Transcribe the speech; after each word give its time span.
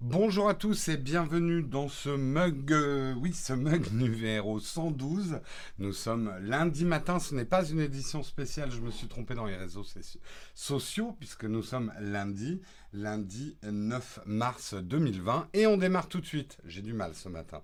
Bonjour 0.00 0.48
à 0.48 0.54
tous 0.54 0.86
et 0.86 0.96
bienvenue 0.96 1.64
dans 1.64 1.88
ce 1.88 2.10
mug, 2.10 2.72
euh, 2.72 3.14
oui, 3.14 3.32
ce 3.32 3.52
mug 3.52 3.84
numéro 3.92 4.60
112. 4.60 5.40
Nous 5.80 5.92
sommes 5.92 6.32
lundi 6.40 6.84
matin, 6.84 7.18
ce 7.18 7.34
n'est 7.34 7.44
pas 7.44 7.68
une 7.68 7.80
édition 7.80 8.22
spéciale, 8.22 8.70
je 8.70 8.80
me 8.80 8.92
suis 8.92 9.08
trompé 9.08 9.34
dans 9.34 9.46
les 9.46 9.56
réseaux 9.56 9.84
sociaux 10.54 11.16
puisque 11.18 11.46
nous 11.46 11.64
sommes 11.64 11.92
lundi, 11.98 12.60
lundi 12.92 13.56
9 13.64 14.20
mars 14.24 14.74
2020 14.74 15.48
et 15.52 15.66
on 15.66 15.76
démarre 15.76 16.06
tout 16.06 16.20
de 16.20 16.26
suite. 16.26 16.58
J'ai 16.64 16.82
du 16.82 16.92
mal 16.92 17.16
ce 17.16 17.28
matin. 17.28 17.60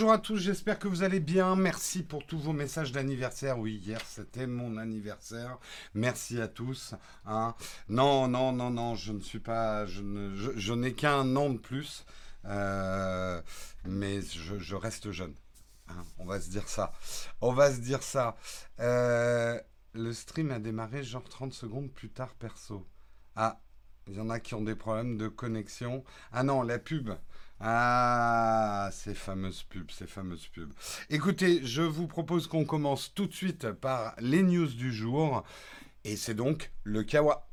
Bonjour 0.00 0.14
à 0.14 0.18
tous, 0.18 0.38
j'espère 0.38 0.78
que 0.78 0.88
vous 0.88 1.02
allez 1.02 1.20
bien. 1.20 1.54
Merci 1.56 2.02
pour 2.02 2.24
tous 2.24 2.38
vos 2.38 2.54
messages 2.54 2.90
d'anniversaire. 2.90 3.58
Oui, 3.58 3.74
hier 3.84 4.00
c'était 4.06 4.46
mon 4.46 4.78
anniversaire. 4.78 5.58
Merci 5.92 6.40
à 6.40 6.48
tous. 6.48 6.94
Hein. 7.26 7.54
Non, 7.90 8.26
non, 8.26 8.50
non, 8.50 8.70
non, 8.70 8.94
je 8.94 9.12
ne 9.12 9.20
suis 9.20 9.40
pas, 9.40 9.84
je, 9.84 10.72
n'ai 10.72 10.94
qu'un 10.94 11.36
an 11.36 11.50
de 11.50 11.58
plus, 11.58 12.06
euh, 12.46 13.42
mais 13.84 14.22
je, 14.22 14.74
reste 14.74 15.10
jeune. 15.10 15.34
Hein. 15.90 16.02
On 16.18 16.24
va 16.24 16.40
se 16.40 16.48
dire 16.48 16.66
ça. 16.66 16.94
On 17.42 17.52
va 17.52 17.70
se 17.70 17.80
dire 17.80 18.02
ça. 18.02 18.38
Euh, 18.78 19.60
le 19.92 20.14
stream 20.14 20.50
a 20.50 20.60
démarré 20.60 21.02
genre 21.02 21.24
30 21.24 21.52
secondes 21.52 21.92
plus 21.92 22.08
tard 22.08 22.32
perso. 22.36 22.86
Ah, 23.36 23.60
il 24.06 24.14
y 24.14 24.20
en 24.20 24.30
a 24.30 24.40
qui 24.40 24.54
ont 24.54 24.62
des 24.62 24.76
problèmes 24.76 25.18
de 25.18 25.28
connexion. 25.28 26.04
Ah 26.32 26.42
non, 26.42 26.62
la 26.62 26.78
pub. 26.78 27.10
Ah, 27.62 28.88
ces 28.90 29.14
fameuses 29.14 29.62
pubs, 29.64 29.90
ces 29.90 30.06
fameuses 30.06 30.46
pubs. 30.46 30.72
Écoutez, 31.10 31.60
je 31.62 31.82
vous 31.82 32.06
propose 32.06 32.46
qu'on 32.46 32.64
commence 32.64 33.12
tout 33.14 33.26
de 33.26 33.34
suite 33.34 33.70
par 33.72 34.14
les 34.18 34.42
news 34.42 34.66
du 34.66 34.92
jour. 34.92 35.44
Et 36.04 36.16
c'est 36.16 36.34
donc 36.34 36.70
le 36.84 37.02
Kawa. 37.02 37.46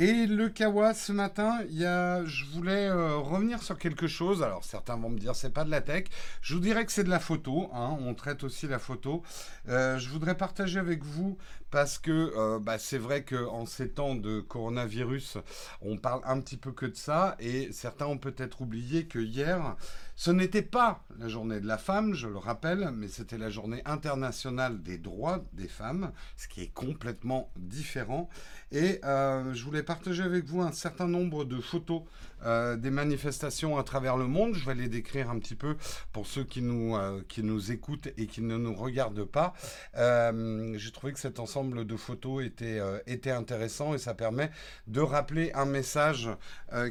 Et 0.00 0.26
le 0.26 0.48
Kawa, 0.48 0.94
ce 0.94 1.12
matin, 1.12 1.58
je 1.68 2.44
voulais 2.54 2.88
euh, 2.88 3.18
revenir 3.18 3.62
sur 3.62 3.76
quelque 3.76 4.06
chose. 4.06 4.42
Alors 4.42 4.64
certains 4.64 4.96
vont 4.96 5.10
me 5.10 5.18
dire 5.18 5.36
c'est 5.36 5.52
pas 5.52 5.62
de 5.62 5.70
la 5.70 5.82
tech. 5.82 6.04
Je 6.40 6.54
vous 6.54 6.60
dirais 6.60 6.86
que 6.86 6.92
c'est 6.92 7.04
de 7.04 7.10
la 7.10 7.18
photo. 7.18 7.68
Hein. 7.74 7.98
On 8.00 8.14
traite 8.14 8.42
aussi 8.42 8.66
la 8.66 8.78
photo. 8.78 9.22
Euh, 9.68 9.98
je 9.98 10.08
voudrais 10.08 10.38
partager 10.38 10.78
avec 10.78 11.04
vous 11.04 11.36
parce 11.70 11.98
que 11.98 12.32
euh, 12.36 12.58
bah, 12.58 12.78
c'est 12.78 12.98
vrai 12.98 13.24
qu'en 13.24 13.66
ces 13.66 13.90
temps 13.90 14.14
de 14.14 14.40
coronavirus, 14.40 15.38
on 15.82 15.96
parle 15.96 16.20
un 16.24 16.40
petit 16.40 16.56
peu 16.56 16.72
que 16.72 16.86
de 16.86 16.96
ça. 16.96 17.36
Et 17.38 17.72
certains 17.72 18.06
ont 18.06 18.18
peut-être 18.18 18.60
oublié 18.60 19.06
que 19.06 19.18
hier, 19.18 19.76
ce 20.16 20.30
n'était 20.30 20.62
pas 20.62 21.04
la 21.18 21.28
journée 21.28 21.60
de 21.60 21.66
la 21.66 21.78
femme, 21.78 22.14
je 22.14 22.28
le 22.28 22.38
rappelle, 22.38 22.90
mais 22.94 23.08
c'était 23.08 23.38
la 23.38 23.50
journée 23.50 23.82
internationale 23.84 24.82
des 24.82 24.98
droits 24.98 25.44
des 25.52 25.68
femmes, 25.68 26.12
ce 26.36 26.48
qui 26.48 26.62
est 26.62 26.74
complètement 26.74 27.50
différent. 27.56 28.28
Et 28.72 29.00
euh, 29.04 29.54
je 29.54 29.64
voulais 29.64 29.82
partager 29.82 30.22
avec 30.22 30.44
vous 30.44 30.60
un 30.60 30.72
certain 30.72 31.08
nombre 31.08 31.44
de 31.44 31.60
photos 31.60 32.02
euh, 32.44 32.76
des 32.76 32.90
manifestations 32.90 33.78
à 33.78 33.82
travers 33.82 34.16
le 34.16 34.26
monde. 34.26 34.54
Je 34.54 34.64
vais 34.64 34.74
les 34.74 34.88
décrire 34.88 35.30
un 35.30 35.38
petit 35.38 35.54
peu 35.54 35.76
pour 36.12 36.26
ceux 36.26 36.44
qui 36.44 36.62
nous, 36.62 36.96
qui 37.28 37.42
nous 37.42 37.72
écoutent 37.72 38.08
et 38.16 38.26
qui 38.26 38.42
ne 38.42 38.56
nous 38.56 38.74
regardent 38.74 39.24
pas. 39.24 39.54
J'ai 39.94 40.92
trouvé 40.92 41.12
que 41.12 41.18
cet 41.18 41.38
ensemble 41.38 41.59
de 41.64 41.96
photos 41.96 42.44
était, 42.44 42.80
était 43.06 43.30
intéressant 43.30 43.94
et 43.94 43.98
ça 43.98 44.14
permet 44.14 44.50
de 44.86 45.00
rappeler 45.00 45.52
un 45.54 45.64
message 45.64 46.28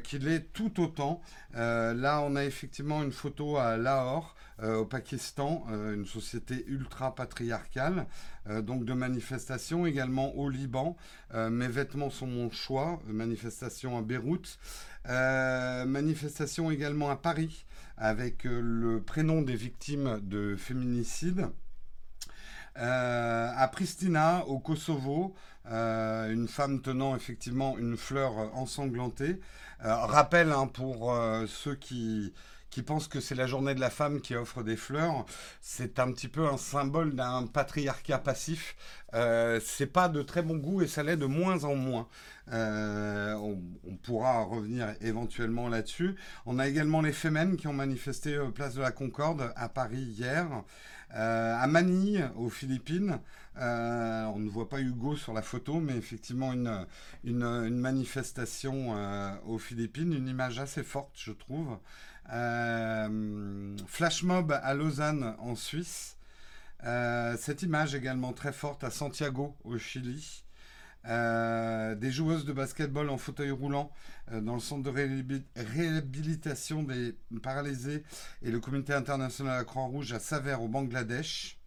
qu'il 0.04 0.28
est 0.28 0.52
tout 0.54 0.82
autant. 0.82 1.22
là, 1.54 2.22
on 2.22 2.36
a 2.36 2.44
effectivement 2.46 3.04
une 3.04 3.12
photo 3.12 3.58
à 3.58 3.78
Lahore. 3.78 4.36
au 4.62 4.86
Pakistan, 4.86 5.66
une 5.70 6.06
société 6.06 6.66
ultra 6.68 7.16
patriarcale, 7.16 8.06
donc 8.62 8.86
de 8.86 8.94
manifestations 8.94 9.86
également 9.86 10.36
au 10.36 10.50
Liban, 10.50 10.96
mais 11.34 11.68
vêtements 11.68 12.10
sont 12.10 12.28
mon 12.28 12.52
choix. 12.52 13.00
Manifestation 13.08 13.98
à 13.98 14.02
Beyrouth. 14.02 14.60
Euh, 15.08 15.86
manifestation 15.86 16.70
également 16.72 17.10
à 17.10 17.16
Paris 17.16 17.66
avec 17.98 18.46
euh, 18.46 18.60
le 18.62 19.02
prénom 19.02 19.42
des 19.42 19.56
victimes 19.56 20.20
de 20.22 20.56
féminicide. 20.58 21.48
Euh, 22.80 23.52
à 23.56 23.68
Pristina, 23.68 24.46
au 24.48 24.60
Kosovo, 24.60 25.36
une 25.66 26.48
femme 26.48 26.82
tenant 26.82 27.16
effectivement 27.16 27.78
une 27.78 27.96
fleur 27.96 28.34
ensanglantée. 28.56 29.40
rappel 29.82 30.52
hein, 30.52 30.68
pour 30.68 31.16
ceux 31.48 31.76
qui, 31.76 32.34
qui 32.70 32.84
pense 32.84 33.08
que 33.08 33.20
c'est 33.20 33.36
la 33.36 33.48
journée 33.48 33.74
de 33.74 33.80
la 33.80 33.90
femme 33.90 34.22
qui 34.22 34.36
offre 34.36 34.64
des 34.64 34.76
fleurs, 34.76 35.26
c'est 35.62 36.00
un 36.00 36.12
petit 36.12 36.28
peu 36.28 36.48
un 36.48 36.58
symbole 36.58 37.16
d'un 37.16 37.48
patriarcat 37.48 38.20
passif. 38.20 38.76
Euh, 39.16 39.60
c'est 39.64 39.88
pas 39.88 40.08
de 40.08 40.22
très 40.22 40.44
bon 40.44 40.58
goût 40.58 40.82
et 40.82 40.88
ça 40.88 41.02
l'est 41.04 41.18
de 41.18 41.26
moins 41.26 41.64
en 41.64 41.76
moins. 41.76 42.08
Euh, 42.52 43.34
on, 43.34 43.96
pourra 44.04 44.44
revenir 44.44 44.94
éventuellement 45.02 45.68
là-dessus. 45.68 46.16
On 46.46 46.60
a 46.60 46.68
également 46.68 47.02
les 47.02 47.12
Femmes 47.12 47.58
qui 47.58 47.68
ont 47.68 47.74
manifesté 47.74 48.36
euh, 48.36 48.50
place 48.50 48.76
de 48.76 48.82
la 48.82 48.92
Concorde 48.92 49.52
à 49.56 49.70
Paris 49.70 50.02
hier. 50.02 50.48
Euh, 51.16 51.56
à 51.56 51.68
Manille, 51.68 52.30
aux 52.36 52.50
Philippines, 52.50 53.20
on 53.56 54.40
ne 54.40 54.50
voit 54.50 54.70
pas 54.70 54.80
Hugo 54.80 55.16
sur 55.18 55.34
la 55.34 55.42
photo, 55.42 55.80
mais 55.80 55.98
effectivement 55.98 56.54
une, 56.54 56.86
une, 57.26 57.78
manifestation 57.78 58.96
aux 59.46 59.58
Philippines, 59.58 60.14
une 60.14 60.30
image 60.30 60.60
assez 60.60 60.84
forte, 60.84 61.12
je 61.16 61.32
trouve. 61.32 61.78
Euh, 62.32 63.76
flash 63.88 64.24
mob 64.24 64.52
à 64.52 64.74
Lausanne 64.74 65.36
en 65.40 65.56
Suisse. 65.56 66.18
Euh, 66.84 67.36
cette 67.38 67.64
image 67.64 67.96
également 67.96 68.34
très 68.34 68.54
forte 68.54 68.84
à 68.84 68.90
Santiago 68.90 69.56
au 69.64 69.78
Chili. 69.78 70.44
Euh, 71.08 71.96
des 71.96 72.12
joueuses 72.12 72.46
de 72.46 72.52
basketball 72.52 73.10
en 73.10 73.18
fauteuil 73.18 73.52
roulant 73.52 73.92
dans 74.32 74.54
le 74.54 74.60
centre 74.60 74.84
de 74.84 74.92
réhabilitation 75.56 76.84
des 76.84 77.16
paralysés 77.42 78.04
et 78.42 78.52
le 78.52 78.60
comité 78.60 78.94
international 78.94 79.54
à 79.54 79.58
la 79.58 79.64
Croix-Rouge 79.64 80.12
à 80.14 80.20
Saver 80.20 80.58
au 80.60 80.68
Bangladesh. 80.68 81.58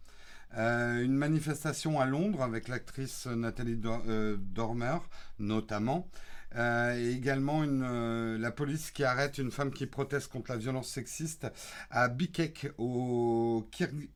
une 0.54 1.16
manifestation 1.16 1.98
à 1.98 2.06
Londres 2.06 2.42
avec 2.42 2.68
l'actrice 2.68 3.26
Nathalie 3.26 3.76
Dormer 3.76 4.98
notamment. 5.38 6.08
Euh, 6.56 6.98
et 6.98 7.12
également 7.12 7.62
euh, 7.64 8.36
la 8.38 8.50
police 8.50 8.90
qui 8.90 9.04
arrête 9.04 9.38
une 9.38 9.50
femme 9.50 9.72
qui 9.72 9.86
proteste 9.86 10.28
contre 10.28 10.50
la 10.52 10.58
violence 10.58 10.88
sexiste 10.88 11.46
à 11.90 12.08
Bikek 12.08 12.72
au 12.78 13.68
Kyrgyzstan. 13.70 14.08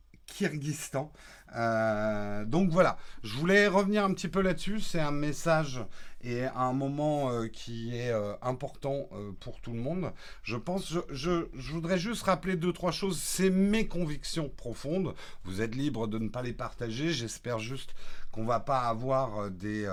Euh, 1.54 2.44
donc 2.44 2.70
voilà, 2.70 2.98
je 3.22 3.34
voulais 3.34 3.66
revenir 3.66 4.04
un 4.04 4.12
petit 4.12 4.28
peu 4.28 4.40
là-dessus. 4.42 4.80
C'est 4.80 5.00
un 5.00 5.12
message 5.12 5.80
et 6.22 6.44
un 6.44 6.72
moment 6.72 7.30
qui 7.52 7.96
est 7.96 8.12
important 8.42 9.08
pour 9.40 9.60
tout 9.60 9.72
le 9.72 9.78
monde. 9.78 10.12
Je 10.42 10.56
pense, 10.56 10.92
je, 11.10 11.46
voudrais 11.72 11.98
juste 11.98 12.24
rappeler 12.24 12.56
deux, 12.56 12.72
trois 12.72 12.90
choses. 12.90 13.18
C'est 13.18 13.50
mes 13.50 13.86
convictions 13.86 14.48
profondes. 14.48 15.14
Vous 15.44 15.62
êtes 15.62 15.74
libre 15.74 16.08
de 16.08 16.18
ne 16.18 16.28
pas 16.28 16.42
les 16.42 16.52
partager. 16.52 17.12
J'espère 17.12 17.58
juste 17.58 17.94
qu'on 18.32 18.44
va 18.44 18.60
pas 18.60 18.80
avoir 18.80 19.50
des 19.50 19.88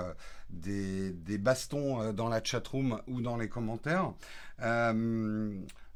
des, 0.50 1.38
bastons 1.38 2.00
euh, 2.00 2.12
dans 2.12 2.28
la 2.28 2.42
chatroom 2.42 3.00
ou 3.06 3.20
dans 3.20 3.36
les 3.36 3.48
commentaires. 3.48 4.12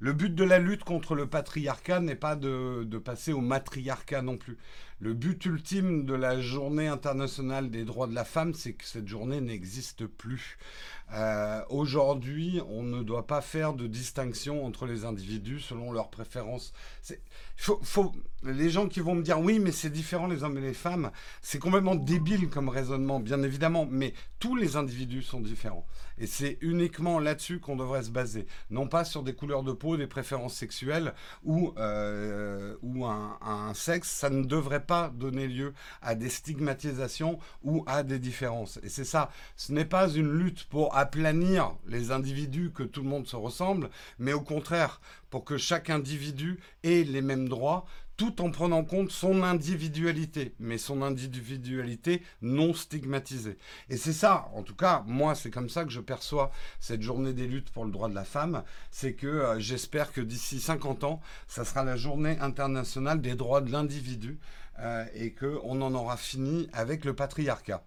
Le 0.00 0.12
but 0.12 0.34
de 0.34 0.44
la 0.44 0.58
lutte 0.58 0.84
contre 0.84 1.14
le 1.16 1.26
patriarcat 1.26 2.00
n'est 2.00 2.14
pas 2.14 2.36
de, 2.36 2.84
passer 3.04 3.32
au 3.32 3.40
matriarcat 3.40 4.22
non 4.22 4.36
plus. 4.36 4.56
Le 5.00 5.14
but 5.14 5.44
ultime 5.46 6.04
de 6.04 6.14
la 6.14 6.40
journée 6.40 6.88
internationale 6.88 7.70
des 7.70 7.84
droits 7.84 8.08
de 8.08 8.14
la 8.14 8.24
femme, 8.24 8.52
c'est 8.52 8.72
que 8.72 8.84
cette 8.84 9.06
journée 9.06 9.40
n'existe 9.40 10.06
plus. 10.06 10.58
Euh, 11.14 11.62
aujourd'hui, 11.70 12.60
on 12.68 12.82
ne 12.82 13.02
doit 13.02 13.26
pas 13.26 13.40
faire 13.40 13.72
de 13.72 13.86
distinction 13.86 14.66
entre 14.66 14.86
les 14.86 15.04
individus 15.04 15.60
selon 15.60 15.92
leurs 15.92 16.10
préférences. 16.10 16.72
Les 18.42 18.70
gens 18.70 18.88
qui 18.88 19.00
vont 19.00 19.14
me 19.14 19.22
dire 19.22 19.40
oui, 19.40 19.58
mais 19.58 19.72
c'est 19.72 19.88
différent 19.90 20.26
les 20.26 20.42
hommes 20.42 20.58
et 20.58 20.62
les 20.62 20.74
femmes, 20.74 21.10
c'est 21.42 21.58
complètement 21.58 21.94
débile 21.94 22.50
comme 22.50 22.68
raisonnement, 22.68 23.20
bien 23.20 23.42
évidemment, 23.42 23.86
mais 23.90 24.12
tous 24.38 24.54
les 24.54 24.76
individus 24.76 25.22
sont 25.22 25.40
différents. 25.40 25.86
Et 26.18 26.26
c'est 26.26 26.58
uniquement 26.60 27.20
là-dessus 27.20 27.58
qu'on 27.58 27.76
devrait 27.76 28.02
se 28.02 28.10
baser, 28.10 28.46
non 28.70 28.86
pas 28.86 29.04
sur 29.04 29.22
des 29.22 29.34
couleurs 29.34 29.62
de 29.62 29.72
peau, 29.72 29.96
des 29.96 30.06
préférences 30.06 30.54
sexuelles 30.54 31.14
ou, 31.42 31.72
euh, 31.78 32.76
ou 32.82 33.06
un, 33.06 33.38
un 33.40 33.72
sexe. 33.74 34.10
Ça 34.10 34.28
ne 34.28 34.44
devrait 34.44 34.84
donner 35.14 35.46
lieu 35.46 35.75
à 36.02 36.14
des 36.14 36.31
stigmatisations 36.31 37.38
ou 37.62 37.85
à 37.87 38.02
des 38.02 38.19
différences. 38.19 38.79
Et 38.82 38.88
c'est 38.88 39.05
ça, 39.05 39.31
ce 39.56 39.73
n'est 39.73 39.85
pas 39.85 40.08
une 40.08 40.32
lutte 40.32 40.64
pour 40.64 40.96
aplanir 40.96 41.75
les 41.87 42.11
individus 42.11 42.73
que 42.75 42.82
tout 42.82 43.02
le 43.02 43.08
monde 43.08 43.26
se 43.26 43.37
ressemble, 43.37 43.90
mais 44.19 44.32
au 44.32 44.40
contraire, 44.40 45.00
pour 45.31 45.44
que 45.44 45.58
chaque 45.58 45.90
individu 45.90 46.58
ait 46.82 47.05
les 47.05 47.23
mêmes 47.23 47.49
droits, 47.49 47.85
tout 48.19 48.43
en 48.43 48.50
prenant 48.50 48.79
en 48.79 48.85
compte 48.85 49.12
son 49.12 49.44
individualité, 49.44 50.55
mais 50.58 50.76
son 50.76 51.02
individualité 51.02 52.23
non 52.43 52.75
stigmatisée. 52.75 53.56
Et 53.88 53.96
c'est 53.96 54.12
ça, 54.12 54.49
en 54.55 54.64
tout 54.64 54.75
cas, 54.75 55.05
moi, 55.06 55.37
c'est 55.37 55.52
comme 55.52 55.70
ça 55.70 55.85
que 55.85 55.90
je 55.90 56.00
perçois 56.00 56.50
cette 56.81 57.00
journée 57.00 57.32
des 57.32 57.46
luttes 57.46 57.70
pour 57.70 57.85
le 57.85 57.93
droit 57.93 58.08
de 58.08 58.17
la 58.17 58.25
femme, 58.25 58.64
c'est 58.90 59.14
que 59.14 59.29
euh, 59.29 59.61
j'espère 59.61 60.12
que 60.12 60.20
d'ici 60.20 60.58
50 60.58 61.05
ans, 61.05 61.20
ça 61.46 61.64
sera 61.64 61.85
la 61.85 61.96
journée 61.96 62.37
internationale 62.40 63.20
des 63.20 63.37
droits 63.37 63.61
de 63.61 63.70
l'individu 63.70 64.40
et 65.14 65.34
qu'on 65.34 65.80
en 65.80 65.94
aura 65.94 66.16
fini 66.16 66.69
avec 66.72 67.04
le 67.04 67.14
patriarcat. 67.14 67.84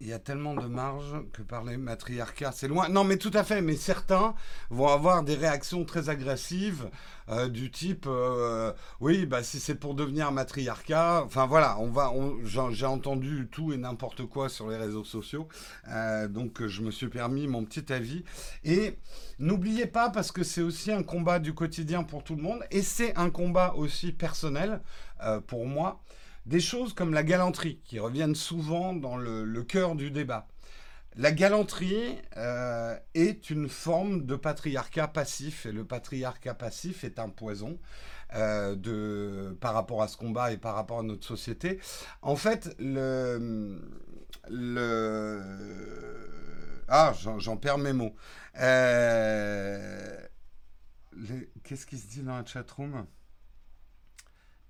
Il 0.00 0.08
y 0.08 0.12
a 0.12 0.18
tellement 0.18 0.52
de 0.52 0.66
marge 0.66 1.14
que 1.32 1.40
parler 1.40 1.78
matriarcat, 1.78 2.52
c'est 2.52 2.68
loin. 2.68 2.90
Non, 2.90 3.02
mais 3.02 3.16
tout 3.16 3.30
à 3.32 3.44
fait. 3.44 3.62
Mais 3.62 3.76
certains 3.76 4.34
vont 4.68 4.88
avoir 4.88 5.22
des 5.22 5.34
réactions 5.34 5.86
très 5.86 6.10
agressives 6.10 6.90
euh, 7.28 7.48
du 7.48 7.70
type, 7.70 8.04
euh, 8.06 8.72
oui, 9.00 9.26
bah 9.26 9.42
si 9.42 9.58
c'est 9.58 9.74
pour 9.74 9.94
devenir 9.94 10.30
matriarcat. 10.30 11.22
Enfin 11.24 11.46
voilà, 11.46 11.76
on 11.80 11.88
va. 11.88 12.12
J'ai 12.44 12.86
entendu 12.86 13.48
tout 13.50 13.72
et 13.72 13.78
n'importe 13.78 14.26
quoi 14.26 14.48
sur 14.48 14.68
les 14.68 14.76
réseaux 14.76 15.04
sociaux, 15.04 15.48
euh, 15.88 16.28
donc 16.28 16.64
je 16.66 16.82
me 16.82 16.90
suis 16.90 17.08
permis 17.08 17.48
mon 17.48 17.64
petit 17.64 17.92
avis. 17.92 18.22
Et 18.64 18.98
n'oubliez 19.38 19.86
pas, 19.86 20.10
parce 20.10 20.30
que 20.30 20.44
c'est 20.44 20.62
aussi 20.62 20.92
un 20.92 21.02
combat 21.02 21.38
du 21.38 21.54
quotidien 21.54 22.04
pour 22.04 22.22
tout 22.22 22.36
le 22.36 22.42
monde, 22.42 22.62
et 22.70 22.82
c'est 22.82 23.16
un 23.16 23.30
combat 23.30 23.74
aussi 23.76 24.12
personnel 24.12 24.80
pour 25.46 25.66
moi 25.66 26.02
des 26.46 26.60
choses 26.60 26.94
comme 26.94 27.12
la 27.12 27.24
galanterie, 27.24 27.80
qui 27.84 27.98
reviennent 27.98 28.36
souvent 28.36 28.94
dans 28.94 29.16
le, 29.16 29.62
cœur 29.64 29.96
du 29.96 30.10
débat. 30.10 30.46
La 31.16 31.32
galanterie 31.32 32.18
euh, 32.36 32.96
est 33.14 33.50
une 33.50 33.68
forme 33.68 34.26
de 34.26 34.36
patriarcat 34.36 35.08
passif, 35.08 35.66
et 35.66 35.72
le 35.72 35.84
patriarcat 35.84 36.54
passif 36.54 37.04
est 37.04 37.18
un 37.18 37.30
poison 37.30 37.78
euh, 38.34 38.76
de, 38.76 39.56
par 39.60 39.74
rapport 39.74 40.02
à 40.02 40.08
ce 40.08 40.16
combat 40.16 40.52
et 40.52 40.56
par 40.56 40.74
rapport 40.74 41.00
à 41.00 41.02
notre 41.02 41.26
société. 41.26 41.80
En 42.22 42.36
fait, 42.36 42.76
le... 42.78 43.80
ah, 46.88 47.12
j'en 47.38 47.56
perds 47.56 47.78
mes 47.78 47.92
mots. 47.92 48.14
Euh, 48.60 50.20
qu'est-ce 51.64 51.86
qui 51.86 51.98
se 51.98 52.08
dit 52.08 52.22
dans 52.22 52.36
la 52.36 52.44
chatroom 52.44 53.06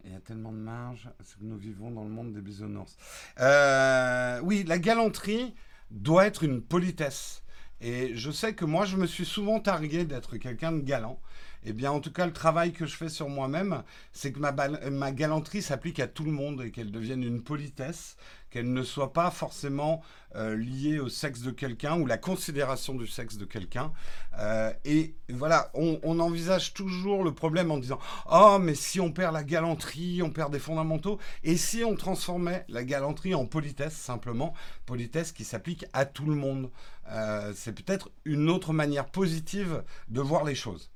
il 0.06 0.12
y 0.12 0.17
a 0.17 0.20
tellement 0.20 0.53
de 0.53 0.58
marge, 0.58 1.11
c'est 1.23 1.38
que 1.38 1.44
nous 1.44 1.58
vivons 1.58 1.91
dans 1.91 2.05
le 2.05 2.11
monde 2.11 2.32
des 2.32 2.41
bisounours. 2.41 2.97
Euh, 3.41 4.41
oui, 4.43 4.64
la 4.64 4.79
galanterie 4.79 5.55
doit 5.91 6.26
être 6.26 6.44
une 6.44 6.62
politesse. 6.62 7.43
Et 7.81 8.14
je 8.14 8.31
sais 8.31 8.55
que 8.55 8.64
moi, 8.64 8.87
je 8.87 8.97
me 8.97 9.06
suis 9.06 9.26
souvent 9.26 9.61
targué 9.61 10.05
d'être 10.05 10.37
quelqu'un 10.38 10.73
de 10.73 10.81
galant. 10.81 11.20
Eh 11.64 11.73
bien, 11.73 11.91
en 11.91 12.00
tout 12.00 12.12
cas, 12.12 12.25
le 12.25 12.32
travail 12.32 12.73
que 12.73 12.87
je 12.87 12.97
fais 12.97 13.08
sur 13.08 13.29
moi-même, 13.29 13.82
c'est 14.12 14.32
que 14.32 14.38
ma, 14.38 14.53
ma 14.53 15.12
galanterie 15.12 15.62
s'applique 15.62 15.99
à 15.99 16.06
tout 16.06 16.25
le 16.25 16.31
monde 16.31 16.62
et 16.62 16.70
qu'elle 16.70 16.93
devienne 16.93 17.25
une 17.25 17.43
politesse, 17.43 18.17
qu'elle 18.50 18.72
ne 18.72 18.82
soit 18.82 19.12
pas 19.12 19.31
forcément 19.31 20.02
euh, 20.34 20.54
liée 20.54 20.98
au 20.98 21.08
sexe 21.08 21.40
de 21.40 21.50
quelqu'un 21.50 21.98
ou 21.98 22.06
la 22.06 22.19
considération 22.19 22.94
du 22.94 23.06
sexe 23.06 23.37
de 23.37 23.44
quelqu'un. 23.44 23.93
Euh, 24.38 24.72
et 24.84 25.14
voilà, 25.31 25.70
on, 25.75 26.20
envisage 26.20 26.75
toujours 26.75 27.25
le 27.25 27.32
problème 27.32 27.70
en 27.70 27.78
disant 27.78 27.98
Oh, 28.31 28.58
mais 28.60 28.75
si 28.75 29.00
on 29.00 29.12
perd 29.12 29.32
la 29.32 29.44
galanterie, 29.44 30.22
on 30.22 30.31
perd 30.31 30.52
des 30.52 30.58
fondamentaux. 30.58 31.19
Et 31.43 31.56
si 31.56 31.84
on 31.84 31.96
transformait 31.96 32.64
la 32.69 32.84
galanterie 32.84 33.34
en 33.34 33.46
politesse, 33.46 33.94
simplement, 33.94 34.54
politesse 34.84 35.32
qui 35.32 35.44
s'applique 35.44 35.87
à 35.93 36.04
tout 36.04 36.26
le 36.26 36.34
monde 36.34 36.70
euh, 37.10 37.52
C'est 37.54 37.72
peut-être 37.72 38.10
une 38.25 38.50
autre 38.50 38.72
manière 38.72 39.06
positive 39.06 39.82
de 40.08 40.20
voir 40.20 40.44
les 40.44 40.54
choses. 40.54 40.90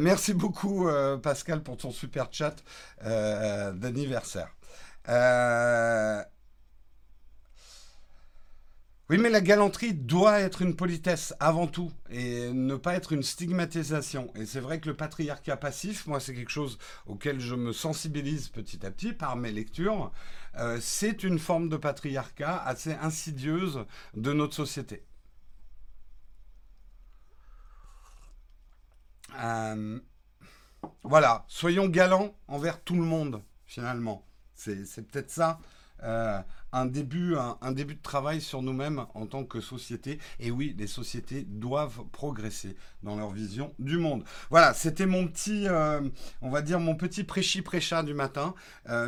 Merci 0.00 0.34
beaucoup, 0.34 0.88
Pascal, 1.22 1.62
pour 1.62 1.76
ton 1.76 1.92
super 1.92 2.26
chat 2.32 2.56
euh, 3.04 3.72
d'anniversaire. 3.72 4.48
Oui, 9.10 9.16
mais 9.16 9.30
la 9.30 9.40
galanterie 9.40 9.94
doit 9.94 10.40
être 10.40 10.60
une 10.60 10.76
politesse 10.76 11.34
avant 11.40 11.66
tout 11.66 11.90
et 12.10 12.52
ne 12.52 12.76
pas 12.76 12.94
être 12.94 13.12
une 13.12 13.22
stigmatisation. 13.22 14.30
Et 14.34 14.44
c'est 14.44 14.60
vrai 14.60 14.80
que 14.80 14.88
le 14.88 14.96
patriarcat 14.96 15.56
passif, 15.56 16.06
moi, 16.06 16.20
c'est 16.20 16.34
quelque 16.34 16.50
chose 16.50 16.78
auquel 17.06 17.40
je 17.40 17.54
me 17.54 17.72
sensibilise 17.72 18.48
petit 18.48 18.84
à 18.84 18.90
petit 18.90 19.14
par 19.14 19.36
mes 19.36 19.50
lectures. 19.50 20.12
c'est 20.80 21.22
une 21.24 21.38
forme 21.38 21.68
de 21.70 21.76
patriarcat 21.78 22.58
assez 22.58 22.92
insidieuse 22.94 23.84
de 24.14 24.32
notre 24.34 24.54
société. 24.54 25.02
Euh, 29.40 29.98
voilà, 31.02 31.44
soyons 31.48 31.88
galants 31.88 32.34
envers 32.48 32.82
tout 32.82 32.94
le 32.94 33.02
monde, 33.02 33.42
finalement. 33.66 34.26
C'est 34.54 35.06
peut-être 35.10 35.30
ça. 35.30 35.60
Euh, 36.02 36.40
un 36.72 36.86
début, 36.86 37.34
un, 37.36 37.72
début 37.72 37.94
de 37.94 38.02
travail 38.02 38.40
sur 38.40 38.62
nous-mêmes 38.62 39.06
en 39.14 39.26
tant 39.26 39.44
que 39.44 39.60
société. 39.60 40.18
Et 40.40 40.50
oui, 40.50 40.74
les 40.78 40.86
sociétés 40.86 41.42
doivent 41.42 42.04
progresser 42.12 42.76
dans 43.02 43.16
leur 43.16 43.30
vision 43.30 43.74
du 43.78 43.98
monde. 43.98 44.24
Voilà, 44.50 44.74
c'était 44.74 45.06
mon 45.06 45.26
petit, 45.26 45.66
euh, 45.68 46.00
on 46.42 46.50
va 46.50 46.62
dire 46.62 46.80
mon 46.80 46.94
petit 46.94 47.24
prêchi 47.24 47.62
prêcha 47.62 48.02
du 48.02 48.14
matin, 48.14 48.54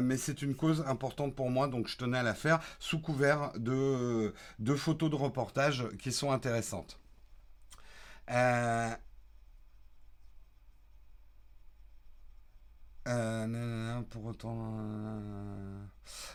mais 0.02 0.16
c'est 0.16 0.42
une 0.42 0.54
cause 0.54 0.84
importante 0.86 1.34
pour 1.34 1.50
moi, 1.50 1.68
donc 1.68 1.88
je 1.88 1.96
tenais 1.96 2.18
à 2.18 2.22
la 2.22 2.34
faire 2.34 2.60
sous 2.78 3.00
couvert 3.00 3.52
de, 3.56 4.34
de 4.58 4.74
photos 4.74 5.10
de 5.10 5.16
reportage 5.16 5.84
qui 5.98 6.12
sont 6.12 6.30
intéressantes. 6.32 7.00
Euh, 8.30 8.90
Euh, 13.08 14.00
pour 14.10 14.26
autant. 14.26 14.76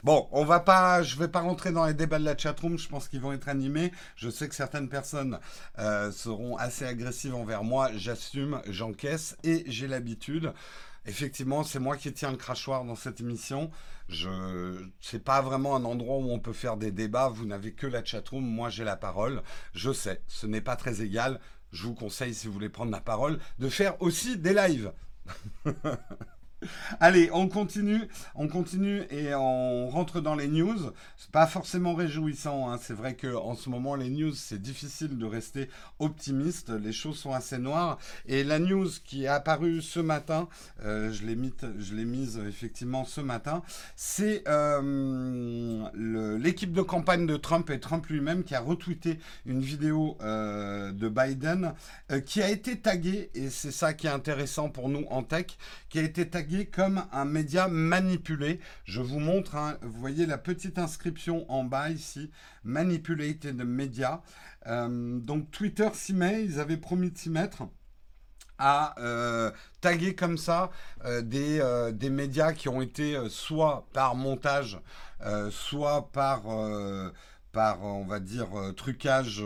Bon, 0.04 0.28
on 0.32 0.44
va 0.46 0.60
pas, 0.60 1.04
je 1.04 1.18
vais 1.18 1.28
pas 1.28 1.42
rentrer 1.42 1.72
dans 1.72 1.86
les 1.86 1.94
débats 1.94 2.20
de 2.20 2.26
la 2.26 2.38
chatroom. 2.38 2.78
Je 2.78 2.88
pense 2.88 3.08
qu'ils 3.08 3.22
vont 3.22 3.34
être 3.34 3.48
animés. 3.48 3.92
Je 4.16 4.30
sais 4.30 4.50
que 4.50 4.56
certaines 4.56 4.90
personnes 4.90 5.40
euh, 5.80 6.12
seront 6.12 6.58
assez 6.58 6.86
agressives 6.86 7.36
envers 7.36 7.64
moi. 7.64 7.92
J'assume, 7.96 8.62
j'encaisse 8.68 9.38
et 9.44 9.64
j'ai 9.68 9.88
l'habitude. 9.88 10.54
Effectivement, 11.08 11.64
c'est 11.64 11.80
moi 11.80 11.98
qui 11.98 12.12
tiens 12.14 12.32
le 12.32 12.38
crachoir 12.38 12.84
dans 12.84 12.96
cette 12.96 13.22
émission. 13.22 13.70
Je, 14.10 14.88
c'est 15.02 15.24
pas 15.24 15.42
vraiment 15.42 15.76
un 15.76 15.86
endroit 15.86 16.18
où 16.18 16.32
on 16.32 16.40
peut 16.40 16.54
faire 16.54 16.78
des 16.78 16.92
débats. 16.92 17.30
Vous 17.30 17.46
n'avez 17.46 17.74
que 17.74 17.86
la 17.86 18.04
chatroom. 18.04 18.44
Moi, 18.44 18.70
j'ai 18.70 18.84
la 18.84 18.96
parole. 18.96 19.44
Je 19.74 19.94
sais, 19.94 20.22
ce 20.28 20.48
n'est 20.48 20.62
pas 20.62 20.76
très 20.76 21.04
égal. 21.04 21.40
Je 21.72 21.84
vous 21.84 21.94
conseille, 21.94 22.34
si 22.34 22.48
vous 22.48 22.54
voulez 22.54 22.70
prendre 22.70 22.92
la 22.92 23.02
parole, 23.02 23.40
de 23.60 23.70
faire 23.70 24.02
aussi 24.02 24.38
des 24.38 24.54
lives. 24.54 24.94
Allez, 27.00 27.30
on 27.34 27.48
continue, 27.48 28.08
on 28.36 28.48
continue 28.48 29.04
et 29.10 29.34
on 29.36 29.90
rentre 29.90 30.22
dans 30.22 30.36
les 30.36 30.48
news. 30.48 30.92
C'est 31.18 31.32
pas 31.32 31.48
forcément 31.48 31.94
réjouissant. 31.94 32.70
Hein. 32.72 32.80
C'est 32.82 32.94
vrai 32.94 33.16
que 33.16 33.36
en 33.36 33.56
ce 33.56 33.70
moment, 33.70 33.96
les 33.96 34.10
news, 34.10 34.34
c'est 34.34 34.62
difficile 34.62 35.18
de 35.18 35.26
rester 35.26 35.70
optimiste. 36.00 36.70
Les 36.70 36.94
choses 36.94 37.18
sont 37.18 37.34
assez 37.34 37.58
noires. 37.58 37.98
Et 38.28 38.44
la 38.44 38.60
news 38.60 38.90
qui 39.04 39.26
est 39.26 39.28
apparue 39.28 39.82
ce 39.82 40.00
matin, 40.00 40.48
euh, 40.84 41.12
je 41.12 41.26
l'ai 41.26 42.06
mise, 42.06 42.42
effectivement 42.48 43.06
ce 43.06 43.22
matin, 43.22 43.62
c'est 43.96 44.44
euh, 44.48 45.84
l'équipe 46.38 46.74
de 46.74 46.82
campagne 46.82 47.26
de 47.26 47.38
Trump 47.38 47.70
et 47.70 47.80
Trump 47.80 48.06
lui-même 48.08 48.44
qui 48.44 48.56
a 48.56 48.60
retweeté 48.60 49.20
une 49.46 49.62
vidéo 49.62 50.18
euh, 50.22 50.92
de 50.92 51.10
Biden 51.10 51.74
qui 52.26 52.42
a 52.42 52.50
été 52.50 52.78
taguée 52.78 53.30
et 53.34 53.50
c'est 53.50 53.72
ça 53.72 53.94
qui 53.94 54.08
est 54.08 54.12
intéressant 54.12 54.70
pour 54.70 54.90
nous 54.90 55.06
en 55.10 55.24
tech, 55.24 55.46
qui 55.90 56.00
a 56.00 56.04
été 56.04 56.28
taguée 56.28 56.55
comme 56.64 57.04
un 57.12 57.26
média 57.26 57.68
manipulé. 57.68 58.60
Je 58.86 59.02
vous 59.02 59.20
montre, 59.20 59.56
hein, 59.56 59.78
vous 59.82 60.00
voyez 60.00 60.26
la 60.26 60.38
petite 60.38 60.80
inscription 60.80 61.50
en 61.52 61.66
bas 61.66 61.90
ici, 61.90 62.32
Manipulated 62.64 63.58
Media. 63.58 64.24
Euh, 64.68 65.20
donc 65.20 65.52
Twitter 65.52 65.90
s'y 65.94 66.14
met, 66.14 66.44
ils 66.46 66.60
avaient 66.60 66.78
promis 66.78 67.12
de 67.12 67.18
s'y 67.18 67.30
mettre 67.30 67.64
à 68.58 68.96
euh, 69.00 69.52
taguer 69.82 70.16
comme 70.16 70.38
ça 70.38 70.72
euh, 71.04 71.22
des, 71.22 71.62
des, 71.94 72.10
médias 72.10 72.54
qui 72.54 72.70
ont 72.70 72.82
été 72.82 73.18
soit 73.30 73.86
par 73.92 74.16
montage, 74.16 74.80
soit 75.50 76.10
par 76.14 76.44
par, 77.56 77.82
on 77.84 78.04
va 78.04 78.20
dire, 78.20 78.50
trucage 78.76 79.42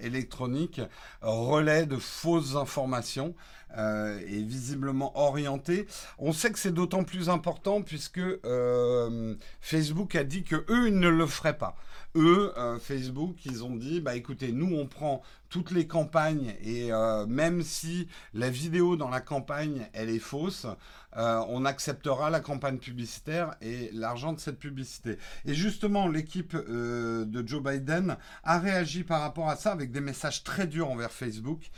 électronique, 0.00 0.80
relais 1.20 1.84
de 1.84 1.98
fausses 1.98 2.56
informations. 2.56 3.34
euh, 3.78 4.18
est 4.20 4.42
visiblement 4.42 5.18
orienté. 5.18 5.86
On 6.18 6.32
sait 6.32 6.50
que 6.50 6.58
c'est 6.58 6.74
d'autant 6.74 7.04
plus 7.04 7.28
important 7.28 7.82
puisque 7.82 8.18
euh, 8.18 9.34
Facebook 9.60 10.14
a 10.14 10.24
dit 10.24 10.42
que 10.44 10.56
eux, 10.68 10.88
ils 10.88 10.98
ne 10.98 11.08
le 11.08 11.26
feraient 11.26 11.56
pas. 11.56 11.76
Eux, 12.14 12.52
euh, 12.58 12.78
Facebook, 12.78 13.36
ils 13.46 13.64
ont 13.64 13.74
dit, 13.74 14.00
bah 14.00 14.14
écoutez, 14.14 14.52
nous, 14.52 14.76
on 14.76 14.86
prend 14.86 15.22
toutes 15.48 15.70
les 15.70 15.86
campagnes 15.86 16.54
et 16.64 16.90
même 17.28 17.62
si 17.62 18.08
la 18.32 18.48
vidéo 18.48 18.96
dans 18.96 19.10
la 19.10 19.20
campagne, 19.20 19.86
elle 19.92 20.08
est 20.08 20.18
fausse, 20.18 20.66
on 21.14 21.64
acceptera 21.64 22.30
la 22.30 22.40
campagne 22.40 22.78
publicitaire 22.78 23.54
et 23.60 23.90
l'argent 23.92 24.32
de 24.32 24.40
cette 24.40 24.58
publicité. 24.58 25.18
Et 25.44 25.54
justement, 25.54 26.08
l'équipe 26.08 26.56
de 26.56 27.46
Joe 27.46 27.62
Biden 27.62 28.16
a 28.44 28.58
réagi 28.58 29.04
par 29.04 29.20
rapport 29.20 29.48
à 29.48 29.56
ça 29.56 29.72
avec 29.72 29.92
des 29.92 30.00
messages 30.00 30.42
très 30.42 30.66
durs 30.66 30.90
envers 30.90 31.10
Facebook. 31.12 31.70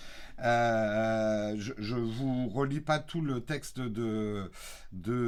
Euh, 0.43 1.55
je 1.59 1.95
ne 1.95 2.01
vous 2.01 2.49
relis 2.49 2.81
pas 2.81 2.99
tout 2.99 3.21
le 3.21 3.41
texte 3.41 3.79
de, 3.81 4.51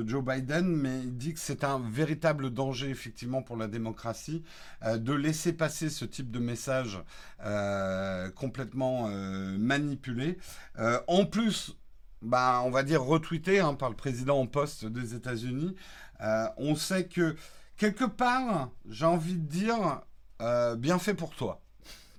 Joe 0.06 0.24
Biden, 0.24 0.66
mais 0.66 1.00
il 1.00 1.16
dit 1.16 1.34
que 1.34 1.40
c'est 1.40 1.64
un 1.64 1.78
véritable 1.78 2.50
danger 2.50 2.90
effectivement 2.90 3.42
pour 3.42 3.56
la 3.56 3.68
démocratie 3.68 4.42
euh, 4.84 4.98
de 4.98 5.12
laisser 5.12 5.52
passer 5.52 5.90
ce 5.90 6.04
type 6.04 6.30
de 6.30 6.38
message 6.38 6.98
euh, 7.44 8.30
complètement 8.30 9.08
manipulé. 9.58 10.38
en 11.06 11.24
plus, 11.24 11.76
bah, 12.22 12.62
on 12.64 12.70
va 12.70 12.82
dire 12.82 13.02
retweeté 13.02 13.60
hein, 13.60 13.74
par 13.74 13.90
le 13.90 13.96
président 13.96 14.38
en 14.38 14.46
poste 14.46 14.84
des 14.84 15.14
États-Unis, 15.14 15.74
on 16.56 16.74
sait 16.74 17.06
que 17.06 17.36
quelque 17.76 18.04
part, 18.04 18.70
j'ai 18.88 19.04
envie 19.04 19.34
de 19.34 19.46
dire, 19.46 20.00
bien 20.78 20.98
fait 20.98 21.14
pour 21.14 21.30
toi, 21.30 21.60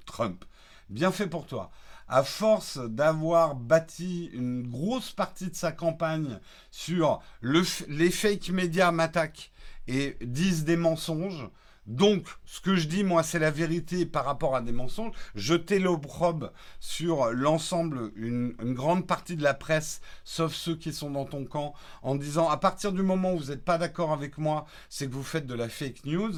Trump. 0.05 0.45
Bien 0.89 1.11
fait 1.11 1.27
pour 1.27 1.45
toi 1.45 1.71
à 2.07 2.23
force 2.23 2.77
d'avoir 2.77 3.55
bâti 3.55 4.29
une 4.31 4.67
grosse 4.67 5.11
partie 5.11 5.49
de 5.49 5.55
sa 5.55 5.71
campagne 5.71 6.39
sur 6.71 7.21
les 7.41 8.11
fake 8.11 8.49
médias 8.49 8.91
m'attaquent 8.91 9.51
et 9.87 10.17
disent 10.21 10.63
des 10.63 10.77
mensonges, 10.77 11.49
donc, 11.87 12.27
ce 12.45 12.59
que 12.59 12.75
je 12.75 12.87
dis, 12.87 13.05
moi, 13.05 13.23
c'est 13.23 13.39
la 13.39 13.49
vérité 13.49 14.05
par 14.05 14.25
rapport 14.25 14.57
à 14.57 14.61
des 14.61 14.73
mensonges. 14.73 15.13
Jeter 15.35 15.79
l'opprobre 15.79 16.51
sur 16.81 17.31
l'ensemble, 17.31 18.11
une, 18.17 18.53
grande 18.73 19.07
partie 19.07 19.37
de 19.37 19.43
la 19.43 19.53
presse, 19.53 20.01
sauf 20.25 20.53
ceux 20.53 20.75
qui 20.75 20.91
sont 20.91 21.09
dans 21.11 21.25
ton 21.25 21.45
camp, 21.45 21.73
en 22.03 22.15
disant 22.15 22.49
à 22.49 22.57
partir 22.57 22.91
du 22.91 23.01
moment 23.03 23.33
où 23.33 23.37
vous 23.37 23.49
n'êtes 23.51 23.63
pas 23.63 23.77
d'accord 23.77 24.11
avec 24.11 24.37
moi, 24.37 24.65
c'est 24.89 25.07
que 25.07 25.13
vous 25.13 25.23
faites 25.23 25.47
de 25.47 25.55
la 25.55 25.69
fake 25.69 26.05
news. 26.05 26.33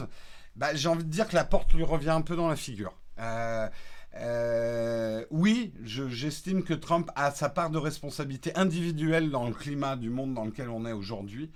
Bah, 0.56 0.76
j'ai 0.76 0.88
envie 0.88 1.04
de 1.04 1.10
dire 1.10 1.28
que 1.28 1.36
la 1.36 1.46
porte 1.46 1.74
lui 1.74 1.84
revient 1.84 2.12
un 2.12 2.22
peu 2.22 2.36
dans 2.36 2.48
la 2.48 2.56
figure. 2.56 2.94
Euh, 3.18 3.68
euh, 4.16 5.26
oui, 5.32 5.74
j'estime 5.84 6.64
que 6.64 6.74
Trump 6.74 7.10
a 7.16 7.32
sa 7.32 7.50
part 7.50 7.70
de 7.70 7.78
responsabilité 7.78 8.56
individuelle 8.56 9.30
dans 9.30 9.48
le 9.48 9.54
climat 9.54 9.96
du 9.96 10.10
monde 10.10 10.34
dans 10.34 10.46
lequel 10.46 10.70
on 10.70 10.86
est 10.86 10.92
aujourd'hui, 10.92 11.52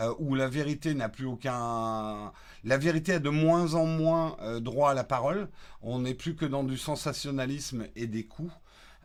euh, 0.00 0.14
où 0.18 0.34
la 0.34 0.48
vérité 0.48 0.94
n'a 0.94 1.08
plus 1.08 1.26
aucun... 1.26 2.32
La 2.64 2.78
vérité 2.78 3.14
a 3.14 3.18
de 3.18 3.30
moins 3.30 3.74
en 3.74 3.86
moins 3.86 4.36
euh, 4.40 4.60
droit 4.60 4.90
à 4.90 4.94
la 4.94 5.04
parole. 5.04 5.48
On 5.82 6.00
n'est 6.00 6.14
plus 6.14 6.36
que 6.36 6.44
dans 6.44 6.64
du 6.64 6.76
sensationnalisme 6.76 7.86
et 7.96 8.06
des 8.06 8.26
coups. 8.26 8.52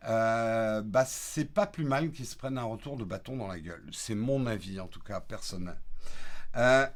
bah, 0.04 1.06
c'est 1.06 1.46
pas 1.54 1.68
plus 1.68 1.86
mal 1.86 2.12
qu'ils 2.12 2.26
se 2.26 2.36
prennent 2.36 2.58
un 2.58 2.64
retour 2.64 2.98
de 2.98 3.04
bâton 3.06 3.38
dans 3.38 3.48
la 3.48 3.60
gueule. 3.60 3.86
C'est 3.92 4.16
mon 4.16 4.46
avis, 4.48 4.80
en 4.80 4.88
tout 4.88 5.02
cas, 5.02 5.22
personnel. 5.22 5.78
euh 6.56 6.88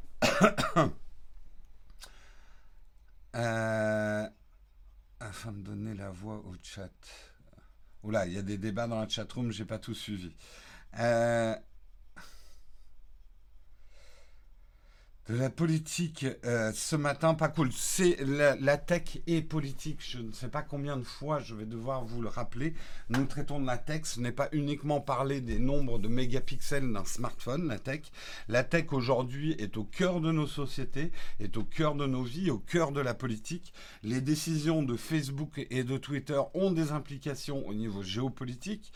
afin 5.19 5.51
de 5.51 5.59
donner 5.59 5.93
la 5.93 6.09
voix 6.09 6.37
au 6.45 6.55
chat. 6.61 6.89
Oula, 8.03 8.25
il 8.27 8.33
y 8.33 8.37
a 8.37 8.41
des 8.41 8.57
débats 8.57 8.87
dans 8.87 8.99
la 8.99 9.07
chatroom, 9.07 9.51
j'ai 9.51 9.65
pas 9.65 9.79
tout 9.79 9.93
suivi. 9.93 10.35
Euh, 10.99 11.55
la 15.29 15.49
politique 15.49 16.25
euh, 16.45 16.71
ce 16.73 16.95
matin, 16.95 17.33
pas 17.33 17.49
cool. 17.49 17.69
C'est 17.73 18.17
la, 18.21 18.77
tech 18.77 19.19
et 19.27 19.41
politique. 19.41 19.99
Je 19.99 20.19
ne 20.19 20.31
sais 20.31 20.47
pas 20.47 20.61
combien 20.61 20.95
de 20.95 21.03
fois 21.03 21.39
je 21.39 21.53
vais 21.53 21.65
devoir 21.65 22.05
vous 22.05 22.21
le 22.21 22.29
rappeler. 22.29 22.73
Nous 23.09 23.25
traitons 23.25 23.59
de 23.59 23.65
la 23.65 23.77
tech. 23.77 24.01
Ce 24.05 24.21
n'est 24.21 24.31
pas 24.31 24.47
uniquement 24.53 25.01
parler 25.01 25.41
des 25.41 25.59
nombres 25.59 25.99
de 25.99 26.07
mégapixels 26.07 26.93
d'un 26.93 27.03
smartphone, 27.03 27.67
la 27.67 27.77
tech. 27.77 28.03
La 28.47 28.63
tech 28.63 28.93
aujourd'hui 28.93 29.53
est 29.59 29.75
au 29.75 29.83
cœur 29.83 30.21
de 30.21 30.31
nos 30.31 30.47
sociétés, 30.47 31.11
est 31.41 31.57
au 31.57 31.63
cœur 31.65 31.95
de 31.95 32.05
nos 32.05 32.23
vies, 32.23 32.49
au 32.49 32.59
cœur 32.59 32.93
de 32.93 33.01
la 33.01 33.13
politique. 33.13 33.73
Les 34.03 34.21
décisions 34.21 34.81
de 34.81 34.95
Facebook 34.95 35.65
et 35.69 35.83
de 35.83 35.97
Twitter 35.97 36.39
ont 36.53 36.71
des 36.71 36.93
implications 36.93 37.67
au 37.67 37.73
niveau 37.73 38.01
géopolitique. 38.01 38.93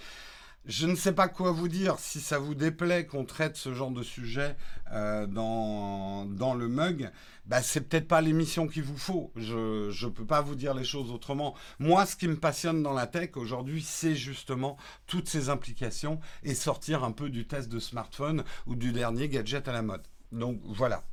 Je 0.66 0.86
ne 0.86 0.96
sais 0.96 1.14
pas 1.14 1.28
quoi 1.28 1.52
vous 1.52 1.68
dire 1.68 1.98
si 1.98 2.22
ça 2.22 2.38
vous 2.38 2.54
déplaît 2.54 3.08
qu'on 3.08 3.26
traite 3.26 3.58
ce 3.58 3.74
genre 3.74 3.90
de 3.90 4.04
sujet 4.04 4.56
euh, 4.92 5.26
dans, 5.26 6.26
dans 6.26 6.54
le 6.54 6.68
mug. 6.68 7.10
Bah, 7.48 7.64
c'est 7.64 7.82
peut-être 7.82 8.08
pas 8.08 8.22
l'émission 8.22 8.68
qu'il 8.68 8.84
vous 8.84 8.98
faut. 8.98 9.32
Je 9.36 9.90
ne 10.06 10.10
peux 10.12 10.26
pas 10.26 10.42
vous 10.42 10.54
dire 10.54 10.76
les 10.76 10.84
choses 10.84 11.12
autrement. 11.12 11.56
Moi, 11.80 12.06
ce 12.06 12.16
qui 12.16 12.28
me 12.28 12.38
passionne 12.38 12.84
dans 12.84 12.94
la 12.94 13.08
tech 13.08 13.32
aujourd'hui, 13.38 13.82
c'est 13.82 14.14
justement 14.14 14.78
toutes 15.08 15.28
ces 15.28 15.50
implications 15.50 16.20
et 16.44 16.54
sortir 16.54 17.04
un 17.04 17.12
peu 17.12 17.30
du 17.30 17.48
test 17.48 17.68
de 17.68 17.80
smartphone 17.80 18.44
ou 18.68 18.76
du 18.76 18.92
dernier 18.92 19.30
gadget 19.30 19.68
à 19.68 19.72
la 19.72 19.82
mode. 19.82 20.04
Donc 20.32 20.62
voilà. 20.64 21.04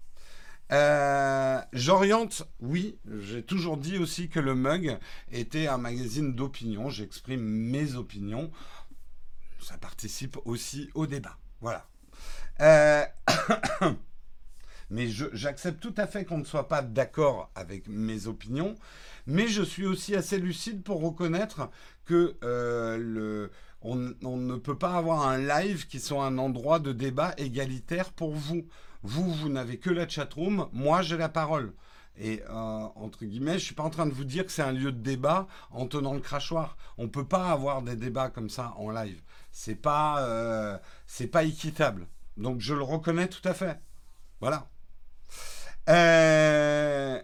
Euh, 0.71 1.61
j'oriente, 1.73 2.47
oui, 2.61 2.99
j'ai 3.23 3.43
toujours 3.43 3.79
dit 3.79 3.97
aussi 3.97 4.29
que 4.29 4.39
le 4.39 4.55
mug 4.55 4.99
était 5.33 5.67
un 5.67 5.79
magazine 5.79 6.35
d'opinion. 6.35 6.91
J'exprime 6.91 7.41
mes 7.41 7.95
opinions 7.95 8.51
ça 9.65 9.79
participe 9.79 10.39
aussi 10.45 10.91
au 10.95 11.07
débat. 11.07 11.37
Voilà. 11.61 11.87
Euh, 12.61 13.05
mais 14.91 15.09
j'accepte 15.09 15.81
tout 15.81 15.95
à 15.97 16.07
fait 16.07 16.25
qu'on 16.25 16.39
ne 16.39 16.45
soit 16.45 16.69
pas 16.69 16.83
d'accord 16.83 17.51
avec 17.55 17.89
mes 17.89 18.27
opinions, 18.27 18.75
mais 19.27 19.49
je 19.49 19.63
suis 19.63 19.87
aussi 19.87 20.15
assez 20.15 20.39
lucide 20.39 20.83
pour 20.83 21.01
reconnaître 21.01 21.71
que 22.05 22.37
euh, 22.43 23.49
on, 23.83 23.97
ne 23.97 24.57
peut 24.57 24.79
pas 24.79 24.95
avoir 24.95 25.29
un 25.29 25.39
live 25.39 25.87
qui 25.87 26.01
soit 26.01 26.25
un 26.25 26.39
endroit 26.39 26.79
de 26.79 26.93
débat 26.93 27.35
égalitaire 27.37 28.11
pour 28.13 28.35
vous. 28.35 28.67
Vous, 29.03 29.33
vous 29.33 29.49
n'avez 29.49 29.79
que 29.79 29.91
la 29.91 30.09
chatroom, 30.09 30.69
moi 30.73 31.03
j'ai 31.03 31.17
la 31.17 31.29
parole. 31.29 31.75
Et 32.21 32.43
euh, 32.51 32.53
entre 32.97 33.25
guillemets, 33.25 33.53
je 33.53 33.57
ne 33.57 33.61
suis 33.61 33.75
pas 33.77 33.85
en 33.85 33.91
train 33.91 34.07
de 34.07 34.13
vous 34.13 34.25
dire 34.25 34.45
que 34.45 34.51
c'est 34.51 34.63
un 34.63 34.73
lieu 34.73 34.91
de 34.91 35.01
débat 35.01 35.47
en 35.71 35.87
tenant 35.87 36.15
le 36.15 36.21
crachoir. 36.21 36.77
On 36.97 37.05
ne 37.05 37.09
peut 37.09 37.27
pas 37.27 37.53
avoir 37.53 37.83
des 37.83 37.95
débats 37.95 38.29
comme 38.29 38.51
ça 38.51 38.75
en 38.77 38.91
live 38.91 39.23
c'est 39.51 39.75
pas, 39.77 40.23
euh, 40.27 40.79
c'est 41.07 41.27
pas 41.29 41.45
équitable. 41.45 42.07
Donc 42.37 42.61
je 42.61 42.75
le 42.75 42.83
reconnais 42.83 43.29
tout 43.29 43.47
à 43.47 43.55
fait. 43.55 43.81
Voilà. 44.41 44.69
Euh, 45.89 47.21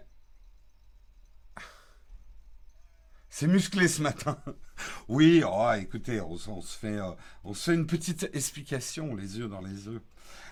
c'est 3.29 3.47
musclé 3.47 3.87
ce 3.87 4.01
matin. 4.01 4.37
oui, 5.07 5.43
oh, 5.45 5.71
écoutez, 5.77 6.21
on, 6.21 6.37
se 6.37 6.77
fait, 6.77 6.97
euh, 6.97 7.11
on 7.43 7.53
se 7.53 7.71
fait 7.71 7.75
une 7.75 7.87
petite 7.87 8.29
explication, 8.33 9.15
les 9.15 9.37
yeux 9.37 9.47
dans 9.47 9.61
les 9.61 9.85
yeux. 9.87 10.01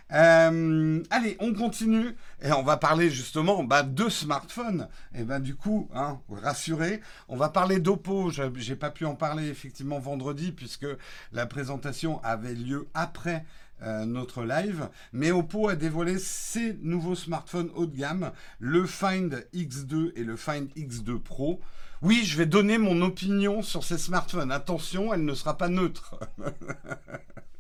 Allez, 0.10 1.38
on 1.40 1.54
continue 1.54 2.16
et 2.42 2.52
on 2.52 2.64
va 2.64 2.78
parler 2.78 3.10
justement 3.10 3.64
bah, 3.64 3.84
de 3.84 4.10
smartphones. 4.10 4.88
Et 5.16 5.24
ben 5.24 5.40
du 5.40 5.56
coup, 5.56 5.90
hein, 5.96 6.20
rassurez, 6.30 7.02
on 7.30 7.36
va 7.36 7.50
parler 7.50 7.80
d'Oppo. 7.80 8.32
J'ai 8.56 8.76
pas 8.76 8.92
pu 8.92 9.06
en 9.06 9.16
parler 9.16 9.48
effectivement 9.48 10.00
vendredi 10.00 10.52
puisque 10.52 10.88
la 11.32 11.46
présentation 11.46 12.22
avait 12.24 12.54
lieu 12.54 12.88
après 12.94 13.46
euh, 13.82 14.06
notre 14.06 14.44
live. 14.44 14.88
Mais 15.12 15.32
Oppo 15.32 15.68
a 15.68 15.76
dévoilé 15.76 16.18
ses 16.18 16.74
nouveaux 16.82 17.16
smartphones 17.16 17.70
haut 17.76 17.86
de 17.86 17.98
gamme, 17.98 18.32
le 18.60 18.86
Find 18.86 19.46
X2 19.54 20.14
et 20.16 20.24
le 20.24 20.38
Find 20.38 20.70
X2 20.78 21.20
Pro. 21.20 21.60
Oui, 22.02 22.22
je 22.24 22.38
vais 22.38 22.46
donner 22.46 22.78
mon 22.78 23.02
opinion 23.02 23.62
sur 23.62 23.84
ces 23.84 23.98
smartphones. 23.98 24.52
Attention, 24.52 25.14
elle 25.14 25.26
ne 25.26 25.34
sera 25.34 25.58
pas 25.58 25.70
neutre. 25.70 26.16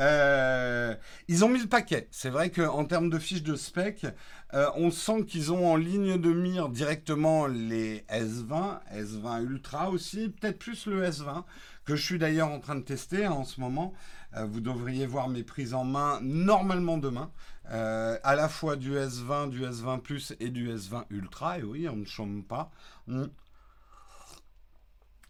Euh, 0.00 0.94
ils 1.28 1.44
ont 1.44 1.48
mis 1.48 1.60
le 1.60 1.68
paquet. 1.68 2.08
C'est 2.10 2.30
vrai 2.30 2.50
qu'en 2.50 2.84
termes 2.84 3.10
de 3.10 3.18
fiches 3.18 3.42
de 3.42 3.56
spec, 3.56 4.06
euh, 4.54 4.66
on 4.76 4.90
sent 4.90 5.24
qu'ils 5.26 5.52
ont 5.52 5.70
en 5.70 5.76
ligne 5.76 6.18
de 6.18 6.32
mire 6.32 6.68
directement 6.68 7.46
les 7.46 8.04
S20, 8.10 8.80
S20 8.94 9.42
Ultra 9.42 9.90
aussi, 9.90 10.28
peut-être 10.28 10.58
plus 10.58 10.86
le 10.86 11.04
S20, 11.04 11.44
que 11.84 11.96
je 11.96 12.02
suis 12.02 12.18
d'ailleurs 12.18 12.50
en 12.50 12.60
train 12.60 12.76
de 12.76 12.82
tester 12.82 13.24
hein, 13.24 13.32
en 13.32 13.44
ce 13.44 13.60
moment. 13.60 13.92
Euh, 14.36 14.46
vous 14.46 14.60
devriez 14.60 15.06
voir 15.06 15.28
mes 15.28 15.44
prises 15.44 15.74
en 15.74 15.84
main 15.84 16.18
normalement 16.22 16.98
demain. 16.98 17.30
à 17.66 18.34
la 18.34 18.48
fois 18.48 18.76
du 18.76 18.92
S20, 18.94 19.50
du 19.50 19.62
S20 19.62 20.00
Plus 20.00 20.34
et 20.40 20.50
du 20.50 20.70
S20 20.70 21.04
Ultra. 21.10 21.58
Et 21.58 21.62
oui, 21.62 21.88
on 21.88 21.96
ne 21.96 22.04
chôme 22.04 22.42
pas. 22.44 22.70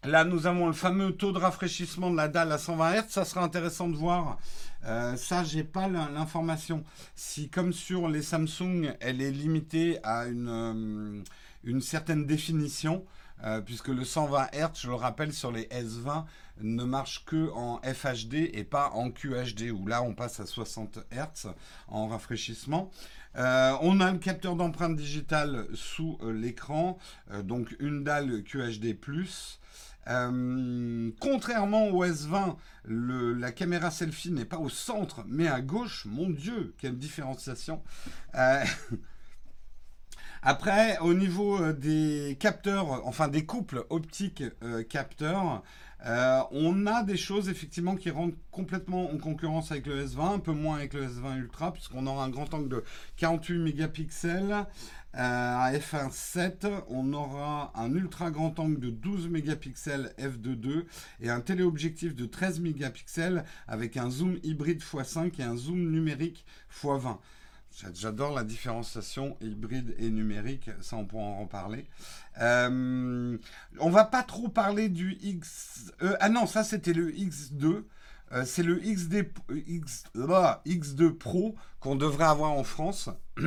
Là, 0.05 0.23
nous 0.23 0.45
avons 0.45 0.67
le 0.67 0.73
fameux 0.73 1.13
taux 1.13 1.31
de 1.31 1.39
rafraîchissement 1.39 2.11
de 2.11 2.15
la 2.15 2.27
dalle 2.27 2.51
à 2.51 2.59
120 2.59 2.93
Hz. 2.93 3.05
Ça 3.09 3.25
sera 3.25 3.43
intéressant 3.43 3.87
de 3.87 3.95
voir. 3.95 4.37
Euh, 4.85 5.15
ça, 5.15 5.43
j'ai 5.43 5.63
pas 5.63 5.87
l'information. 5.87 6.83
Si, 7.15 7.49
comme 7.49 7.73
sur 7.73 8.07
les 8.07 8.21
Samsung, 8.21 8.93
elle 8.99 9.19
est 9.19 9.31
limitée 9.31 9.97
à 10.03 10.27
une, 10.27 11.23
euh, 11.65 11.79
certaine 11.79 12.27
définition, 12.27 13.03
puisque 13.65 13.87
le 13.87 14.05
120 14.05 14.47
Hz, 14.53 14.81
je 14.81 14.87
le 14.87 14.93
rappelle, 14.93 15.33
sur 15.33 15.51
les 15.51 15.63
S20 15.63 16.25
ne 16.61 16.83
marche 16.83 17.25
que 17.25 17.51
en 17.53 17.81
FHD 17.81 18.51
et 18.53 18.63
pas 18.63 18.91
en 18.91 19.09
QHD, 19.09 19.71
où 19.71 19.87
là 19.87 20.03
on 20.03 20.13
passe 20.13 20.39
à 20.39 20.45
60 20.45 20.99
Hz 21.11 21.49
en 21.87 22.07
rafraîchissement. 22.07 22.91
on 23.35 23.99
a 23.99 24.11
le 24.11 24.19
capteur 24.19 24.55
d'empreinte 24.55 24.95
digitale 24.95 25.67
sous 25.73 26.17
l'écran, 26.23 26.97
donc 27.43 27.75
une 27.79 28.03
dalle 28.03 28.43
QHD+. 28.43 28.95
Euh, 30.07 31.11
contrairement 31.19 31.87
au 31.87 32.05
S20, 32.05 32.55
la 32.85 33.51
caméra 33.51 33.91
selfie 33.91 34.31
n'est 34.31 34.45
pas 34.45 34.57
au 34.57 34.69
centre, 34.69 35.23
mais 35.27 35.47
à 35.47 35.61
gauche. 35.61 36.05
Mon 36.05 36.29
Dieu, 36.29 36.75
quelle 36.77 36.97
différenciation. 36.97 37.81
Euh, 38.35 38.63
après, 40.41 40.97
au 40.99 41.13
niveau 41.13 41.61
euh, 41.61 41.73
des 41.73 42.37
capteurs, 42.39 43.05
enfin 43.07 43.27
des 43.27 43.45
couples 43.45 43.85
optiques 43.89 44.43
capteurs, 44.89 45.63
euh, 46.05 46.41
on 46.51 46.85
a 46.85 47.03
des 47.03 47.17
choses 47.17 47.49
effectivement 47.49 47.95
qui 47.95 48.11
rentrent 48.11 48.37
complètement 48.51 49.11
en 49.11 49.17
concurrence 49.17 49.71
avec 49.71 49.87
le 49.87 50.05
S20, 50.05 50.35
un 50.35 50.39
peu 50.39 50.51
moins 50.51 50.77
avec 50.77 50.93
le 50.93 51.07
S20 51.07 51.37
Ultra, 51.37 51.73
puisqu'on 51.73 52.05
aura 52.05 52.25
un 52.25 52.29
grand 52.29 52.53
angle 52.53 52.69
de 52.69 52.83
48 53.17 53.57
mégapixels 53.59 54.51
euh, 54.51 54.65
à 55.15 55.71
f1.7. 55.73 56.83
On 56.89 57.11
aura 57.13 57.71
un 57.75 57.93
ultra 57.93 58.29
grand 58.29 58.59
angle 58.59 58.79
de 58.79 58.89
12 58.91 59.29
mégapixels 59.29 60.13
f2.2 60.19 60.85
et 61.21 61.29
un 61.29 61.41
téléobjectif 61.41 62.15
de 62.15 62.25
13 62.25 62.59
mégapixels 62.59 63.43
avec 63.67 63.97
un 63.97 64.09
zoom 64.11 64.37
hybride 64.43 64.81
x5 64.81 65.39
et 65.39 65.43
un 65.43 65.55
zoom 65.55 65.89
numérique 65.89 66.45
x20. 66.71 67.17
J'adore 67.93 68.33
la 68.33 68.45
différenciation 68.45 69.35
hybride 69.41 69.95
et 69.97 70.09
numérique, 70.09 70.69
ça 70.79 70.95
on 70.95 71.05
pourra 71.05 71.25
en 71.25 71.41
reparler. 71.41 71.85
Euh, 72.41 73.37
on 73.79 73.89
va 73.89 74.05
pas 74.05 74.23
trop 74.23 74.47
parler 74.47 74.87
du 74.87 75.17
X. 75.21 75.91
Euh, 76.01 76.15
ah 76.21 76.29
non, 76.29 76.45
ça 76.45 76.63
c'était 76.63 76.93
le 76.93 77.11
X2. 77.11 77.83
Euh, 78.31 78.45
c'est 78.45 78.63
le 78.63 78.83
X, 78.83 79.09
X2 79.49 81.09
Pro 81.11 81.55
qu'on 81.81 81.95
devrait 81.95 82.25
avoir 82.25 82.51
en 82.51 82.63
France. 82.63 83.09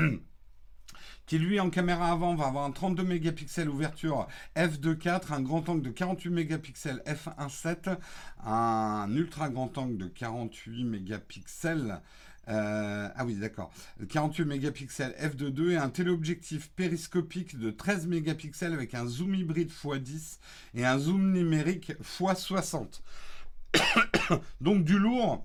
qui 1.26 1.38
lui 1.38 1.60
en 1.60 1.68
caméra 1.68 2.10
avant 2.10 2.34
va 2.34 2.46
avoir 2.46 2.64
un 2.64 2.70
32 2.70 3.02
mégapixels 3.02 3.68
ouverture 3.68 4.26
f2.4, 4.56 5.34
un 5.34 5.42
grand 5.42 5.68
angle 5.68 5.82
de 5.82 5.90
48 5.90 6.30
mégapixels 6.30 7.02
f1.7, 7.06 7.98
un 8.46 9.14
ultra 9.14 9.50
grand 9.50 9.76
angle 9.76 9.98
de 9.98 10.06
48 10.06 10.84
mégapixels 10.84 12.00
euh, 12.48 13.08
ah 13.14 13.24
oui, 13.24 13.34
d'accord. 13.34 13.70
48 14.08 14.44
mégapixels 14.44 15.14
f2.2 15.20 15.70
et 15.72 15.76
un 15.76 15.90
téléobjectif 15.90 16.70
périscopique 16.70 17.58
de 17.58 17.70
13 17.70 18.06
mégapixels 18.06 18.72
avec 18.72 18.94
un 18.94 19.06
zoom 19.06 19.34
hybride 19.34 19.70
x10 19.70 20.38
et 20.74 20.86
un 20.86 20.98
zoom 20.98 21.32
numérique 21.32 21.92
x60. 22.02 23.00
Donc 24.60 24.84
du 24.84 24.98
lourd 24.98 25.44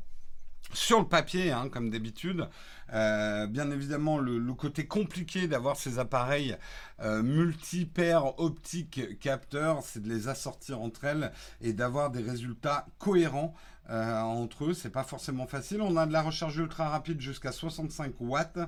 sur 0.74 1.00
le 1.00 1.08
papier, 1.08 1.52
hein, 1.52 1.70
comme 1.70 1.90
d'habitude. 1.90 2.48
Euh, 2.94 3.48
bien 3.48 3.72
évidemment, 3.72 4.18
le, 4.18 4.54
côté 4.54 4.86
compliqué 4.86 5.48
d'avoir 5.48 5.78
ces 5.78 6.00
appareils 6.00 6.58
euh, 7.02 7.22
multi-paires 7.24 8.40
optiques 8.40 9.20
capteurs, 9.20 9.82
c'est 9.84 10.02
de 10.02 10.10
les 10.10 10.28
assortir 10.28 10.82
entre 10.82 11.06
elles 11.06 11.32
et 11.62 11.74
d'avoir 11.74 12.12
des 12.12 12.22
résultats 12.22 12.86
cohérents 13.00 13.54
euh, 13.90 14.22
entre 14.22 14.66
eux. 14.66 14.74
C'est 14.74 14.90
pas 14.90 15.04
forcément 15.04 15.46
facile. 15.46 15.82
On 15.82 15.98
a 15.98 16.06
de 16.06 16.14
la 16.14 16.22
recharge 16.22 16.56
ultra 16.58 16.90
rapide 16.90 17.20
jusqu'à 17.20 17.52
65 17.52 18.14
watts 18.22 18.60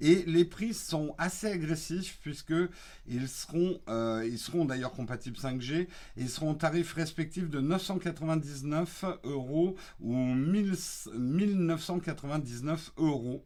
et 0.00 0.22
les 0.26 0.44
prix 0.44 0.72
sont 0.72 1.16
assez 1.18 1.48
agressifs 1.48 2.18
puisque 2.22 2.54
ils 3.06 3.28
seront, 3.28 3.80
euh, 3.88 4.26
d'ailleurs 4.66 4.92
compatibles 4.92 5.36
5G. 5.36 5.88
ils 6.16 6.30
seront 6.30 6.52
au 6.52 6.54
tarif 6.54 6.94
respectif 6.94 7.50
de 7.50 7.60
999 7.60 9.04
euros 9.24 9.76
ou 10.00 10.16
1999 10.16 12.92
euros. 12.96 13.44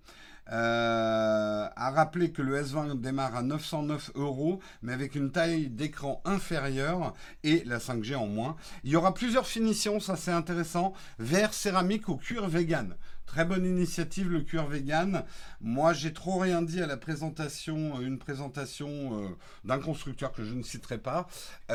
Euh, 0.53 1.69
à 1.75 1.91
rappeler 1.91 2.31
que 2.31 2.41
le 2.41 2.63
S20 2.63 3.01
démarre 3.01 3.35
à 3.35 3.43
909 3.43 4.13
euros, 4.15 4.61
mais 4.81 4.93
avec 4.93 5.17
une 5.17 5.33
taille 5.33 5.69
d'écran 5.69 6.23
inférieure 6.25 7.15
et 7.43 7.65
la 7.65 7.79
5G 7.79 8.15
en 8.15 8.29
moins. 8.29 8.57
Il 8.85 8.91
y 8.91 8.97
aura 8.97 9.13
plusieurs 9.13 9.47
finitions, 9.47 9.99
ça 9.99 10.15
c'est 10.15 10.31
intéressant, 10.31 10.93
verre, 11.19 11.53
céramique 11.53 12.09
ou 12.09 12.17
cuir 12.17 12.49
vegan. 12.49 12.95
Très 13.27 13.45
bonne 13.45 13.67
initiative, 13.67 14.31
le 14.31 14.41
cuir 14.43 14.67
vegan. 14.67 15.25
Moi, 15.61 15.93
j'ai 15.93 16.13
trop 16.13 16.39
rien 16.39 16.63
dit 16.63 16.81
à 16.81 16.87
la 16.87 16.97
présentation, 16.97 17.97
euh, 17.97 18.07
une 18.07 18.19
présentation 18.19 18.89
euh, 19.21 19.29
d'un 19.65 19.81
constructeur 19.81 20.31
que 20.31 20.45
je 20.45 20.55
ne 20.55 20.63
citerai 20.63 20.99
pas, 20.99 21.27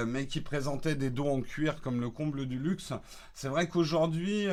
mais 0.08 0.28
qui 0.28 0.40
présentait 0.40 0.96
des 0.96 1.10
dos 1.10 1.28
en 1.28 1.42
cuir 1.42 1.82
comme 1.82 2.00
le 2.00 2.10
comble 2.10 2.46
du 2.46 2.58
luxe. 2.58 2.94
C'est 3.34 3.50
vrai 3.50 3.68
qu'aujourd'hui, 3.68 4.48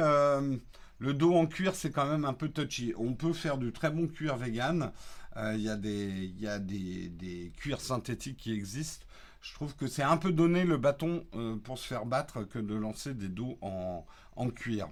le 0.99 1.15
dos 1.15 1.35
en 1.35 1.47
cuir, 1.47 1.75
c'est 1.75 1.91
quand 1.91 2.07
même 2.07 2.25
un 2.25 2.33
peu 2.35 2.49
touchy. 2.49 2.93
On 2.97 3.15
peut 3.15 3.33
faire 3.33 3.59
du 3.59 3.73
très 3.73 3.91
bon 3.91 4.09
cuir 4.09 4.37
vegan. 4.37 4.93
Euh, 5.37 5.55
il 5.55 5.63
y 5.63 5.69
a, 5.69 6.59
des, 6.59 7.53
cuirs 7.57 7.81
synthétiques 7.81 8.39
qui 8.39 8.53
existent. 8.53 9.07
Je 9.41 9.55
trouve 9.55 9.77
que 9.77 9.87
c'est 9.87 10.03
un 10.03 10.17
peu 10.17 10.33
donner 10.33 10.65
le 10.65 10.77
bâton 10.77 11.25
euh, 11.35 11.57
pour 11.57 11.79
se 11.79 11.87
faire 11.87 12.07
battre 12.07 12.43
que 12.43 12.59
de 12.59 12.75
lancer 12.75 13.15
des 13.15 13.29
dos 13.29 13.59
en, 13.63 14.51
cuir. 14.51 14.89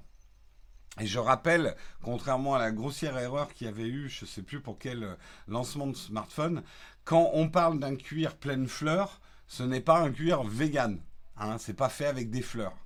Et 1.01 1.07
je 1.07 1.19
rappelle, 1.19 1.75
contrairement 2.03 2.55
à 2.55 2.59
la 2.59 2.71
grossière 2.71 3.19
erreur 3.19 3.53
qu'il 3.53 3.67
y 3.67 3.71
avait 3.71 3.89
eu, 3.89 4.09
je 4.09 4.25
ne 4.25 4.29
sais 4.29 4.43
plus 4.43 4.61
pour 4.61 4.79
quel 4.79 5.03
euh, 5.03 5.15
lancement 5.49 5.89
de 5.89 5.97
smartphone, 5.97 6.63
quand 7.05 7.31
on 7.35 7.49
parle 7.49 7.81
d'un 7.81 7.97
cuir 7.97 8.37
pleine 8.37 8.69
fleur, 8.69 9.21
ce 9.49 9.65
n'est 9.65 9.81
pas 9.81 10.01
un 10.01 10.13
cuir 10.13 10.45
vegan. 10.45 11.01
Hein, 11.37 11.59
c'est 11.59 11.75
pas 11.75 11.89
fait 11.89 12.07
avec 12.07 12.31
des 12.31 12.43
fleurs. 12.43 12.86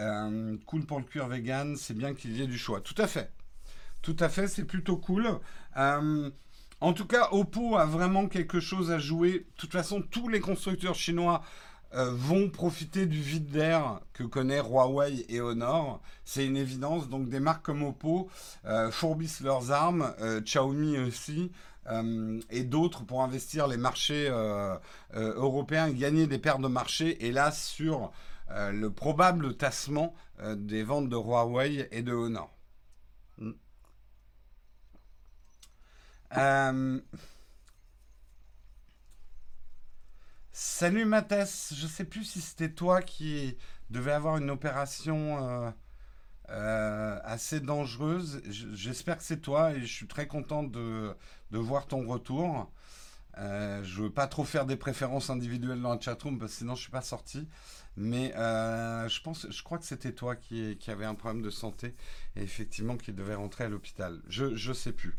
Euh, 0.00 0.56
cool 0.66 0.84
pour 0.86 0.98
le 0.98 1.04
cuir 1.04 1.28
vegan, 1.28 1.76
c'est 1.76 1.96
bien 1.96 2.14
qu'il 2.14 2.36
y 2.36 2.42
ait 2.42 2.46
du 2.46 2.58
choix. 2.58 2.80
Tout 2.80 2.94
à 2.98 3.06
fait. 3.06 3.30
Tout 4.02 4.16
à 4.18 4.28
fait, 4.28 4.48
c'est 4.48 4.64
plutôt 4.64 4.96
cool. 4.96 5.28
Euh, 5.76 6.30
en 6.80 6.92
tout 6.94 7.06
cas, 7.06 7.28
Oppo 7.32 7.76
a 7.76 7.84
vraiment 7.84 8.26
quelque 8.26 8.60
chose 8.60 8.90
à 8.90 8.98
jouer. 8.98 9.32
De 9.32 9.46
toute 9.56 9.72
façon, 9.72 10.02
tous 10.02 10.28
les 10.28 10.40
constructeurs 10.40 10.94
chinois 10.94 11.42
euh, 11.94 12.10
vont 12.14 12.48
profiter 12.48 13.04
du 13.04 13.20
vide 13.20 13.50
d'air 13.50 14.00
que 14.14 14.22
connaît 14.22 14.60
Huawei 14.60 15.26
et 15.28 15.42
Honor. 15.42 16.00
C'est 16.24 16.46
une 16.46 16.56
évidence. 16.56 17.10
Donc 17.10 17.28
des 17.28 17.40
marques 17.40 17.64
comme 17.64 17.82
Oppo 17.82 18.30
fourbissent 18.90 19.42
leurs 19.42 19.70
armes, 19.70 20.14
Xiaomi 20.42 20.96
aussi. 20.98 21.50
et 22.50 22.62
d'autres 22.62 23.04
pour 23.04 23.22
investir 23.22 23.66
les 23.66 23.76
marchés 23.76 24.32
européens, 25.12 25.90
gagner 25.90 26.26
des 26.26 26.38
paires 26.38 26.60
de 26.60 26.68
marchés, 26.68 27.26
et 27.26 27.32
là 27.32 27.50
sur 27.50 28.12
euh, 28.52 28.72
le 28.72 28.92
probable 28.92 29.56
tassement 29.56 30.14
euh, 30.40 30.56
des 30.56 30.82
ventes 30.82 31.08
de 31.08 31.16
Huawei 31.16 31.88
et 31.92 32.02
de 32.02 32.12
Honor. 32.12 32.52
Hmm. 33.38 33.52
Euh, 36.36 37.00
salut 40.50 41.04
Mathès, 41.04 41.74
je 41.76 41.86
sais 41.86 42.04
plus 42.04 42.24
si 42.24 42.40
c'était 42.40 42.72
toi 42.72 43.02
qui 43.02 43.56
devais 43.90 44.12
avoir 44.12 44.36
une 44.36 44.50
opération 44.50 45.72
assez 46.48 47.60
dangereuse. 47.60 48.42
J'espère 48.48 49.18
que 49.18 49.22
c'est 49.22 49.40
toi 49.40 49.72
et 49.72 49.80
je 49.82 49.92
suis 49.92 50.08
très 50.08 50.26
content 50.26 50.64
de, 50.64 51.14
de 51.52 51.58
voir 51.58 51.86
ton 51.86 52.06
retour. 52.06 52.72
je 53.36 54.02
veux 54.02 54.12
pas 54.12 54.26
trop 54.26 54.44
faire 54.44 54.66
des 54.66 54.76
préférences 54.76 55.30
individuelles 55.30 55.80
dans 55.80 55.94
la 55.94 56.00
chatroom 56.00 56.38
parce 56.38 56.52
que 56.52 56.58
sinon 56.58 56.74
je 56.74 56.82
suis 56.82 56.90
pas 56.90 57.02
sorti. 57.02 57.48
Mais 57.96 58.34
euh, 58.36 59.08
je 59.08 59.20
pense, 59.20 59.46
je 59.50 59.62
crois 59.62 59.78
que 59.78 59.84
c'était 59.84 60.12
toi 60.12 60.36
qui, 60.36 60.76
qui 60.78 60.90
avait 60.90 61.04
un 61.04 61.14
problème 61.14 61.42
de 61.42 61.50
santé 61.50 61.94
et 62.36 62.42
effectivement 62.42 62.96
qui 62.96 63.12
devait 63.12 63.34
rentrer 63.34 63.64
à 63.64 63.68
l'hôpital. 63.68 64.20
Je 64.28 64.46
ne 64.46 64.74
sais 64.74 64.92
plus. 64.92 65.14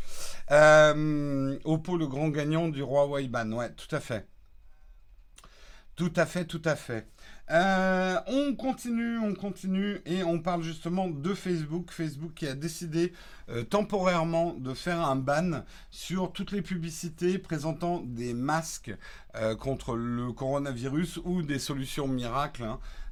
Euh, 0.52 1.58
Oppo, 1.64 1.98
le 1.98 2.08
grand 2.08 2.30
gagnant 2.30 2.70
du 2.70 2.82
roi 2.84 3.08
Waiban. 3.08 3.52
Ouais, 3.52 3.72
tout 3.74 3.94
à 3.96 4.00
fait. 4.00 4.28
Tout 5.96 6.14
à 6.16 6.26
fait, 6.26 6.46
tout 6.46 6.62
à 6.66 6.76
fait. 6.76 7.08
Euh, 7.50 8.18
on 8.28 8.56
continue, 8.56 9.18
on 9.18 9.34
continue 9.34 10.00
et 10.06 10.24
on 10.24 10.40
parle 10.40 10.64
justement 10.64 11.10
de 11.10 11.34
Facebook. 11.34 11.92
Facebook 11.92 12.34
qui 12.34 12.48
a 12.48 12.54
décidé 12.54 13.12
euh, 13.50 13.64
temporairement 13.64 14.54
de 14.54 14.74
faire 14.74 15.02
un 15.02 15.18
ban 15.18 15.64
sur 15.90 16.32
toutes 16.32 16.52
les 16.52 16.62
publicités 16.62 17.38
présentant 17.40 18.02
des 18.06 18.34
masques 18.34 18.96
euh, 19.36 19.56
contre 19.56 19.96
le 19.96 20.32
coronavirus 20.32 21.20
ou 21.26 21.42
des 21.42 21.60
solutions 21.60 22.08
miracles, 22.08 22.66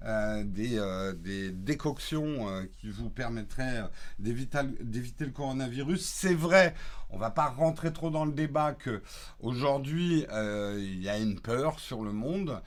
hein, 0.04 0.44
des, 0.46 1.52
décoctions 1.52 2.48
qui 2.80 2.90
vous 2.90 3.10
permettraient 3.10 3.84
d'éviter 4.20 5.26
le 5.26 5.32
coronavirus. 5.32 6.06
C'est 6.06 6.34
vrai, 6.34 6.76
on 7.10 7.18
va 7.18 7.30
pas 7.30 7.48
rentrer 7.48 7.92
trop 7.92 8.10
dans 8.10 8.26
le 8.26 8.32
débat 8.32 8.74
que 8.74 9.02
aujourd'hui 9.42 10.26
il 10.32 11.02
y 11.02 11.10
a 11.10 11.18
une 11.18 11.40
peur 11.42 11.80
sur 11.80 12.04
le 12.04 12.14
monde. 12.14 12.62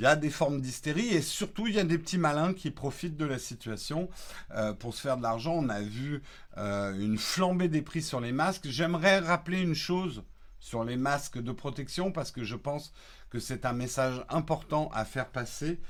Y 0.00 0.06
a 0.06 0.16
des 0.16 0.30
formes 0.30 0.60
d'hystérie 0.60 1.08
et 1.08 1.20
surtout 1.20 1.66
il 1.66 1.74
y 1.74 1.78
a 1.78 1.84
des 1.84 1.98
petits 1.98 2.18
malins 2.18 2.54
qui 2.54 2.70
profitent 2.70 3.16
de 3.16 3.26
la 3.26 3.38
situation 3.38 4.08
euh, 4.52 4.72
pour 4.72 4.94
se 4.94 5.00
faire 5.02 5.16
de 5.16 5.22
l'argent. 5.22 5.54
On 5.54 5.68
a 5.68 5.82
vu 5.82 6.22
euh, 6.56 6.98
une 6.98 7.18
flambée 7.18 7.68
des 7.68 7.82
prix 7.82 8.02
sur 8.02 8.20
les 8.20 8.32
masques. 8.32 8.66
J'aimerais 8.68 9.18
rappeler 9.18 9.60
une 9.60 9.74
chose 9.74 10.22
sur 10.58 10.84
les 10.84 10.96
masques 10.96 11.38
de 11.38 11.52
protection 11.52 12.12
parce 12.12 12.30
que 12.30 12.44
je 12.44 12.56
pense 12.56 12.92
que 13.28 13.38
c'est 13.38 13.66
un 13.66 13.72
message 13.72 14.24
important 14.28 14.90
à 14.94 15.04
faire 15.04 15.28
passer. 15.28 15.80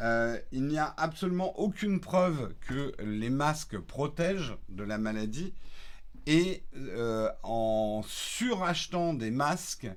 Euh, 0.00 0.38
il 0.50 0.64
n'y 0.64 0.78
a 0.78 0.94
absolument 0.96 1.58
aucune 1.58 2.00
preuve 2.00 2.54
que 2.60 2.92
les 3.02 3.30
masques 3.30 3.78
protègent 3.78 4.56
de 4.68 4.82
la 4.82 4.98
maladie. 4.98 5.54
Et 6.26 6.64
en 7.42 8.02
surachetant 8.06 9.14
des 9.14 9.30
masques 9.30 9.88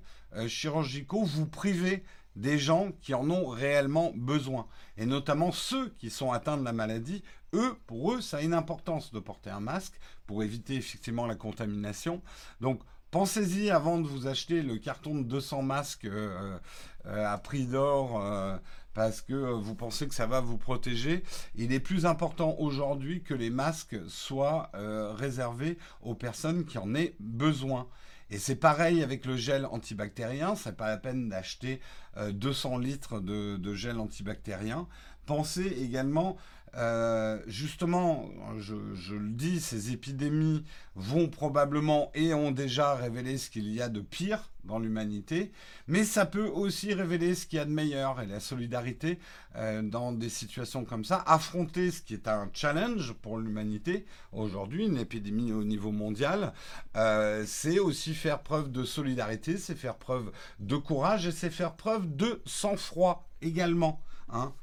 chirurgicaux, 0.48 1.24
vous 1.24 1.46
privez 1.46 2.04
des 2.36 2.58
gens 2.58 2.92
qui 3.02 3.14
en 3.14 3.30
ont 3.30 3.48
réellement 3.48 4.12
besoin. 4.16 4.68
Et 4.98 5.06
notamment 5.06 5.52
ceux 5.52 5.90
qui 5.98 6.10
sont 6.10 6.32
atteints 6.32 6.58
de 6.58 6.64
la 6.64 6.74
maladie, 6.74 7.24
eux, 7.54 7.76
pour 7.88 8.14
eux, 8.14 8.22
ça 8.22 8.38
a 8.38 8.42
une 8.42 8.54
importance 8.54 9.12
de 9.12 9.20
porter 9.20 9.50
un 9.50 9.60
masque 9.60 9.94
pour 10.26 10.44
éviter 10.44 10.76
effectivement 10.76 11.28
la 11.28 11.36
contamination. 11.36 12.22
Donc, 12.62 12.82
pensez-y 13.12 13.70
avant 13.70 14.00
de 14.00 14.08
vous 14.08 14.28
acheter 14.28 14.64
le 14.64 14.78
carton 14.78 15.16
de 15.16 15.24
200 15.24 15.62
masques 15.62 16.06
euh, 16.06 16.58
euh, 17.06 17.26
à 17.26 17.38
prix 17.38 17.68
d'or. 17.68 18.22
Euh, 18.22 18.58
parce 18.96 19.22
que 19.22 19.34
vous 19.34 19.74
pensez 19.74 20.08
que 20.08 20.14
ça 20.14 20.28
va 20.28 20.40
vous 20.40 20.60
protéger. 20.60 21.24
Il 21.56 21.74
est 21.74 21.80
plus 21.80 22.06
important 22.06 22.56
aujourd'hui 22.60 23.24
que 23.24 23.34
les 23.34 23.50
masques 23.50 23.98
soient 24.08 24.70
réservés 25.18 25.80
aux 26.02 26.14
personnes 26.14 26.64
qui 26.64 26.78
en 26.78 26.94
aient 26.94 27.16
besoin. 27.20 27.88
Et 28.34 28.40
c'est 28.40 28.56
pareil 28.56 29.04
avec 29.04 29.28
le 29.28 29.38
gel 29.38 29.68
antibactérien. 29.68 30.56
C'est 30.56 30.76
pas 30.76 30.88
la 30.88 30.98
peine 30.98 31.30
d'acheter 31.30 31.80
200 32.18 32.80
litres 32.80 33.20
de, 33.20 33.58
de, 33.58 33.76
gel 33.76 34.00
antibactérien. 34.00 34.88
Pensez 35.28 35.68
également 35.68 36.36
euh, 36.76 37.40
justement, 37.46 38.30
je, 38.58 38.76
le 39.14 39.30
dis, 39.30 39.62
ces 39.62 39.92
épidémies 39.92 40.64
vont 40.96 41.28
probablement 41.28 42.12
et 42.16 42.34
ont 42.34 42.52
déjà 42.52 42.96
révélé 42.96 43.38
ce 43.38 43.50
qu'il 43.50 43.72
y 43.72 43.82
a 43.82 43.90
de 43.90 44.02
pire 44.02 44.50
dans 44.64 44.80
l'humanité, 44.80 45.52
mais 45.88 46.04
ça 46.04 46.26
peut 46.26 46.48
aussi 46.48 46.94
révéler 46.94 47.36
ce 47.36 47.46
qu'il 47.46 47.58
y 47.58 47.62
a 47.62 47.66
de 47.66 47.72
meilleur 47.72 48.22
et 48.22 48.26
la 48.26 48.40
solidarité 48.40 49.20
euh, 49.56 49.82
dans 49.82 50.14
des 50.14 50.30
situations 50.30 50.86
comme 50.86 51.04
ça. 51.04 51.24
Affronter 51.28 51.92
ce 51.92 52.02
qui 52.02 52.14
est 52.14 52.28
un 52.28 52.50
challenge 52.54 53.14
pour 53.22 53.38
l'humanité 53.38 54.06
aujourd'hui, 54.32 54.86
une 54.86 54.98
épidémie 54.98 55.52
au 55.52 55.64
niveau 55.64 55.92
mondial, 55.92 56.54
euh, 56.96 57.44
c'est 57.46 57.80
aussi 57.80 58.16
faire 58.16 58.42
preuve 58.42 58.72
de 58.72 58.84
solidarité, 58.84 59.58
c'est 59.58 59.76
faire 59.76 59.98
preuve 59.98 60.32
de 60.60 60.78
courage 60.78 61.28
et 61.28 61.32
c'est 61.32 61.52
faire 61.52 61.76
preuve 61.76 62.16
de 62.16 62.42
sang-froid 62.46 63.28
également. 63.42 64.02
Hein. 64.30 64.54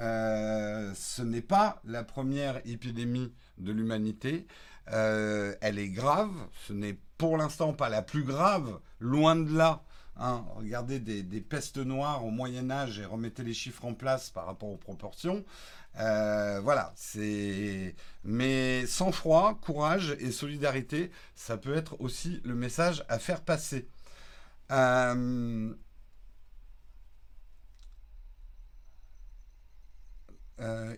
Euh, 0.00 0.92
ce 0.94 1.22
n'est 1.22 1.42
pas 1.42 1.80
la 1.84 2.04
première 2.04 2.60
épidémie 2.66 3.32
de 3.58 3.72
l'humanité. 3.72 4.46
Euh, 4.92 5.54
elle 5.60 5.78
est 5.78 5.88
grave. 5.88 6.32
Ce 6.66 6.72
n'est 6.72 6.98
pour 7.18 7.36
l'instant 7.36 7.72
pas 7.72 7.88
la 7.88 8.02
plus 8.02 8.24
grave, 8.24 8.80
loin 8.98 9.36
de 9.36 9.56
là. 9.56 9.82
Hein. 10.16 10.44
regardez 10.54 11.00
des, 11.00 11.40
pestes 11.40 11.78
noires 11.78 12.24
au 12.24 12.30
Moyen 12.30 12.70
Âge 12.70 13.00
et 13.00 13.04
remettez 13.04 13.42
les 13.42 13.54
chiffres 13.54 13.84
en 13.84 13.94
place 13.94 14.30
par 14.30 14.46
rapport 14.46 14.68
aux 14.68 14.76
proportions. 14.76 15.44
Euh, 15.98 16.60
voilà, 16.60 16.92
c'est. 16.96 17.94
Mais 18.24 18.86
sans 18.86 19.12
froid, 19.12 19.58
courage 19.60 20.16
et 20.20 20.30
solidarité, 20.32 21.10
ça 21.34 21.56
peut 21.56 21.74
être 21.74 22.00
aussi 22.00 22.40
le 22.44 22.54
message 22.54 23.04
à 23.08 23.18
faire 23.18 23.42
passer. 23.42 23.88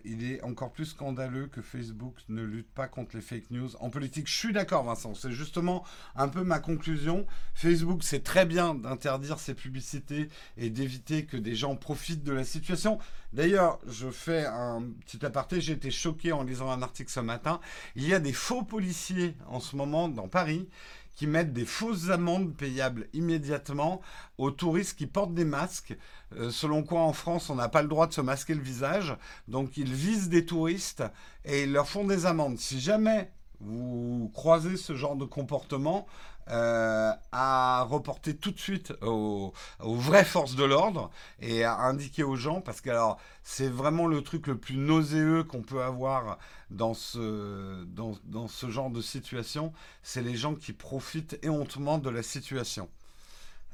Il 0.05 0.31
est 0.31 0.43
encore 0.43 0.73
plus 0.73 0.87
scandaleux 0.87 1.47
que 1.47 1.63
Facebook 1.63 2.17
ne 2.29 2.43
lutte 2.43 2.71
pas 2.71 2.89
contre 2.89 3.17
les 3.17 3.23
fake 3.23 3.51
news 3.51 3.71
en 3.81 3.91
politique. 3.91 4.29
Je 4.29 4.37
suis 4.37 4.53
d'accord, 4.53 4.85
Vincent. 4.85 5.15
C'est 5.15 5.33
justement 5.33 5.85
un 6.15 6.29
peu 6.29 6.45
ma 6.45 6.59
conclusion. 6.59 7.27
Facebook, 7.55 8.03
c'est 8.03 8.23
très 8.23 8.45
bien 8.45 8.75
d'interdire 8.75 9.39
ces 9.39 9.55
publicités 9.55 10.29
et 10.57 10.71
d'éviter 10.71 11.25
que 11.25 11.37
des 11.37 11.55
gens 11.55 11.77
profitent 11.77 12.25
de 12.25 12.33
la 12.33 12.45
situation. 12.45 12.99
D'ailleurs, 13.33 13.79
je 13.87 14.11
fais 14.11 14.45
un 14.47 14.83
petit 15.05 15.25
aparté. 15.25 15.61
J'ai 15.61 15.73
été 15.73 15.91
choqué 15.91 16.33
en 16.33 16.43
lisant 16.43 16.71
un 16.71 16.83
article 16.83 17.11
ce 17.11 17.21
matin. 17.21 17.61
Il 17.95 18.07
y 18.07 18.15
a 18.15 18.19
des 18.19 18.33
faux 18.33 18.63
policiers 18.63 19.37
en 19.47 19.61
ce 19.61 19.77
moment 19.77 20.09
dans 20.09 20.29
Paris 20.29 20.69
qui 21.17 21.27
mettent 21.27 21.53
des 21.53 21.65
fausses 21.65 22.11
amendes 22.11 22.55
payables 22.55 23.09
immédiatement 23.13 24.01
aux 24.39 24.51
touristes 24.51 24.97
qui 24.97 25.07
portent 25.07 25.35
des 25.35 25.45
masques, 25.45 25.97
euh, 26.37 26.51
selon 26.51 26.83
quoi 26.85 27.01
en 27.01 27.13
France 27.13 27.51
on 27.51 27.57
n'a 27.57 27.69
pas 27.69 27.83
le 27.83 27.89
droit 27.89 28.07
de 28.07 28.13
se 28.13 28.21
masquer 28.21 28.55
le 28.55 28.63
visage, 28.63 29.17
donc 29.49 29.77
ils 29.77 29.93
visent 29.93 30.29
des 30.29 30.45
touristes 30.45 31.03
et 31.45 31.65
ils 31.65 31.73
leur 31.73 31.89
font 31.89 32.05
des 32.05 32.27
amendes. 32.27 32.59
Si 32.59 32.79
jamais 32.79 33.33
vous 33.61 34.31
croisez 34.35 34.77
ce 34.77 34.95
genre 34.97 35.17
de 35.17 35.25
comportement, 35.25 36.07
euh, 36.49 37.13
à 37.33 37.87
reporter 37.91 38.37
tout 38.37 38.53
de 38.53 38.59
suite 38.59 38.93
aux, 39.03 39.53
vraies 39.81 40.25
forces 40.25 40.55
de 40.55 40.63
l'ordre 40.63 41.11
et 41.41 41.65
à 41.65 41.77
indiquer 41.79 42.23
aux 42.23 42.37
gens, 42.37 42.61
parce 42.61 42.81
que 42.81 42.91
alors 42.91 43.19
c'est 43.43 43.69
vraiment 43.69 44.07
le 44.07 44.23
truc 44.23 44.47
le 44.47 44.57
plus 44.57 44.77
nauséeux 44.77 45.43
qu'on 45.43 45.63
peut 45.63 45.83
avoir 45.83 46.39
dans 46.71 46.95
ce, 46.95 47.85
dans, 47.85 48.15
dans 48.25 48.47
ce 48.47 48.71
genre 48.71 48.91
de 48.91 49.01
situation, 49.01 49.73
c'est 50.03 50.23
les 50.23 50.37
gens 50.37 50.55
qui 50.55 50.73
profitent 50.73 51.39
éhontement 51.43 51.99
de 51.99 52.11
la 52.11 52.23
situation. 52.23 52.89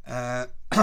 Euh, 0.08 0.46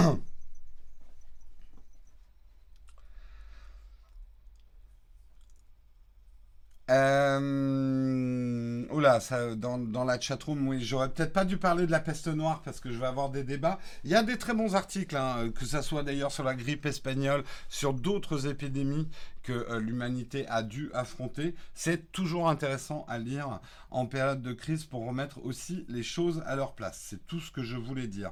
Euh, 6.90 8.69
oula, 8.92 9.20
ça, 9.20 9.56
dans, 9.56 9.78
dans 9.78 10.04
la 10.04 10.20
chatroom, 10.20 10.68
oui, 10.68 10.84
j'aurais 10.84 11.10
peut-être 11.10 11.34
pas 11.34 11.46
dû 11.46 11.58
parler 11.58 11.86
de 11.86 11.92
la 11.92 12.00
peste 12.00 12.28
noire 12.28 12.62
parce 12.64 12.80
que 12.80 12.92
je 12.92 12.98
vais 12.98 13.06
avoir 13.06 13.30
des 13.30 13.44
débats. 13.44 13.80
Il 14.04 14.10
y 14.10 14.16
a 14.16 14.24
des 14.24 14.38
très 14.38 14.54
bons 14.54 14.76
articles, 14.76 15.16
hein, 15.16 15.50
que 15.54 15.66
ce 15.66 15.82
soit 15.82 16.04
d'ailleurs 16.04 16.32
sur 16.32 16.44
la 16.44 16.56
grippe 16.56 16.86
espagnole, 16.86 17.44
sur 17.70 17.94
d'autres 17.94 18.48
épidémies 18.48 19.08
que 19.44 19.54
euh, 19.54 19.80
l'humanité 19.80 20.48
a 20.48 20.64
dû 20.64 20.90
affronter. 20.94 21.56
C'est 21.74 22.12
toujours 22.12 22.50
intéressant 22.50 23.06
à 23.08 23.18
lire 23.18 23.60
en 23.92 24.06
période 24.06 24.42
de 24.42 24.54
crise 24.54 24.86
pour 24.86 25.06
remettre 25.06 25.44
aussi 25.44 25.86
les 25.90 26.04
choses 26.04 26.44
à 26.46 26.56
leur 26.56 26.74
place. 26.74 27.00
C'est 27.10 27.26
tout 27.28 27.40
ce 27.40 27.52
que 27.52 27.64
je 27.64 27.78
voulais 27.78 28.08
dire. 28.08 28.32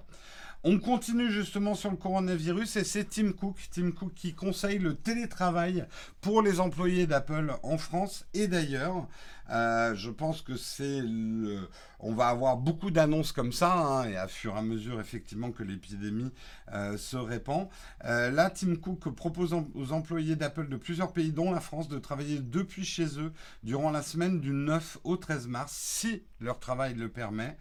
On 0.64 0.80
continue 0.80 1.32
justement 1.32 1.76
sur 1.76 1.92
le 1.92 1.98
coronavirus 1.98 2.78
et 2.78 2.84
c'est 2.84 3.06
Tim 3.10 3.32
Cook, 3.32 3.58
Tim 3.72 3.92
Cook 3.92 4.14
qui 4.16 4.34
conseille 4.34 4.80
le 4.80 4.96
télétravail 4.96 5.86
pour 6.20 6.42
les 6.42 6.60
employés 6.60 7.08
d'Apple 7.08 7.54
en 7.64 7.78
France 7.78 8.26
et 8.34 8.48
d'ailleurs. 8.48 9.08
Euh, 9.50 9.96
je 9.96 10.10
pense 10.10 10.42
que 10.42 10.58
c'est 10.58 11.02
le... 11.02 11.70
On 12.00 12.14
va 12.14 12.28
avoir 12.28 12.58
beaucoup 12.58 12.92
d'annonces 12.92 13.32
comme 13.32 13.52
ça, 13.52 13.74
hein, 13.74 14.10
et 14.10 14.18
à 14.18 14.28
fur 14.28 14.56
et 14.56 14.60
à 14.60 14.62
mesure 14.62 15.00
effectivement 15.00 15.52
que 15.52 15.64
l'épidémie 15.64 16.32
euh, 16.74 16.98
se 16.98 17.18
répand. 17.18 17.70
Euh, 18.06 18.30
là, 18.30 18.50
Tim 18.50 18.76
Cook 18.76 19.10
propose 19.16 19.54
aux 19.54 19.92
employés 19.94 20.36
d'Apple 20.36 20.68
de 20.68 20.76
plusieurs 20.76 21.14
pays, 21.14 21.32
dont 21.32 21.52
la 21.52 21.62
France, 21.62 21.88
de 21.88 21.98
travailler 21.98 22.40
depuis 22.40 22.84
chez 22.84 23.20
eux 23.20 23.32
durant 23.64 23.90
la 23.90 24.02
semaine 24.02 24.40
du 24.40 24.52
9 24.52 25.00
au 25.04 25.18
13 25.18 25.48
mars, 25.48 25.74
si 25.74 26.24
leur 26.40 26.60
travail 26.60 26.94
le 26.94 27.10
permet. 27.10 27.58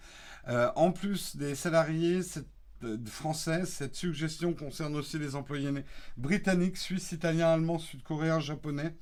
en 0.48 0.92
plus 0.92 1.37
des 1.37 1.54
salariés, 1.54 2.22
cette 2.22 2.56
français. 3.06 3.64
Cette 3.66 3.96
suggestion 3.96 4.52
concerne 4.54 4.96
aussi 4.96 5.18
les 5.18 5.34
employés 5.34 5.70
britanniques, 6.16 6.76
suisses, 6.76 7.12
italiens, 7.12 7.48
allemands, 7.48 7.78
sud-coréens, 7.78 8.40
japonais. 8.40 8.94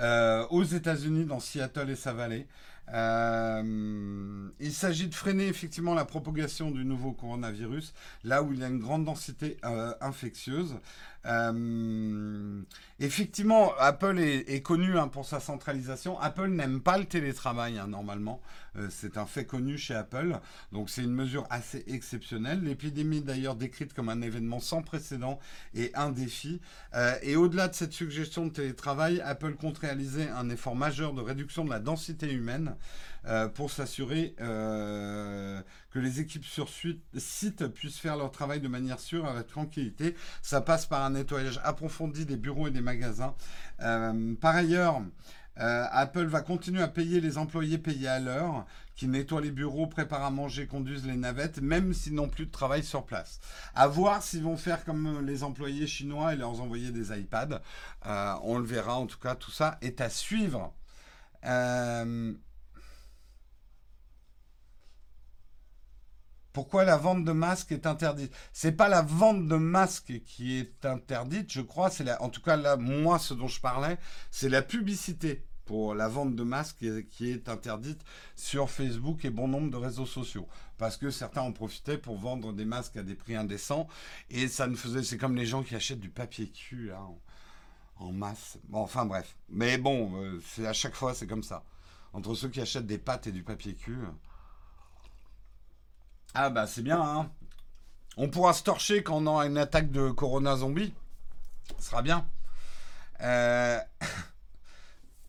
Euh, 0.00 0.46
aux 0.48 0.64
États-Unis, 0.64 1.26
dans 1.26 1.40
Seattle 1.40 1.90
et 1.90 1.96
sa 1.96 2.14
vallée. 2.14 2.46
Euh, 2.92 4.48
il 4.58 4.72
s'agit 4.72 5.08
de 5.08 5.14
freiner 5.14 5.46
effectivement 5.46 5.94
la 5.94 6.06
propagation 6.06 6.70
du 6.70 6.86
nouveau 6.86 7.12
coronavirus, 7.12 7.92
là 8.24 8.42
où 8.42 8.52
il 8.52 8.60
y 8.60 8.64
a 8.64 8.68
une 8.68 8.78
grande 8.80 9.04
densité 9.04 9.58
euh, 9.64 9.92
infectieuse. 10.00 10.74
Euh, 13.00 13.04
effectivement, 13.04 13.72
Apple 13.78 14.18
est, 14.18 14.62
connu 14.62 14.98
hein, 14.98 15.08
pour 15.08 15.26
sa 15.26 15.40
centralisation. 15.40 16.18
Apple 16.20 16.48
n'aime 16.48 16.80
pas 16.80 16.98
le 16.98 17.04
télétravail 17.04 17.78
hein, 17.78 17.86
normalement. 17.86 18.40
c'est 18.88 19.16
un 19.16 19.26
fait 19.26 19.44
connu 19.44 19.78
chez 19.78 19.94
Apple. 19.94 20.38
Donc 20.72 20.90
c'est 20.90 21.02
une 21.02 21.14
mesure 21.14 21.46
assez 21.50 21.84
exceptionnelle. 21.86 22.62
L'épidémie 22.62 23.20
d'ailleurs 23.20 23.56
décrite 23.56 23.94
comme 23.94 24.08
un 24.08 24.20
événement 24.20 24.60
sans 24.60 24.82
précédent 24.82 25.38
et 25.74 25.90
un 25.94 26.10
défi. 26.10 26.60
et 27.22 27.36
au-delà 27.36 27.68
de 27.68 27.74
cette 27.74 27.92
suggestion 27.92 28.46
de 28.46 28.52
télétravail, 28.52 29.20
Apple 29.22 29.54
compte 29.54 29.78
réaliser 29.78 30.28
un 30.28 30.48
effort 30.50 30.76
majeur 30.76 31.14
de 31.14 31.20
réduction 31.20 31.64
de 31.64 31.70
la 31.70 31.80
densité 31.80 32.32
humaine 32.32 32.76
euh, 33.26 33.48
pour 33.48 33.70
s'assurer 33.70 34.34
euh, 34.40 35.60
que 35.90 35.98
les 35.98 36.20
équipes 36.20 36.46
sur 36.46 36.70
site 36.70 37.66
puissent 37.66 37.98
faire 37.98 38.16
leur 38.16 38.30
travail 38.30 38.60
de 38.60 38.68
manière 38.68 38.98
sûre 38.98 39.26
avec 39.26 39.46
tranquillité. 39.46 40.14
Ça 40.40 40.62
passe 40.62 40.86
par 40.86 41.04
un 41.04 41.10
nettoyage 41.10 41.60
approfondi 41.62 42.24
des 42.24 42.38
bureaux 42.38 42.68
et 42.68 42.70
des 42.70 42.80
Euh, 43.82 44.34
par 44.40 44.56
ailleurs, 44.56 45.02
Apple 45.56 46.24
va 46.24 46.40
continuer 46.40 46.82
à 46.82 46.88
payer 46.88 47.20
les 47.20 47.36
employés 47.36 47.76
payés 47.76 48.08
à 48.08 48.18
l'heure, 48.18 48.64
qui 48.96 49.08
nettoient 49.08 49.42
les 49.42 49.50
bureaux, 49.50 49.86
préparent 49.86 50.24
à 50.24 50.30
manger, 50.30 50.66
conduisent 50.66 51.06
les 51.06 51.16
navettes, 51.16 51.60
même 51.60 51.92
s'ils 51.92 52.14
n'ont 52.14 52.30
plus 52.30 52.46
de 52.46 52.50
travail 52.50 52.82
sur 52.82 53.04
place. 53.04 53.40
À 53.74 53.86
voir 53.86 54.22
s'ils 54.22 54.42
vont 54.42 54.56
faire 54.56 54.84
comme 54.86 55.24
les 55.26 55.42
employés 55.42 55.86
chinois 55.86 56.32
et 56.32 56.36
leur 56.36 56.58
envoyer 56.62 56.92
des 56.92 57.18
iPads. 57.18 57.60
on 58.42 58.58
le 58.58 58.64
verra, 58.64 58.96
en 58.96 59.06
tout 59.06 59.18
cas, 59.18 59.34
tout 59.34 59.50
ça 59.50 59.76
est 59.82 60.00
à 60.00 60.08
suivre. 60.08 60.72
Pourquoi 66.52 66.84
la 66.84 66.96
vente 66.96 67.24
de 67.24 67.32
masques 67.32 67.72
est 67.72 67.86
interdite? 67.86 68.32
C'est 68.52 68.72
pas 68.72 68.88
la 68.88 69.02
vente 69.02 69.46
de 69.46 69.56
masques 69.56 70.20
qui 70.24 70.58
est 70.58 70.84
interdite, 70.84 71.52
je 71.52 71.60
crois. 71.60 71.90
C'est 71.90 72.10
en 72.18 72.28
tout 72.28 72.42
cas 72.42 72.56
là, 72.56 72.76
moi, 72.76 73.18
ce 73.18 73.34
dont 73.34 73.48
je 73.48 73.60
parlais, 73.60 73.98
c'est 74.30 74.48
la 74.48 74.62
publicité 74.62 75.44
pour 75.70 75.94
la 75.94 76.08
vente 76.08 76.34
de 76.34 76.42
masques 76.42 76.84
qui 77.10 77.30
est 77.30 77.48
interdite 77.48 78.00
sur 78.34 78.68
Facebook 78.68 79.24
et 79.24 79.30
bon 79.30 79.46
nombre 79.46 79.70
de 79.70 79.76
réseaux 79.76 80.06
sociaux. 80.06 80.48
Parce 80.78 80.96
que 80.96 81.10
certains 81.10 81.42
en 81.42 81.52
profitaient 81.52 81.98
pour 81.98 82.16
vendre 82.16 82.52
des 82.52 82.64
masques 82.64 82.96
à 82.96 83.04
des 83.04 83.14
prix 83.14 83.36
indécents. 83.36 83.86
Et 84.30 84.48
ça 84.48 84.66
ne 84.66 84.74
faisait. 84.74 85.04
C'est 85.04 85.18
comme 85.18 85.36
les 85.36 85.46
gens 85.46 85.62
qui 85.62 85.76
achètent 85.76 86.00
du 86.00 86.10
papier 86.10 86.48
cul 86.48 86.90
en, 87.98 88.12
masse. 88.12 88.58
Bon, 88.64 88.80
enfin 88.80 89.06
bref. 89.06 89.36
Mais 89.48 89.78
bon, 89.78 90.20
euh, 90.20 90.42
c'est 90.44 90.66
à 90.66 90.72
chaque 90.72 90.96
fois, 90.96 91.14
c'est 91.14 91.28
comme 91.28 91.44
ça. 91.44 91.62
Entre 92.12 92.34
ceux 92.34 92.48
qui 92.48 92.60
achètent 92.60 92.88
des 92.88 92.98
pâtes 92.98 93.28
et 93.28 93.32
du 93.32 93.44
papier 93.44 93.74
cul. 93.74 93.98
Ah 96.34 96.50
bah 96.50 96.66
c'est 96.66 96.82
bien, 96.82 97.00
hein. 97.00 97.30
On 98.16 98.28
pourra 98.28 98.52
se 98.52 98.62
torcher 98.62 99.02
quand 99.02 99.16
on 99.16 99.26
aura 99.26 99.46
une 99.46 99.58
attaque 99.58 99.90
de 99.90 100.10
Corona 100.10 100.56
Zombie. 100.56 100.92
Ce 101.78 101.90
sera 101.90 102.02
bien. 102.02 102.26
Euh... 103.22 103.80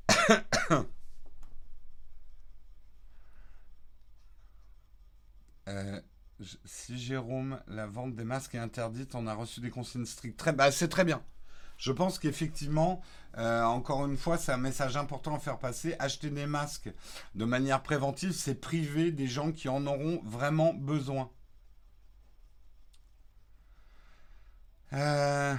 Euh, 5.67 6.01
si 6.65 6.97
Jérôme, 6.97 7.61
la 7.67 7.85
vente 7.85 8.15
des 8.15 8.23
masques 8.23 8.55
est 8.55 8.59
interdite, 8.59 9.15
on 9.15 9.27
a 9.27 9.33
reçu 9.33 9.61
des 9.61 9.69
consignes 9.69 10.05
strictes. 10.05 10.43
Bah, 10.49 10.71
c'est 10.71 10.89
très 10.89 11.05
bien. 11.05 11.21
Je 11.81 11.91
pense 11.91 12.19
qu'effectivement, 12.19 13.01
euh, 13.39 13.63
encore 13.63 14.05
une 14.05 14.15
fois, 14.15 14.37
c'est 14.37 14.51
un 14.51 14.57
message 14.57 14.97
important 14.97 15.35
à 15.35 15.39
faire 15.39 15.57
passer. 15.57 15.95
Acheter 15.97 16.29
des 16.29 16.45
masques 16.45 16.91
de 17.33 17.43
manière 17.43 17.81
préventive, 17.81 18.33
c'est 18.33 18.53
priver 18.53 19.11
des 19.11 19.25
gens 19.25 19.51
qui 19.51 19.67
en 19.67 19.87
auront 19.87 20.21
vraiment 20.23 20.75
besoin. 20.75 21.31
Euh, 24.93 25.55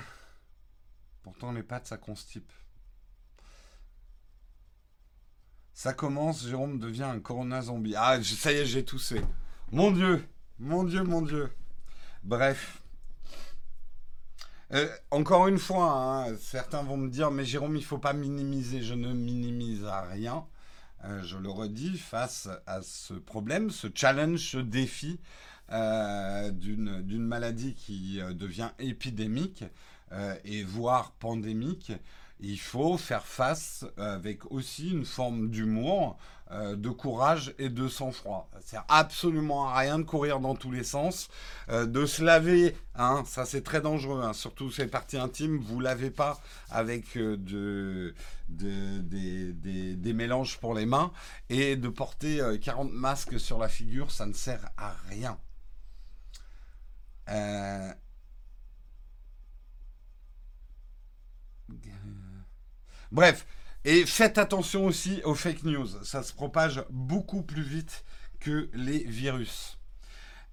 pourtant, 1.24 1.50
les 1.50 1.64
pattes, 1.64 1.88
ça 1.88 1.96
constipe. 1.96 2.52
Ça 5.74 5.92
commence, 5.92 6.46
Jérôme 6.46 6.78
devient 6.78 7.02
un 7.02 7.18
corona 7.18 7.62
zombie. 7.62 7.94
Ah, 7.96 8.22
ça 8.22 8.52
y 8.52 8.58
est, 8.58 8.66
j'ai 8.66 8.84
toussé. 8.84 9.20
Mon 9.72 9.90
Dieu, 9.90 10.24
mon 10.60 10.84
Dieu, 10.84 11.02
mon 11.02 11.22
Dieu. 11.22 11.50
Bref. 12.22 12.81
Euh, 14.74 14.88
encore 15.10 15.48
une 15.48 15.58
fois, 15.58 15.92
hein, 15.92 16.36
certains 16.40 16.82
vont 16.82 16.96
me 16.96 17.10
dire, 17.10 17.30
mais 17.30 17.44
Jérôme, 17.44 17.76
il 17.76 17.84
faut 17.84 17.98
pas 17.98 18.14
minimiser. 18.14 18.82
Je 18.82 18.94
ne 18.94 19.12
minimise 19.12 19.84
rien. 19.84 20.46
Euh, 21.04 21.22
je 21.24 21.36
le 21.36 21.50
redis, 21.50 21.98
face 21.98 22.48
à 22.66 22.80
ce 22.80 23.12
problème, 23.14 23.70
ce 23.70 23.88
challenge, 23.94 24.38
ce 24.38 24.58
défi 24.58 25.20
euh, 25.72 26.50
d'une 26.50 27.26
maladie 27.26 27.74
qui 27.74 28.20
devient 28.34 28.70
épidémique 28.78 29.64
et 30.44 30.62
voire 30.62 31.12
pandémique, 31.12 31.92
il 32.42 32.58
faut 32.58 32.98
faire 32.98 33.26
face 33.26 33.86
avec 33.96 34.50
aussi 34.50 34.90
une 34.90 35.04
forme 35.04 35.48
d'humour, 35.48 36.18
euh, 36.54 36.76
de 36.76 36.90
courage 36.90 37.54
et 37.58 37.70
de 37.70 37.88
sang-froid. 37.88 38.50
Ça 38.52 38.60
sert 38.60 38.84
absolument 38.88 39.70
à 39.70 39.78
rien 39.78 39.98
de 39.98 40.04
courir 40.04 40.38
dans 40.38 40.54
tous 40.54 40.70
les 40.70 40.84
sens, 40.84 41.30
euh, 41.70 41.86
de 41.86 42.04
se 42.04 42.22
laver, 42.22 42.76
hein, 42.94 43.22
ça 43.26 43.46
c'est 43.46 43.62
très 43.62 43.80
dangereux, 43.80 44.20
hein, 44.22 44.34
surtout 44.34 44.70
ces 44.70 44.86
parties 44.86 45.16
intimes, 45.16 45.58
vous 45.58 45.80
lavez 45.80 46.10
pas 46.10 46.38
avec 46.68 47.16
euh, 47.16 47.38
de, 47.38 48.14
des, 48.50 49.94
des, 49.94 50.12
mélanges 50.12 50.58
pour 50.58 50.74
les 50.74 50.84
mains, 50.84 51.10
et 51.48 51.76
de 51.76 51.88
porter 51.88 52.42
40 52.60 52.92
masques 52.92 53.40
sur 53.40 53.58
la 53.58 53.68
figure, 53.68 54.10
ça 54.10 54.26
ne 54.26 54.34
sert 54.34 54.68
à 54.76 54.94
rien. 55.08 55.38
Bref, 63.12 63.46
et 63.84 64.06
faites 64.06 64.38
attention 64.38 64.86
aussi 64.86 65.20
aux 65.24 65.34
fake 65.34 65.64
news. 65.64 65.86
Ça 66.02 66.22
se 66.22 66.32
propage 66.32 66.82
beaucoup 66.88 67.42
plus 67.42 67.62
vite 67.62 68.04
que 68.40 68.70
les 68.72 69.04
virus. 69.04 69.78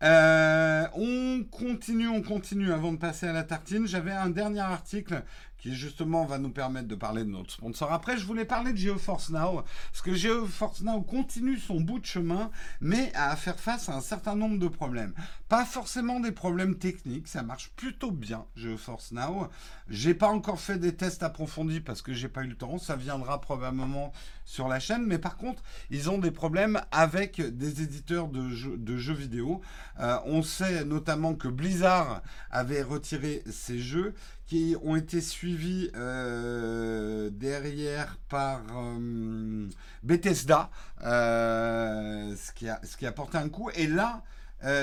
Euh, 0.04 0.86
on 0.94 1.46
continue, 1.50 2.10
on 2.10 2.22
continue 2.22 2.74
avant 2.74 2.92
de 2.92 2.98
passer 2.98 3.28
à 3.28 3.34
la 3.34 3.44
tartine. 3.44 3.88
J'avais 3.88 4.12
un 4.12 4.30
dernier 4.30 4.60
article 4.60 5.24
qui 5.60 5.76
justement 5.76 6.26
va 6.26 6.38
nous 6.38 6.50
permettre 6.50 6.88
de 6.88 6.96
parler 6.96 7.24
de 7.24 7.30
notre 7.30 7.52
sponsor. 7.52 7.92
Après, 7.92 8.18
je 8.18 8.26
voulais 8.26 8.46
parler 8.46 8.72
de 8.72 8.78
GeoForce 8.78 9.30
Now, 9.30 9.64
parce 9.92 10.02
que 10.02 10.14
GeoForce 10.14 10.82
Now 10.82 11.02
continue 11.02 11.58
son 11.58 11.82
bout 11.82 12.00
de 12.00 12.06
chemin, 12.06 12.50
mais 12.82 13.12
à 13.14 13.36
faire 13.36 13.60
face 13.60 13.90
à 13.90 13.96
un 13.96 14.02
certain 14.02 14.36
nombre 14.36 14.60
de 14.60 14.68
problèmes. 14.68 15.14
Pas 15.50 15.66
forcément 15.66 16.20
des 16.20 16.32
problèmes 16.32 16.78
techniques, 16.78 17.28
ça 17.28 17.44
marche 17.44 17.72
plutôt 17.76 18.12
bien, 18.12 18.46
GeoForce 18.56 19.12
Now. 19.12 19.50
J'ai 19.90 20.14
pas 20.14 20.28
encore 20.28 20.60
fait 20.60 20.78
des 20.78 20.96
tests 20.96 21.24
approfondis 21.24 21.80
parce 21.80 22.02
que 22.02 22.14
j'ai 22.14 22.30
pas 22.30 22.44
eu 22.44 22.48
le 22.48 22.56
temps, 22.56 22.78
ça 22.78 22.96
viendra 22.96 23.42
probablement 23.42 24.12
sur 24.46 24.68
la 24.68 24.80
chaîne, 24.80 25.06
mais 25.06 25.20
par 25.20 25.38
contre, 25.38 25.62
ils 25.90 26.10
ont 26.10 26.18
des 26.18 26.32
problèmes 26.32 26.82
avec 26.92 27.42
des 27.42 27.82
éditeurs 27.82 28.28
de 28.28 28.50
jeux, 28.50 29.14
vidéo. 29.14 29.62
Euh, 30.00 30.18
on 30.26 30.42
sait 30.42 30.86
notamment 30.86 31.36
que 31.36 31.48
Blizzard 31.48 32.22
avait 32.50 32.82
retiré 32.82 33.44
ses 33.50 33.80
jeux 33.80 34.14
qui 34.50 34.76
ont 34.82 34.96
été 34.96 35.22
suivis 35.22 35.92
euh, 35.96 37.30
derrière 37.30 38.18
par 38.30 38.64
euh, 38.76 39.70
Bethesda, 40.02 40.72
euh, 41.04 42.36
ce, 42.36 42.52
qui 42.54 42.68
a, 42.68 42.82
ce 42.84 42.98
qui 42.98 43.06
a 43.06 43.12
porté 43.12 43.38
un 43.38 43.48
coup. 43.48 43.70
Et 43.76 43.86
là, 43.86 44.24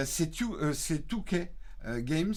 c'est 0.04 0.30
2K 0.30 1.48
Games 1.98 2.34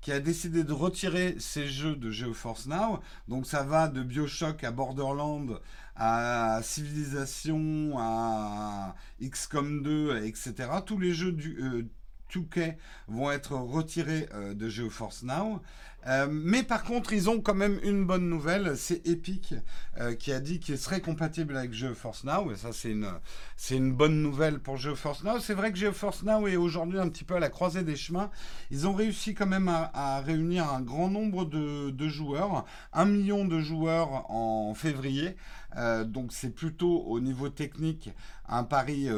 qui 0.00 0.10
a 0.10 0.18
décidé 0.18 0.64
de 0.64 0.72
retirer 0.72 1.36
ses 1.38 1.68
jeux 1.68 1.94
de 1.94 2.10
GeoForce 2.10 2.66
Now. 2.66 3.00
Donc 3.28 3.46
ça 3.46 3.62
va 3.62 3.86
de 3.86 4.02
Bioshock 4.02 4.64
à 4.64 4.72
Borderlands 4.72 5.60
à 5.94 6.60
Civilization 6.64 7.94
à 7.96 8.96
XCOM 9.22 9.82
2, 9.84 10.24
etc. 10.24 10.52
Tous 10.84 10.98
les 10.98 11.14
jeux 11.14 11.32
du 11.32 11.88
2K 12.34 12.76
vont 13.06 13.30
être 13.30 13.52
retirés 13.52 14.28
de 14.54 14.68
GeoForce 14.68 15.22
Now. 15.22 15.62
Euh, 16.06 16.26
mais 16.30 16.62
par 16.62 16.82
contre, 16.82 17.12
ils 17.12 17.30
ont 17.30 17.40
quand 17.40 17.54
même 17.54 17.78
une 17.82 18.04
bonne 18.04 18.28
nouvelle. 18.28 18.76
C'est 18.76 19.06
Epic 19.06 19.54
euh, 19.98 20.14
qui 20.14 20.32
a 20.32 20.40
dit 20.40 20.58
qu'il 20.58 20.78
serait 20.78 21.00
compatible 21.00 21.56
avec 21.56 21.72
GeForce 21.72 22.24
Now. 22.24 22.50
Et 22.50 22.56
ça, 22.56 22.70
c'est 22.72 22.90
une, 22.90 23.92
bonne 23.92 24.20
nouvelle 24.20 24.58
pour 24.58 24.76
GeForce 24.76 25.22
Now. 25.22 25.38
C'est 25.38 25.54
vrai 25.54 25.72
que 25.72 25.78
GeForce 25.78 26.24
Now 26.24 26.46
est 26.46 26.56
aujourd'hui 26.56 26.98
un 26.98 27.08
petit 27.08 27.24
peu 27.24 27.36
à 27.36 27.40
la 27.40 27.48
croisée 27.48 27.84
des 27.84 27.96
chemins. 27.96 28.30
Ils 28.70 28.86
ont 28.86 28.94
réussi 28.94 29.34
quand 29.34 29.46
même 29.46 29.68
à, 29.68 30.20
réunir 30.20 30.68
un 30.70 30.80
grand 30.80 31.08
nombre 31.08 31.44
de, 31.44 32.08
joueurs. 32.08 32.64
Un 32.92 33.04
million 33.04 33.44
de 33.44 33.60
joueurs 33.60 34.30
en 34.30 34.74
février. 34.74 35.36
Euh, 35.76 36.04
donc 36.04 36.32
c'est 36.32 36.50
plutôt 36.50 37.02
au 37.04 37.20
niveau 37.20 37.48
technique 37.48 38.10
un 38.48 38.64
pari 38.64 39.08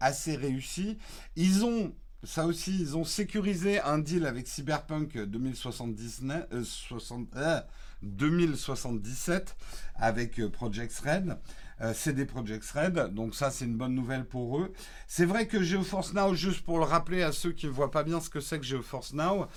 assez 0.00 0.34
réussi. 0.34 0.98
Ils 1.36 1.64
ont 1.64 1.92
ça 2.24 2.46
aussi, 2.46 2.76
ils 2.80 2.96
ont 2.96 3.04
sécurisé 3.04 3.80
un 3.80 3.98
deal 3.98 4.26
avec 4.26 4.46
Cyberpunk 4.48 5.16
2079, 5.16 6.46
2077 8.02 9.32
euh, 9.32 9.64
avec 9.96 10.40
euh, 10.40 10.48
Project 10.48 10.98
Red. 11.04 11.36
Euh, 11.80 11.92
CD 11.92 12.24
Project 12.24 12.64
Red, 12.70 13.14
donc 13.14 13.34
ça 13.34 13.50
c'est 13.50 13.64
une 13.64 13.76
bonne 13.76 13.94
nouvelle 13.94 14.24
pour 14.24 14.58
eux. 14.60 14.72
C'est 15.08 15.24
vrai 15.24 15.46
que 15.46 15.62
GeoForce 15.62 16.14
Now, 16.14 16.34
juste 16.34 16.60
pour 16.60 16.78
le 16.78 16.84
rappeler 16.84 17.22
à 17.22 17.32
ceux 17.32 17.52
qui 17.52 17.66
ne 17.66 17.72
voient 17.72 17.90
pas 17.90 18.04
bien 18.04 18.20
ce 18.20 18.30
que 18.30 18.40
c'est 18.40 18.58
que 18.58 18.64
GeoForce 18.64 19.12
Now, 19.14 19.48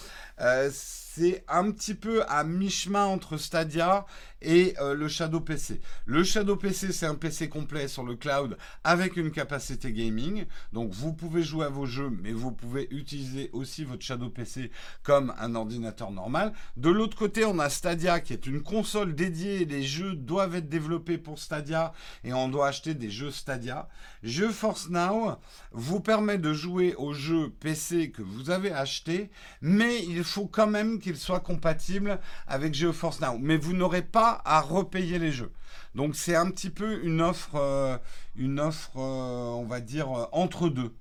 c'est 1.17 1.43
un 1.47 1.71
petit 1.71 1.95
peu 1.95 2.23
à 2.27 2.43
mi-chemin 2.43 3.05
entre 3.05 3.37
Stadia 3.37 4.05
et 4.43 4.75
euh, 4.79 4.93
le 4.93 5.07
Shadow 5.07 5.39
PC. 5.39 5.81
Le 6.05 6.23
Shadow 6.23 6.55
PC, 6.55 6.91
c'est 6.91 7.07
un 7.07 7.15
PC 7.15 7.49
complet 7.49 7.87
sur 7.87 8.03
le 8.03 8.15
cloud 8.15 8.55
avec 8.83 9.17
une 9.17 9.31
capacité 9.31 9.91
gaming. 9.91 10.45
Donc 10.73 10.91
vous 10.91 11.13
pouvez 11.13 11.41
jouer 11.41 11.65
à 11.65 11.69
vos 11.69 11.87
jeux, 11.87 12.11
mais 12.21 12.33
vous 12.33 12.51
pouvez 12.51 12.87
utiliser 12.91 13.49
aussi 13.53 13.83
votre 13.83 14.03
Shadow 14.03 14.29
PC 14.29 14.69
comme 15.01 15.33
un 15.39 15.55
ordinateur 15.55 16.11
normal. 16.11 16.53
De 16.75 16.89
l'autre 16.89 17.17
côté, 17.17 17.45
on 17.45 17.57
a 17.57 17.69
Stadia 17.69 18.19
qui 18.19 18.33
est 18.33 18.45
une 18.45 18.61
console 18.61 19.15
dédiée. 19.15 19.65
Les 19.65 19.81
jeux 19.81 20.13
doivent 20.13 20.55
être 20.55 20.69
développés 20.69 21.17
pour 21.17 21.39
Stadia 21.39 21.93
et 22.23 22.33
on 22.33 22.49
doit 22.49 22.67
acheter 22.67 22.93
des 22.93 23.09
jeux 23.09 23.31
Stadia. 23.31 23.87
GeForce 24.23 24.89
Now 24.89 25.37
vous 25.71 25.99
permet 25.99 26.37
de 26.37 26.53
jouer 26.53 26.95
aux 26.95 27.13
jeux 27.13 27.49
PC 27.59 28.11
que 28.11 28.21
vous 28.21 28.49
avez 28.49 28.71
achetés, 28.71 29.29
mais 29.61 30.03
il 30.03 30.23
faut 30.23 30.47
quand 30.47 30.67
même 30.67 30.99
qu'il 30.99 31.17
soit 31.17 31.39
compatible 31.39 32.19
avec 32.47 32.73
GeForce 32.73 33.21
Now. 33.21 33.37
Mais 33.39 33.57
vous 33.57 33.73
n'aurez 33.73 34.01
pas 34.01 34.41
à 34.45 34.61
repayer 34.61 35.19
les 35.19 35.31
jeux. 35.31 35.51
Donc 35.95 36.15
c'est 36.15 36.35
un 36.35 36.49
petit 36.51 36.69
peu 36.69 37.03
une 37.03 37.21
offre, 37.21 37.55
euh, 37.55 37.97
une 38.35 38.59
offre, 38.59 38.97
euh, 38.97 39.51
on 39.55 39.65
va 39.65 39.79
dire, 39.79 40.11
euh, 40.11 40.25
entre 40.31 40.69
deux. 40.69 40.95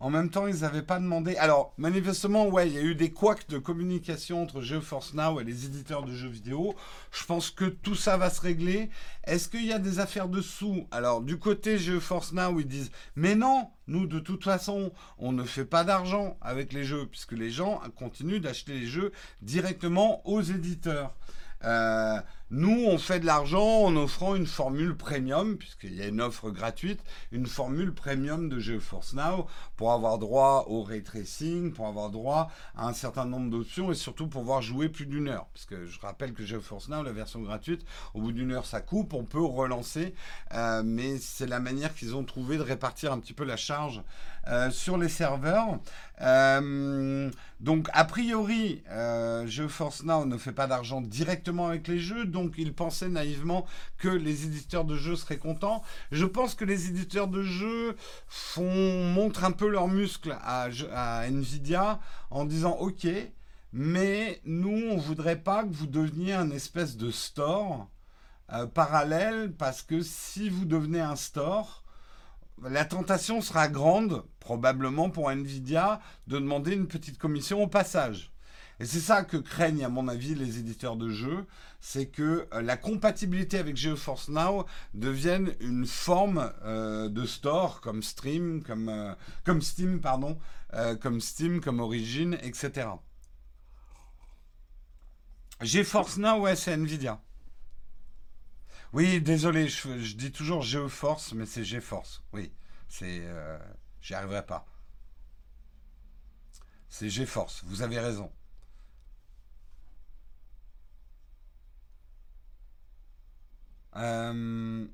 En 0.00 0.08
même 0.08 0.30
temps, 0.30 0.46
ils 0.46 0.60
n'avaient 0.60 0.80
pas 0.80 0.98
demandé. 0.98 1.36
Alors, 1.36 1.74
manifestement, 1.76 2.48
ouais, 2.48 2.68
il 2.68 2.74
y 2.74 2.78
a 2.78 2.82
eu 2.82 2.94
des 2.94 3.10
couacs 3.10 3.46
de 3.50 3.58
communication 3.58 4.42
entre 4.42 4.62
GeForce 4.62 5.12
Now 5.12 5.40
et 5.40 5.44
les 5.44 5.66
éditeurs 5.66 6.04
de 6.04 6.14
jeux 6.14 6.30
vidéo. 6.30 6.74
Je 7.12 7.22
pense 7.26 7.50
que 7.50 7.66
tout 7.66 7.94
ça 7.94 8.16
va 8.16 8.30
se 8.30 8.40
régler. 8.40 8.88
Est-ce 9.24 9.50
qu'il 9.50 9.66
y 9.66 9.74
a 9.74 9.78
des 9.78 9.98
affaires 9.98 10.28
dessous 10.28 10.86
Alors, 10.90 11.20
du 11.20 11.38
côté 11.38 11.78
GeForce 11.78 12.32
Now, 12.32 12.58
ils 12.58 12.66
disent 12.66 12.90
Mais 13.14 13.34
non, 13.34 13.68
nous, 13.88 14.06
de 14.06 14.20
toute 14.20 14.42
façon, 14.42 14.90
on 15.18 15.32
ne 15.32 15.44
fait 15.44 15.66
pas 15.66 15.84
d'argent 15.84 16.38
avec 16.40 16.72
les 16.72 16.84
jeux, 16.84 17.06
puisque 17.06 17.32
les 17.32 17.50
gens 17.50 17.82
continuent 17.94 18.40
d'acheter 18.40 18.72
les 18.72 18.86
jeux 18.86 19.12
directement 19.42 20.26
aux 20.26 20.40
éditeurs. 20.40 21.14
Euh, 21.64 22.18
nous, 22.52 22.84
on 22.86 22.98
fait 22.98 23.20
de 23.20 23.26
l'argent 23.26 23.84
en 23.84 23.94
offrant 23.94 24.34
une 24.34 24.46
formule 24.46 24.96
premium, 24.96 25.56
puisqu'il 25.56 25.94
y 25.94 26.02
a 26.02 26.08
une 26.08 26.20
offre 26.20 26.50
gratuite, 26.50 27.00
une 27.30 27.46
formule 27.46 27.94
premium 27.94 28.48
de 28.48 28.58
GeForce 28.58 29.14
Now 29.14 29.46
pour 29.76 29.92
avoir 29.92 30.18
droit 30.18 30.64
au 30.68 30.82
ray 30.82 31.04
tracing, 31.04 31.72
pour 31.72 31.86
avoir 31.86 32.10
droit 32.10 32.50
à 32.76 32.88
un 32.88 32.92
certain 32.92 33.24
nombre 33.24 33.50
d'options 33.50 33.92
et 33.92 33.94
surtout 33.94 34.26
pour 34.26 34.40
pouvoir 34.40 34.62
jouer 34.62 34.88
plus 34.88 35.06
d'une 35.06 35.28
heure. 35.28 35.46
Parce 35.54 35.64
que 35.64 35.86
je 35.86 36.00
rappelle 36.00 36.32
que 36.32 36.44
GeForce 36.44 36.88
Now, 36.88 37.04
la 37.04 37.12
version 37.12 37.40
gratuite, 37.40 37.84
au 38.14 38.20
bout 38.20 38.32
d'une 38.32 38.50
heure, 38.50 38.66
ça 38.66 38.80
coupe, 38.80 39.14
on 39.14 39.24
peut 39.24 39.40
relancer, 39.40 40.14
euh, 40.54 40.82
mais 40.84 41.18
c'est 41.18 41.46
la 41.46 41.60
manière 41.60 41.94
qu'ils 41.94 42.16
ont 42.16 42.24
trouvé 42.24 42.56
de 42.56 42.62
répartir 42.62 43.12
un 43.12 43.20
petit 43.20 43.34
peu 43.34 43.44
la 43.44 43.56
charge 43.56 44.02
euh, 44.48 44.70
sur 44.70 44.98
les 44.98 45.08
serveurs. 45.08 45.78
Euh, 46.22 47.30
donc, 47.60 47.88
a 47.92 48.04
priori, 48.04 48.82
GeForce 49.46 50.02
Now 50.04 50.24
ne 50.24 50.36
fait 50.36 50.52
pas 50.52 50.66
d'argent 50.66 51.00
directement 51.00 51.68
avec 51.68 51.86
les 51.86 51.98
jeux, 51.98 52.24
ils 52.58 52.74
pensaient 52.74 53.08
naïvement 53.08 53.66
que 53.98 54.08
les 54.08 54.44
éditeurs 54.44 54.84
de 54.84 54.96
jeux 54.96 55.16
seraient 55.16 55.38
contents. 55.38 55.82
Je 56.12 56.24
pense 56.24 56.54
que 56.54 56.64
les 56.64 56.88
éditeurs 56.88 57.28
de 57.28 57.42
jeux 57.42 57.96
font, 58.28 59.04
montrent 59.04 59.44
un 59.44 59.52
peu 59.52 59.68
leurs 59.68 59.88
muscles 59.88 60.36
à, 60.42 60.68
Nvidia 61.28 62.00
en 62.30 62.44
disant 62.44 62.76
OK, 62.78 63.06
mais 63.72 64.40
nous, 64.44 64.88
on 64.90 64.96
voudrait 64.96 65.40
pas 65.40 65.64
que 65.64 65.72
vous 65.72 65.86
deveniez 65.86 66.34
un 66.34 66.50
espèce 66.50 66.96
de 66.96 67.10
store 67.10 67.88
euh, 68.52 68.66
parallèle 68.66 69.52
parce 69.52 69.82
que 69.82 70.02
si 70.02 70.48
vous 70.48 70.64
devenez 70.64 71.00
un 71.00 71.16
store, 71.16 71.84
la 72.62 72.84
tentation 72.84 73.40
sera 73.40 73.68
grande, 73.68 74.24
probablement 74.38 75.08
pour 75.08 75.30
Nvidia, 75.30 76.00
de 76.26 76.38
demander 76.38 76.72
une 76.72 76.88
petite 76.88 77.18
commission 77.18 77.62
au 77.62 77.66
passage. 77.66 78.32
Et 78.80 78.86
c'est 78.86 79.00
ça 79.00 79.24
que 79.24 79.36
craignent, 79.36 79.84
à 79.84 79.90
mon 79.90 80.08
avis, 80.08 80.34
les 80.34 80.58
éditeurs 80.58 80.96
de 80.96 81.10
jeux, 81.10 81.46
c'est 81.80 82.06
que 82.06 82.48
euh, 82.54 82.62
la 82.62 82.78
compatibilité 82.78 83.58
avec 83.58 83.76
GeForce 83.76 84.30
Now 84.30 84.64
devienne 84.94 85.54
une 85.60 85.86
forme 85.86 86.50
euh, 86.64 87.10
de 87.10 87.26
store, 87.26 87.82
comme 87.82 88.02
Stream, 88.02 88.62
comme, 88.62 88.88
euh, 88.88 89.14
comme 89.44 89.60
Steam, 89.60 90.00
pardon, 90.00 90.38
comme 91.00 91.20
Steam, 91.20 91.60
comme 91.60 91.80
Origin, 91.80 92.38
etc. 92.42 92.88
GeForce 95.60 96.16
Now, 96.16 96.40
ouais, 96.40 96.56
c'est 96.56 96.72
Nvidia. 96.72 97.20
Oui, 98.92 99.20
désolé, 99.20 99.68
je, 99.68 100.14
dis 100.14 100.32
toujours 100.32 100.62
GeForce, 100.62 101.32
mais 101.34 101.44
c'est 101.44 101.64
GeForce. 101.64 102.22
Oui, 102.32 102.52
c'est, 102.88 103.24
j'y 104.00 104.14
arriverai 104.14 104.46
pas. 104.46 104.64
C'est 106.88 107.10
GeForce. 107.10 107.62
Vous 107.66 107.82
avez 107.82 107.98
raison. 107.98 108.30
Euh, 113.96 114.86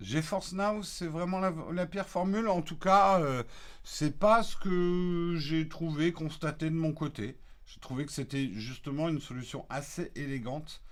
GeForce 0.00 0.52
Now, 0.52 0.82
c'est 0.82 1.06
vraiment 1.06 1.40
la, 1.40 1.86
pire 1.86 2.08
formule. 2.08 2.48
En 2.48 2.62
tout 2.62 2.78
cas, 2.78 3.20
euh, 3.20 3.42
c'est 3.84 4.18
pas 4.18 4.42
ce 4.42 4.56
que 4.56 5.36
j'ai 5.38 5.68
trouvé, 5.68 6.12
constaté 6.12 6.70
de 6.70 6.74
mon 6.74 6.92
côté. 6.92 7.38
J'ai 7.66 7.80
trouvé 7.80 8.06
que 8.06 8.12
c'était 8.12 8.50
justement 8.54 9.08
une 9.08 9.20
solution 9.20 9.66
assez 9.68 10.10
élégante 10.14 10.82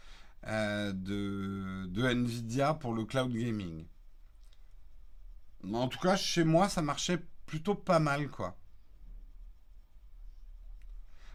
euh, 0.46 0.92
de, 0.92 1.86
de, 1.88 2.04
Nvidia 2.04 2.74
pour 2.74 2.94
le 2.94 3.04
cloud 3.04 3.32
gaming. 3.32 3.86
En 5.72 5.88
tout 5.88 5.98
cas, 5.98 6.16
chez 6.16 6.44
moi, 6.44 6.68
ça 6.68 6.82
marchait 6.82 7.18
plutôt 7.46 7.74
pas 7.74 7.98
mal, 7.98 8.28
quoi. 8.28 8.56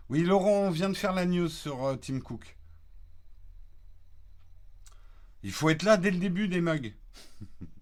Oui, 0.09 0.23
Laurent, 0.23 0.67
on 0.67 0.69
vient 0.69 0.89
de 0.89 0.93
faire 0.93 1.13
la 1.13 1.25
news 1.25 1.49
sur 1.49 1.97
Tim 1.99 2.19
Cook. 2.19 2.57
Il 5.43 5.51
faut 5.51 5.69
être 5.69 5.83
là 5.83 5.97
dès 5.97 6.11
le 6.11 6.17
début 6.17 6.47
des 6.47 6.61
mugs. 6.61 6.95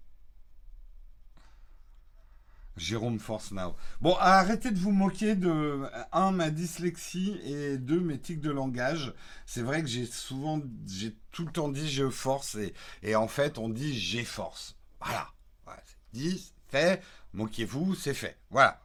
Jérôme 2.76 3.18
Force 3.18 3.52
Now. 3.52 3.76
Bon, 4.00 4.16
arrêtez 4.18 4.70
de 4.70 4.78
vous 4.78 4.92
moquer 4.92 5.36
de, 5.36 5.82
un, 6.10 6.32
ma 6.32 6.50
dyslexie 6.50 7.38
et 7.44 7.78
deux, 7.78 8.00
mes 8.00 8.18
tics 8.18 8.40
de 8.40 8.50
langage. 8.50 9.14
C'est 9.46 9.62
vrai 9.62 9.82
que 9.82 9.88
j'ai 9.88 10.06
souvent, 10.06 10.60
j'ai 10.86 11.14
tout 11.30 11.44
le 11.44 11.52
temps 11.52 11.68
dit 11.68 11.90
je 11.90 12.08
force 12.08 12.54
et, 12.56 12.74
et 13.02 13.14
en 13.14 13.28
fait, 13.28 13.58
on 13.58 13.68
dit 13.68 13.96
j'ai 13.98 14.24
force. 14.24 14.76
Voilà. 15.00 15.28
voilà 15.64 15.82
dit, 16.12 16.52
fait, 16.68 17.02
moquez-vous, 17.34 17.94
c'est 17.94 18.14
fait. 18.14 18.38
Voilà. 18.50 18.80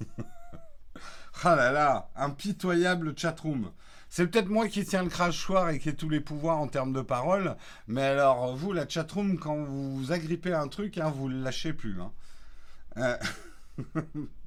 ah 1.44 1.56
là 1.56 1.70
là, 1.72 2.10
impitoyable 2.16 3.16
chatroom. 3.16 3.70
C'est 4.08 4.26
peut-être 4.26 4.48
moi 4.48 4.68
qui 4.68 4.84
tiens 4.84 5.02
le 5.02 5.10
crachoir 5.10 5.70
et 5.70 5.78
qui 5.78 5.90
ai 5.90 5.94
tous 5.94 6.08
les 6.08 6.20
pouvoirs 6.20 6.58
en 6.58 6.66
termes 6.66 6.92
de 6.92 7.02
parole, 7.02 7.56
mais 7.86 8.02
alors 8.02 8.56
vous, 8.56 8.72
la 8.72 8.88
chatroom, 8.88 9.38
quand 9.38 9.56
vous 9.56 10.12
agrippez 10.12 10.52
un 10.54 10.68
truc, 10.68 10.98
hein, 10.98 11.12
vous 11.14 11.28
ne 11.28 11.34
le 11.34 11.42
lâchez 11.42 11.72
plus. 11.72 12.00
Hein. 12.00 12.12
Euh, 12.96 13.16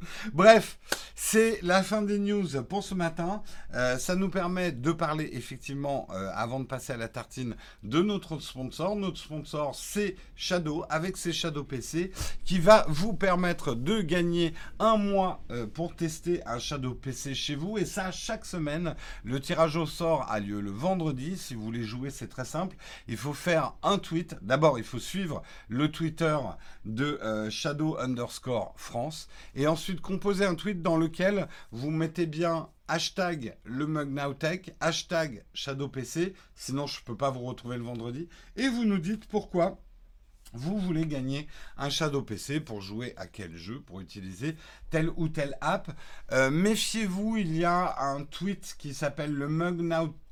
Bref, 0.32 0.78
c'est 1.14 1.58
la 1.62 1.82
fin 1.82 2.02
des 2.02 2.18
news 2.18 2.46
pour 2.68 2.84
ce 2.84 2.94
matin. 2.94 3.42
Euh, 3.74 3.98
ça 3.98 4.14
nous 4.14 4.28
permet 4.30 4.72
de 4.72 4.92
parler 4.92 5.28
effectivement, 5.32 6.06
euh, 6.10 6.30
avant 6.32 6.60
de 6.60 6.64
passer 6.64 6.92
à 6.92 6.96
la 6.96 7.08
tartine, 7.08 7.56
de 7.82 8.00
notre 8.00 8.38
sponsor. 8.38 8.96
Notre 8.96 9.18
sponsor, 9.18 9.74
c'est 9.74 10.16
Shadow, 10.36 10.84
avec 10.88 11.16
ses 11.16 11.32
Shadow 11.32 11.64
PC, 11.64 12.12
qui 12.44 12.60
va 12.60 12.86
vous 12.88 13.14
permettre 13.14 13.74
de 13.74 14.00
gagner 14.00 14.54
un 14.78 14.96
mois 14.96 15.42
euh, 15.50 15.66
pour 15.66 15.96
tester 15.96 16.40
un 16.46 16.58
Shadow 16.58 16.94
PC 16.94 17.34
chez 17.34 17.56
vous. 17.56 17.78
Et 17.78 17.84
ça, 17.84 18.12
chaque 18.12 18.44
semaine, 18.44 18.94
le 19.24 19.40
tirage 19.40 19.76
au 19.76 19.86
sort 19.86 20.30
a 20.30 20.38
lieu 20.38 20.60
le 20.60 20.70
vendredi. 20.70 21.36
Si 21.36 21.54
vous 21.54 21.62
voulez 21.62 21.84
jouer, 21.84 22.10
c'est 22.10 22.28
très 22.28 22.44
simple. 22.44 22.76
Il 23.08 23.16
faut 23.16 23.34
faire 23.34 23.74
un 23.82 23.98
tweet. 23.98 24.36
D'abord, 24.40 24.78
il 24.78 24.84
faut 24.84 25.00
suivre 25.00 25.42
le 25.68 25.90
Twitter 25.90 26.36
de 26.84 27.48
Shadow 27.50 27.98
underscore 27.98 28.72
France. 28.76 29.28
Et 29.54 29.66
ensuite, 29.66 29.87
composez 29.96 30.44
un 30.44 30.54
tweet 30.54 30.82
dans 30.82 30.96
lequel 30.96 31.48
vous 31.70 31.90
mettez 31.90 32.26
bien 32.26 32.68
hashtag 32.88 33.56
le 33.64 33.86
MugNowTech, 33.86 34.74
hashtag 34.80 35.44
ShadowPC, 35.54 36.34
sinon 36.54 36.86
je 36.86 37.02
peux 37.04 37.16
pas 37.16 37.30
vous 37.30 37.40
retrouver 37.40 37.76
le 37.76 37.84
vendredi, 37.84 38.28
et 38.56 38.68
vous 38.68 38.84
nous 38.84 38.98
dites 38.98 39.26
pourquoi 39.26 39.78
vous 40.54 40.78
voulez 40.78 41.06
gagner 41.06 41.46
un 41.76 41.90
Shadow 41.90 42.22
PC 42.22 42.60
pour 42.60 42.80
jouer 42.80 43.12
à 43.16 43.26
quel 43.26 43.56
jeu, 43.56 43.80
pour 43.80 44.00
utiliser 44.00 44.56
telle 44.90 45.10
ou 45.16 45.28
telle 45.28 45.56
app. 45.60 45.90
Euh, 46.32 46.50
méfiez-vous, 46.50 47.36
il 47.36 47.56
y 47.56 47.64
a 47.64 48.00
un 48.00 48.24
tweet 48.24 48.74
qui 48.78 48.94
s'appelle 48.94 49.34
le 49.34 49.48
Mug, 49.48 49.80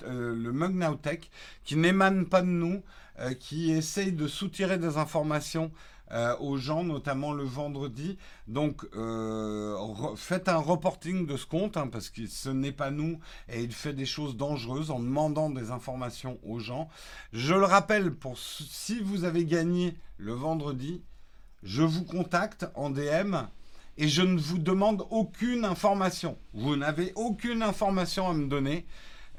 euh, 0.05 0.35
le 0.35 1.37
qui 1.65 1.77
n'émane 1.77 2.27
pas 2.27 2.41
de 2.41 2.47
nous, 2.47 2.83
euh, 3.19 3.35
qui 3.35 3.73
essaye 3.73 4.13
de 4.13 4.27
soutirer 4.27 4.79
des 4.79 4.97
informations 4.97 5.71
euh, 6.13 6.37
aux 6.39 6.57
gens, 6.57 6.85
notamment 6.85 7.33
le 7.33 7.45
vendredi. 7.45 8.17
Donc, 8.47 8.85
euh, 8.95 9.77
faites 10.17 10.49
un 10.49 10.59
reporting 10.59 11.27
de 11.27 11.37
ce 11.37 11.47
compte, 11.47 11.77
hein, 11.77 11.89
parce 11.89 12.11
que 12.11 12.27
ce 12.27 12.49
n'est 12.49 12.73
pas 12.73 12.91
nous, 12.91 13.19
et 13.49 13.63
il 13.63 13.73
fait 13.73 13.93
des 13.93 14.07
choses 14.07 14.37
dangereuses 14.37 14.91
en 14.91 15.01
demandant 15.01 15.51
des 15.51 15.71
informations 15.71 16.39
aux 16.45 16.59
gens. 16.59 16.89
Je 17.33 17.55
le 17.55 17.65
rappelle, 17.65 18.15
pour 18.15 18.39
si 18.39 19.01
vous 19.01 19.25
avez 19.25 19.45
gagné 19.45 19.97
le 20.17 20.33
vendredi, 20.33 21.03
je 21.63 21.83
vous 21.83 22.05
contacte 22.05 22.67
en 22.75 22.91
DM 22.91 23.37
et 23.99 24.09
je 24.09 24.23
ne 24.23 24.39
vous 24.39 24.59
demande 24.59 25.05
aucune 25.11 25.65
information. 25.65 26.39
Vous 26.55 26.77
n'avez 26.77 27.13
aucune 27.17 27.63
information 27.63 28.29
à 28.29 28.35
me 28.35 28.47
donner. 28.47 28.87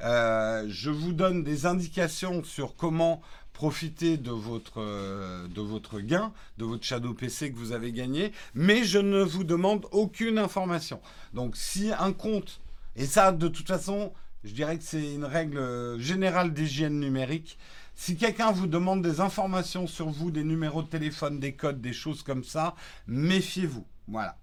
Euh, 0.01 0.65
je 0.67 0.89
vous 0.89 1.13
donne 1.13 1.43
des 1.43 1.65
indications 1.65 2.43
sur 2.43 2.75
comment 2.75 3.21
profiter 3.57 4.17
de 4.17 4.29
votre, 4.29 4.83
euh, 4.83 5.47
de 5.47 5.61
votre 5.61 5.99
gain, 5.99 6.31
de 6.59 6.65
votre 6.65 6.83
Shadow 6.83 7.15
PC 7.15 7.51
que 7.51 7.57
vous 7.57 7.71
avez 7.71 7.91
gagné, 7.91 8.31
mais 8.53 8.83
je 8.83 8.99
ne 8.99 9.23
vous 9.23 9.43
demande 9.43 9.87
aucune 9.91 10.37
information. 10.37 11.01
Donc 11.33 11.57
si 11.57 11.91
un 11.97 12.13
compte, 12.13 12.61
et 12.95 13.07
ça 13.07 13.31
de 13.31 13.47
toute 13.47 13.67
façon, 13.67 14.13
je 14.43 14.53
dirais 14.53 14.77
que 14.77 14.83
c'est 14.83 15.11
une 15.15 15.25
règle 15.25 15.99
générale 15.99 16.53
d'hygiène 16.53 16.99
numérique, 16.99 17.57
si 17.95 18.15
quelqu'un 18.15 18.51
vous 18.51 18.67
demande 18.67 19.01
des 19.01 19.21
informations 19.21 19.87
sur 19.87 20.11
vous, 20.11 20.29
des 20.29 20.43
numéros 20.43 20.83
de 20.83 20.87
téléphone, 20.87 21.39
des 21.39 21.53
codes, 21.53 21.81
des 21.81 21.93
choses 21.93 22.21
comme 22.21 22.43
ça, 22.43 22.75
méfiez-vous. 23.07 23.87
Voilà. 24.07 24.37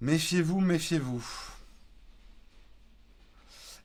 Méfiez-vous, 0.00 0.60
méfiez-vous. 0.60 1.55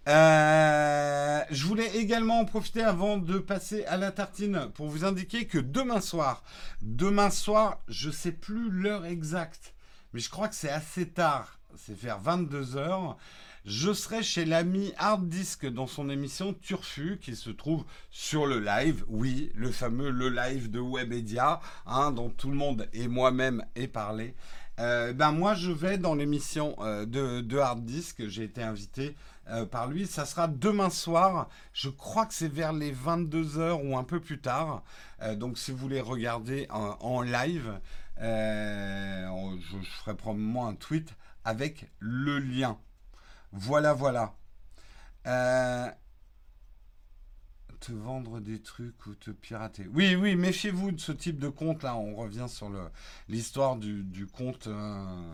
Euh, 0.08 1.43
je 1.52 1.66
voulais 1.68 1.97
également 1.97 2.39
en 2.39 2.45
profiter 2.45 2.82
avant 2.82 3.18
de 3.18 3.38
passer 3.38 3.86
à 3.86 3.97
la 3.97 4.12
tartine 4.12 4.70
pour 4.74 4.88
vous 4.88 5.06
indiquer 5.06 5.45
que 5.45 5.60
demain 5.60 6.02
soir, 6.02 6.43
demain 6.82 7.30
soir, 7.30 7.82
je 7.88 8.10
sais 8.10 8.32
plus 8.32 8.72
l'heure 8.72 9.06
exacte, 9.06 9.76
mais 10.14 10.20
je 10.20 10.30
crois 10.30 10.47
que 10.47 10.56
c'est 10.56 10.72
assez 10.72 11.08
tard. 11.08 11.60
C'est 11.78 11.97
vers 11.97 12.20
22 12.20 12.76
heures. 12.78 13.18
Je 13.64 13.93
serai 13.93 14.24
chez 14.24 14.43
l'ami 14.43 14.91
Hard 14.97 15.30
Disk 15.30 15.68
dans 15.68 15.86
son 15.86 16.10
émission 16.10 16.54
Turfu 16.54 17.20
qui 17.22 17.36
se 17.36 17.52
trouve 17.52 17.86
sur 18.10 18.47
le 18.47 18.60
live. 18.60 19.06
Oui, 19.08 19.52
le 19.54 19.72
fameux 19.72 20.10
le 20.10 20.30
live 20.30 20.72
de 20.72 20.80
Webedia, 20.80 21.62
hein, 21.86 22.12
dont 22.12 22.30
tout 22.30 22.49
le 22.49 22.56
monde 22.56 22.89
et 22.91 23.08
moi-même 23.08 23.64
est 23.76 23.88
parlé. 23.88 24.34
Euh, 24.80 25.14
ben 25.14 25.32
moi, 25.32 25.54
je 25.54 25.72
vais 25.72 25.99
dans 25.99 26.16
l'émission 26.16 26.76
euh, 26.80 27.06
de, 27.06 27.41
de, 27.41 27.58
Hard 27.60 27.86
Disk. 27.86 28.28
J'ai 28.28 28.43
été 28.43 28.64
invité 28.64 29.16
euh, 29.50 29.66
par 29.66 29.88
lui. 29.88 30.08
Ça 30.08 30.26
sera 30.26 30.48
demain 30.48 30.89
soir. 30.89 31.50
Je 31.74 31.89
crois 31.89 32.26
que 32.26 32.34
c'est 32.34 32.52
vers 32.52 32.74
les 32.74 32.94
22h 32.94 33.82
ou 33.84 33.98
un 33.98 34.04
peu 34.04 34.20
plus 34.20 34.39
tard. 34.39 34.84
donc, 35.36 35.58
si 35.58 35.72
vous 35.72 35.78
voulez 35.78 36.02
regarder 36.02 36.68
en, 36.70 37.22
live, 37.22 37.80
je, 38.20 39.78
je 39.82 39.89
ferai 39.89 40.16
probablement 40.16 40.68
un 40.68 40.76
tweet 40.76 41.16
avec 41.44 41.89
le 42.00 42.39
lien. 42.39 42.78
Voilà, 43.52 43.94
voilà. 43.94 44.36
Euh, 45.28 45.89
te 47.80 47.92
vendre 47.92 48.39
des 48.39 48.62
trucs 48.62 49.06
ou 49.08 49.16
te 49.16 49.32
pirater. 49.32 49.88
Oui, 49.94 50.16
oui, 50.16 50.36
méfiez-vous 50.36 50.92
de 50.92 51.00
ce 51.00 51.12
type 51.12 51.39
de 51.39 51.50
compte 51.50 51.84
là. 51.84 51.96
On 51.96 52.16
revient 52.16 52.48
sur 52.48 52.72
l'histoire 53.28 53.76
du, 53.76 54.28
compte, 54.32 54.68
euh, 54.68 55.34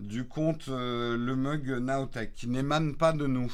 du 0.00 0.26
compte 0.26 0.68
euh, 0.68 1.16
le 1.16 1.36
mug 1.36 1.68
Naotech 1.70 2.34
qui 2.34 2.48
n'émane 2.48 2.94
pas 2.96 3.12
de 3.12 3.26
nous. 3.26 3.52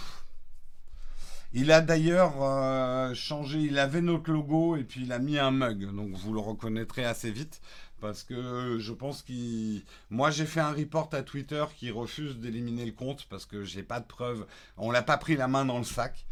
Il 1.52 1.70
a 1.70 1.80
d'ailleurs 1.80 3.14
changé, 3.14 3.60
il 3.60 3.78
avait 3.78 4.00
notre 4.00 4.32
logo 4.32 4.74
et 4.74 4.82
puis 4.82 5.02
il 5.04 5.12
a 5.12 5.20
mis 5.20 5.38
un 5.38 5.52
mug, 5.52 5.94
donc 5.94 6.10
vous 6.10 6.32
le 6.32 6.40
reconnaîtrez 6.40 7.04
assez 7.04 7.30
vite 7.30 7.60
parce 8.04 8.22
que 8.22 8.78
je 8.80 8.92
pense 8.92 9.22
qu'il. 9.22 9.82
Moi, 10.10 10.30
j'ai 10.30 10.44
fait 10.44 10.60
un 10.60 10.72
report 10.72 11.08
à 11.12 11.22
Twitter 11.22 11.64
qui 11.76 11.90
refuse 11.90 12.36
d'éliminer 12.36 12.84
le 12.84 12.92
compte 12.92 13.24
parce 13.30 13.46
que 13.46 13.64
j'ai 13.64 13.82
pas 13.82 13.98
de 13.98 14.04
preuves. 14.04 14.46
On 14.76 14.90
l'a 14.90 15.02
pas 15.02 15.16
pris 15.16 15.36
la 15.36 15.48
main 15.48 15.64
dans 15.64 15.78
le 15.78 15.84
sac. 15.84 16.26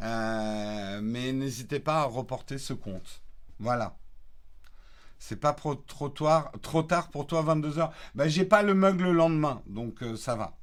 Euh, 0.00 1.00
mais 1.02 1.32
n'hésitez 1.32 1.80
pas 1.80 2.00
à 2.00 2.04
reporter 2.04 2.56
ce 2.56 2.72
compte. 2.72 3.20
Voilà. 3.58 3.96
C'est 5.18 5.36
pas 5.36 5.52
trop, 5.52 5.74
tard, 5.74 6.52
trop 6.62 6.82
tard 6.82 7.08
pour 7.08 7.26
toi, 7.26 7.42
22h. 7.42 7.90
Ben, 8.14 8.28
j'ai 8.28 8.44
pas 8.44 8.62
le 8.62 8.74
mug 8.74 9.00
le 9.00 9.12
lendemain, 9.12 9.62
donc 9.66 10.02
euh, 10.02 10.16
ça 10.16 10.36
va. 10.36 10.56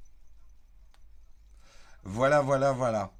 Voilà, 2.03 2.41
voilà, 2.41 2.71
voilà. 2.71 3.11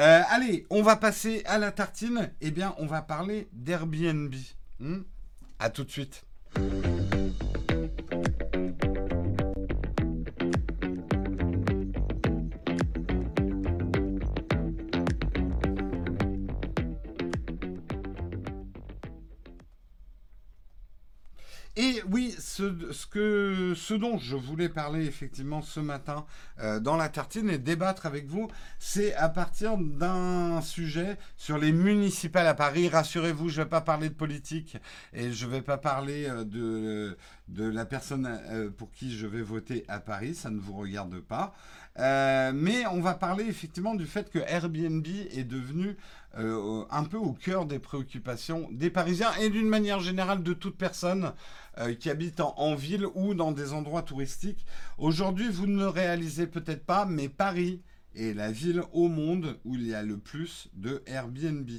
Euh, 0.00 0.22
allez, 0.30 0.66
on 0.70 0.82
va 0.82 0.96
passer 0.96 1.42
à 1.46 1.58
la 1.58 1.70
tartine. 1.70 2.32
Eh 2.40 2.50
bien, 2.50 2.74
on 2.78 2.86
va 2.86 3.02
parler 3.02 3.48
d'Airbnb. 3.52 4.34
Hmm? 4.80 5.02
À 5.58 5.70
tout 5.70 5.84
de 5.84 5.90
suite. 5.90 6.24
Ce, 22.54 23.94
dont 23.94 24.18
je 24.18 24.36
voulais 24.36 24.68
parler 24.68 25.06
effectivement 25.06 25.62
ce 25.62 25.80
matin 25.80 26.26
euh, 26.60 26.80
dans 26.80 26.98
la 26.98 27.08
tartine 27.08 27.48
et 27.48 27.56
débattre 27.56 28.04
avec 28.04 28.26
vous, 28.26 28.48
c'est 28.78 29.14
à 29.14 29.30
partir 29.30 29.78
d'un 29.78 30.60
sujet 30.60 31.16
sur 31.38 31.56
les 31.56 31.72
municipales 31.72 32.46
à 32.46 32.52
Paris. 32.52 32.90
Rassurez-vous, 32.90 33.48
je 33.48 33.60
ne 33.60 33.64
vais 33.64 33.70
pas 33.70 33.80
parler 33.80 34.10
de 34.10 34.14
politique 34.14 34.76
et 35.14 35.32
je 35.32 35.46
ne 35.46 35.50
vais 35.50 35.62
pas 35.62 35.78
parler 35.78 36.26
euh, 36.28 36.44
de, 36.44 37.16
de 37.48 37.64
la 37.64 37.86
personne 37.86 38.28
euh, 38.50 38.68
pour 38.68 38.92
qui 38.92 39.16
je 39.16 39.26
vais 39.26 39.42
voter 39.42 39.86
à 39.88 39.98
Paris, 39.98 40.34
ça 40.34 40.50
ne 40.50 40.60
vous 40.60 40.74
regarde 40.74 41.20
pas. 41.20 41.54
mais 41.96 42.86
on 42.86 43.00
va 43.00 43.14
parler 43.14 43.44
effectivement 43.44 43.94
du 43.94 44.06
fait 44.06 44.30
que 44.30 44.40
Airbnb 44.40 45.06
est 45.06 45.44
devenu 45.44 45.96
un 46.34 47.04
peu 47.04 47.16
au 47.16 47.32
cœur 47.32 47.66
des 47.66 47.78
préoccupations 47.78 48.68
des 48.72 48.90
Parisiens 48.90 49.32
et 49.40 49.50
d'une 49.50 49.68
manière 49.68 50.00
générale 50.00 50.42
de 50.42 50.52
toute 50.52 50.76
personne 50.76 51.32
euh, 51.78 51.94
qui 51.94 52.10
habitent 52.10 52.40
en, 52.40 52.74
ville 52.74 53.06
ou 53.14 53.32
dans 53.32 53.52
des 53.52 53.72
endroits 53.72 54.02
touristiques. 54.02 54.66
Aujourd'hui, 54.98 55.48
vous 55.48 55.66
ne 55.66 55.78
le 55.78 55.88
réalisez 55.88 56.46
peut-être 56.46 56.84
pas, 56.84 57.06
mais 57.06 57.30
Paris 57.30 57.80
est 58.14 58.34
la 58.34 58.52
ville 58.52 58.82
au 58.92 59.08
monde 59.08 59.58
où 59.64 59.74
il 59.74 59.86
y 59.86 59.94
a 59.94 60.02
le 60.02 60.18
plus 60.18 60.68
de 60.74 61.02
Airbnb. 61.06 61.70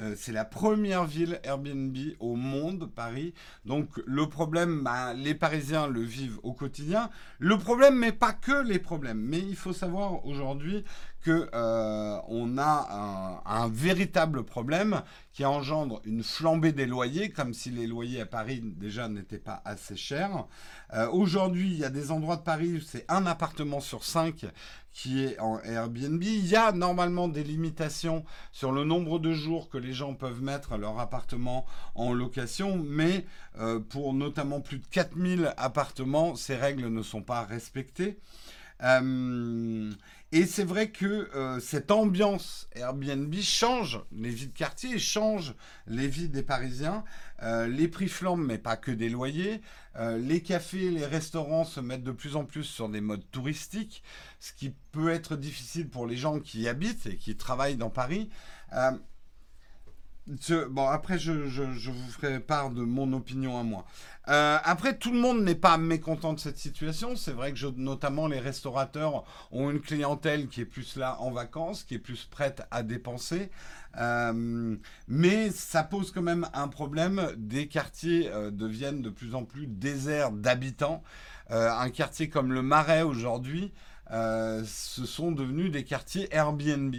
Euh, 0.00 0.14
c'est 0.16 0.32
la 0.32 0.44
première 0.44 1.04
ville 1.04 1.40
Airbnb 1.44 1.96
au 2.20 2.34
monde, 2.34 2.90
Paris. 2.94 3.34
Donc 3.64 3.88
le 4.06 4.28
problème, 4.28 4.82
bah, 4.82 5.14
les 5.14 5.34
Parisiens 5.34 5.86
le 5.86 6.00
vivent 6.00 6.38
au 6.42 6.52
quotidien. 6.52 7.10
Le 7.38 7.58
problème, 7.58 7.96
mais 7.96 8.12
pas 8.12 8.32
que 8.32 8.66
les 8.66 8.78
problèmes. 8.78 9.20
Mais 9.20 9.38
il 9.38 9.56
faut 9.56 9.72
savoir 9.72 10.26
aujourd'hui 10.26 10.84
qu'on 11.24 11.48
euh, 11.54 12.58
a 12.58 13.42
un, 13.46 13.68
véritable 13.68 14.44
problème 14.44 15.02
qui 15.32 15.44
engendre 15.44 16.02
une 16.04 16.22
flambée 16.22 16.72
des 16.72 16.86
loyers, 16.86 17.30
comme 17.30 17.54
si 17.54 17.70
les 17.70 17.86
loyers 17.86 18.20
à 18.20 18.26
Paris 18.26 18.60
déjà 18.62 19.08
n'étaient 19.08 19.38
pas 19.38 19.62
assez 19.64 19.96
chers. 19.96 20.46
Euh, 20.92 21.08
aujourd'hui, 21.10 21.70
il 21.70 21.78
y 21.78 21.84
a 21.84 21.90
des 21.90 22.10
endroits 22.10 22.36
de 22.36 22.42
Paris 22.42 22.74
où 22.76 22.80
c'est 22.80 23.06
un 23.08 23.26
appartement 23.26 23.80
sur 23.80 24.04
cinq 24.04 24.44
qui 24.94 25.24
est 25.24 25.38
en 25.40 25.60
Airbnb. 25.60 26.22
Il 26.22 26.46
y 26.46 26.56
a 26.56 26.72
normalement 26.72 27.28
des 27.28 27.42
limitations 27.42 28.24
sur 28.52 28.72
le 28.72 28.84
nombre 28.84 29.18
de 29.18 29.32
jours 29.32 29.68
que 29.68 29.76
les 29.76 29.92
gens 29.92 30.14
peuvent 30.14 30.40
mettre 30.40 30.78
leur 30.78 30.98
appartement 31.00 31.66
en 31.96 32.12
location, 32.12 32.78
mais 32.78 33.26
euh, 33.58 33.80
pour 33.80 34.14
notamment 34.14 34.60
plus 34.60 34.78
de 34.78 34.86
4000 34.86 35.52
appartements, 35.56 36.36
ces 36.36 36.54
règles 36.54 36.86
ne 36.88 37.02
sont 37.02 37.22
pas 37.22 37.42
respectées. 37.42 38.18
Et 38.80 40.46
c'est 40.46 40.64
vrai 40.64 40.90
que 40.90 41.30
euh, 41.36 41.60
cette 41.60 41.92
ambiance 41.92 42.68
Airbnb 42.72 43.32
change 43.36 44.00
les 44.10 44.30
vies 44.30 44.48
de 44.48 44.52
quartier, 44.52 44.98
change 44.98 45.54
les 45.86 46.08
vies 46.08 46.28
des 46.28 46.42
Parisiens. 46.42 47.04
Euh, 47.44 47.68
les 47.68 47.86
prix 47.86 48.08
flambent, 48.08 48.44
mais 48.44 48.58
pas 48.58 48.76
que 48.76 48.90
des 48.90 49.08
loyers. 49.08 49.60
Euh, 49.94 50.18
les 50.18 50.42
cafés, 50.42 50.90
les 50.90 51.06
restaurants 51.06 51.64
se 51.64 51.78
mettent 51.78 52.02
de 52.02 52.10
plus 52.10 52.34
en 52.34 52.44
plus 52.44 52.64
sur 52.64 52.88
des 52.88 53.00
modes 53.00 53.30
touristiques, 53.30 54.02
ce 54.40 54.52
qui 54.52 54.74
peut 54.90 55.10
être 55.10 55.36
difficile 55.36 55.88
pour 55.88 56.04
les 56.04 56.16
gens 56.16 56.40
qui 56.40 56.62
y 56.62 56.68
habitent 56.68 57.06
et 57.06 57.16
qui 57.16 57.36
travaillent 57.36 57.76
dans 57.76 57.90
Paris 57.90 58.28
bon, 60.26 60.86
après, 60.86 61.18
je, 61.18 61.32
vous 61.32 62.10
ferai 62.10 62.40
part 62.40 62.70
de 62.70 62.82
mon 62.82 63.12
opinion 63.12 63.58
à 63.58 63.62
moi. 63.62 63.84
Euh, 64.28 64.58
après, 64.64 64.96
tout 64.96 65.12
le 65.12 65.18
monde 65.18 65.42
n'est 65.42 65.54
pas 65.54 65.76
mécontent 65.76 66.32
de 66.32 66.40
cette 66.40 66.58
situation. 66.58 67.14
C'est 67.16 67.32
vrai 67.32 67.52
que 67.52 67.66
notamment 67.76 68.26
les 68.26 68.38
restaurateurs 68.40 69.24
ont 69.52 69.70
une 69.70 69.80
clientèle 69.80 70.48
qui 70.48 70.62
est 70.62 70.66
plus 70.66 70.96
là 70.96 71.20
en 71.20 71.30
vacances, 71.30 71.84
qui 71.84 71.94
est 71.94 71.98
plus 71.98 72.24
prête 72.24 72.62
à 72.70 72.82
dépenser. 72.82 73.50
Euh, 73.98 74.76
mais 75.08 75.50
ça 75.50 75.84
pose 75.84 76.10
quand 76.10 76.22
même 76.22 76.48
un 76.54 76.68
problème. 76.68 77.32
Des 77.36 77.68
quartiers 77.68 78.30
euh, 78.30 78.50
deviennent 78.50 79.02
de 79.02 79.10
plus 79.10 79.34
en 79.34 79.44
plus 79.44 79.66
déserts 79.66 80.32
d'habitants. 80.32 81.02
un 81.50 81.90
quartier 81.90 82.30
comme 82.30 82.52
le 82.52 82.62
Marais 82.62 83.02
aujourd'hui, 83.02 83.72
ce 84.10 85.04
sont 85.06 85.32
devenus 85.32 85.70
des 85.70 85.84
quartiers 85.84 86.34
Airbnb. 86.34 86.94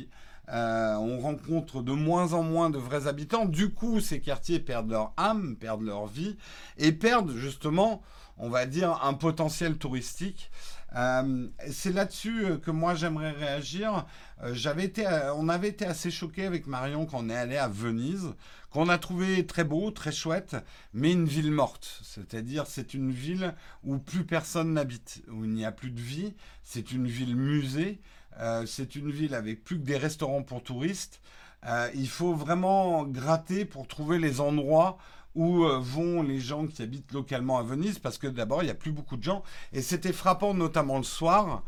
Euh, 0.50 0.96
on 0.96 1.20
rencontre 1.20 1.82
de 1.82 1.91
moins 1.91 2.34
en 2.34 2.43
moins 2.43 2.70
de 2.70 2.78
vrais 2.78 3.08
habitants. 3.08 3.46
Du 3.46 3.72
coup, 3.72 4.00
ces 4.00 4.20
quartiers 4.20 4.60
perdent 4.60 4.91
leur 4.91 5.14
âme, 5.18 5.56
perdent 5.56 5.84
leur 5.84 6.06
vie 6.08 6.38
et 6.78 6.91
perdent 6.91 7.36
justement, 7.36 8.02
on 8.38 8.50
va 8.50 8.66
dire, 8.66 9.00
un 9.04 9.14
potentiel 9.14 9.78
touristique. 9.78 10.52
Euh, 10.96 11.48
c'est 11.72 11.91
là-dessus 11.91 12.46
euh, 12.46 12.58
que 12.58 12.72
moi 12.72 12.96
j'aimerais 12.96 13.32
réagir. 13.32 14.06
on 14.41 15.50
avait 15.50 15.68
été 15.68 15.86
assez 15.86 16.10
choqués 16.10 16.46
avec 16.46 16.68
Marion 16.68 17.06
quand 17.06 17.20
on 17.20 17.30
est 17.30 17.36
allé 17.36 17.58
à 17.58 17.68
Venise, 17.68 18.34
qu'on 18.70 18.88
a 18.88 18.98
trouvé 18.98 19.46
très 19.46 19.64
beau, 19.64 19.91
très 19.91 20.12
chouette, 20.12 20.56
mais 20.93 21.12
une 21.12 21.26
ville 21.26 21.52
morte. 21.52 22.02
C'est-à-dire, 22.04 22.66
c'est 22.68 22.93
une 22.93 23.12
ville 23.12 23.56
où 23.84 23.98
plus 23.98 24.26
personne 24.26 24.74
n'habite, 24.74 25.24
où 25.30 25.43
il 25.43 25.52
n'y 25.52 25.66
a 25.66 25.72
plus 25.72 25.91
de 25.91 26.02
vie. 26.02 26.34
C'est 26.64 26.91
une 26.91 27.08
ville 27.08 27.36
musée. 27.36 28.00
Euh, 28.40 28.66
c'est 28.66 28.96
une 28.96 29.12
ville 29.12 29.34
avec 29.34 29.64
plus 29.64 29.80
que 29.80 29.86
des 29.86 29.98
restaurants 29.98 30.44
pour 30.44 30.64
touristes. 30.64 31.22
Euh, 31.66 31.90
il 31.96 32.10
faut 32.10 32.34
vraiment 32.34 33.04
gratter 33.04 33.66
pour 33.66 33.88
trouver 33.88 34.20
les 34.20 34.40
endroits 34.42 34.98
où 35.36 35.66
euh, 35.66 35.80
vont 35.80 36.22
les 36.22 36.40
gens 36.40 36.68
qui 36.68 36.82
habitent 36.82 37.12
localement 37.12 37.58
à 37.58 37.64
Venise, 37.64 38.00
parce 38.00 38.18
que 38.18 38.28
d'abord, 38.28 38.62
il 38.62 38.66
n'y 38.66 38.72
a 38.72 38.76
plus 38.76 38.92
beaucoup 38.92 39.18
de 39.18 39.24
gens. 39.24 39.44
Et 39.74 39.82
c'était 39.82 40.14
frappant, 40.14 40.54
notamment 40.54 40.98
le 40.98 41.04
soir. 41.04 41.64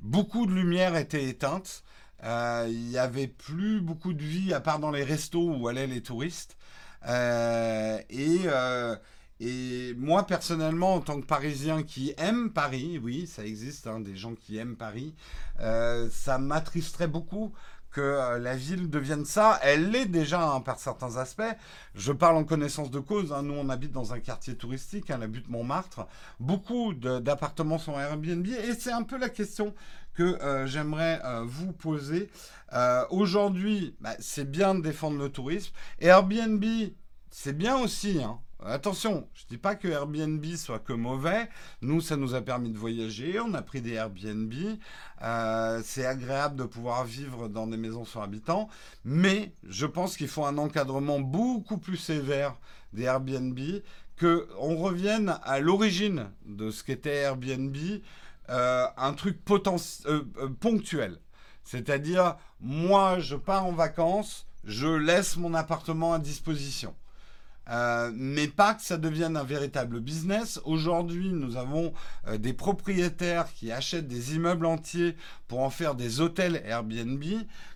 beaucoup 0.00 0.46
de 0.46 0.52
lumière 0.52 0.96
était 0.96 1.24
éteinte. 1.24 1.82
il 2.22 2.88
n'y 2.88 2.98
avait 2.98 3.26
plus 3.26 3.80
beaucoup 3.80 4.12
de 4.14 4.22
vie, 4.22 4.54
à 4.54 4.60
part 4.60 4.78
dans 4.78 4.90
les 4.90 5.04
restos 5.04 5.50
où 5.50 5.68
allaient 5.68 5.86
les 5.86 6.02
touristes. 6.02 6.56
et 7.06 8.40
et 9.38 9.94
moi, 9.98 10.26
personnellement, 10.26 10.94
en 10.94 11.00
tant 11.00 11.20
que 11.20 11.26
Parisien 11.26 11.82
qui 11.82 12.14
aime 12.16 12.50
Paris, 12.50 12.98
oui, 13.02 13.26
ça 13.26 13.44
existe, 13.44 13.86
hein, 13.86 14.00
des 14.00 14.16
gens 14.16 14.34
qui 14.34 14.56
aiment 14.56 14.76
Paris, 14.76 15.14
euh, 15.60 16.08
ça 16.10 16.38
m'attristerait 16.38 17.06
beaucoup 17.06 17.52
que 17.90 18.00
euh, 18.00 18.38
la 18.38 18.56
ville 18.56 18.88
devienne 18.88 19.26
ça. 19.26 19.58
Elle 19.62 19.90
l'est 19.90 20.06
déjà 20.06 20.42
hein, 20.42 20.60
par 20.60 20.78
certains 20.78 21.18
aspects. 21.18 21.42
Je 21.94 22.12
parle 22.12 22.36
en 22.36 22.44
connaissance 22.44 22.90
de 22.90 22.98
cause. 22.98 23.32
Hein. 23.32 23.42
Nous, 23.42 23.54
on 23.54 23.68
habite 23.68 23.92
dans 23.92 24.14
un 24.14 24.20
quartier 24.20 24.56
touristique, 24.56 25.10
hein, 25.10 25.18
la 25.18 25.26
butte 25.26 25.48
Montmartre. 25.48 26.06
Beaucoup 26.40 26.94
d'appartements 26.94 27.78
sont 27.78 27.98
Airbnb 27.98 28.46
et 28.46 28.74
c'est 28.74 28.92
un 28.92 29.02
peu 29.02 29.18
la 29.18 29.28
question 29.28 29.74
que 30.14 30.22
euh, 30.22 30.66
j'aimerais 30.66 31.20
vous 31.44 31.72
poser. 31.72 32.30
Aujourd'hui, 33.10 33.94
bah, 34.00 34.14
c'est 34.18 34.50
bien 34.50 34.74
de 34.74 34.80
défendre 34.80 35.18
le 35.18 35.28
tourisme. 35.28 35.72
Airbnb, 36.00 36.64
c'est 37.30 37.56
bien 37.56 37.78
aussi. 37.78 38.22
Hein. 38.22 38.38
Attention, 38.64 39.28
je 39.34 39.44
ne 39.44 39.48
dis 39.50 39.58
pas 39.58 39.74
que 39.74 39.86
Airbnb 39.86 40.44
soit 40.56 40.78
que 40.78 40.94
mauvais. 40.94 41.48
Nous, 41.82 42.00
ça 42.00 42.16
nous 42.16 42.34
a 42.34 42.40
permis 42.40 42.70
de 42.70 42.78
voyager. 42.78 43.38
On 43.38 43.52
a 43.54 43.60
pris 43.60 43.82
des 43.82 43.92
Airbnb. 43.92 44.52
Euh, 45.22 45.82
c'est 45.84 46.06
agréable 46.06 46.56
de 46.56 46.64
pouvoir 46.64 47.04
vivre 47.04 47.48
dans 47.48 47.66
des 47.66 47.76
maisons 47.76 48.04
sur 48.04 48.22
habitants. 48.22 48.68
Mais 49.04 49.52
je 49.68 49.84
pense 49.84 50.16
qu'il 50.16 50.28
faut 50.28 50.46
un 50.46 50.56
encadrement 50.56 51.20
beaucoup 51.20 51.76
plus 51.76 51.98
sévère 51.98 52.56
des 52.94 53.02
Airbnb, 53.02 53.58
qu'on 54.18 54.76
revienne 54.76 55.38
à 55.44 55.60
l'origine 55.60 56.30
de 56.46 56.70
ce 56.70 56.82
qu'était 56.82 57.16
Airbnb, 57.16 57.76
euh, 58.48 58.86
un 58.96 59.12
truc 59.12 59.38
euh, 59.50 60.22
ponctuel. 60.60 61.18
C'est-à-dire, 61.62 62.36
moi, 62.60 63.18
je 63.18 63.36
pars 63.36 63.66
en 63.66 63.72
vacances, 63.72 64.46
je 64.64 64.88
laisse 64.88 65.36
mon 65.36 65.52
appartement 65.52 66.14
à 66.14 66.18
disposition. 66.18 66.94
Euh, 67.68 68.12
mais 68.14 68.46
pas 68.46 68.74
que 68.74 68.82
ça 68.82 68.96
devienne 68.96 69.36
un 69.36 69.42
véritable 69.44 70.00
business. 70.00 70.60
Aujourd'hui, 70.64 71.30
nous 71.30 71.56
avons 71.56 71.92
euh, 72.28 72.38
des 72.38 72.52
propriétaires 72.52 73.52
qui 73.52 73.72
achètent 73.72 74.06
des 74.06 74.36
immeubles 74.36 74.66
entiers 74.66 75.16
pour 75.48 75.60
en 75.60 75.70
faire 75.70 75.94
des 75.94 76.20
hôtels 76.20 76.62
Airbnb, 76.64 77.24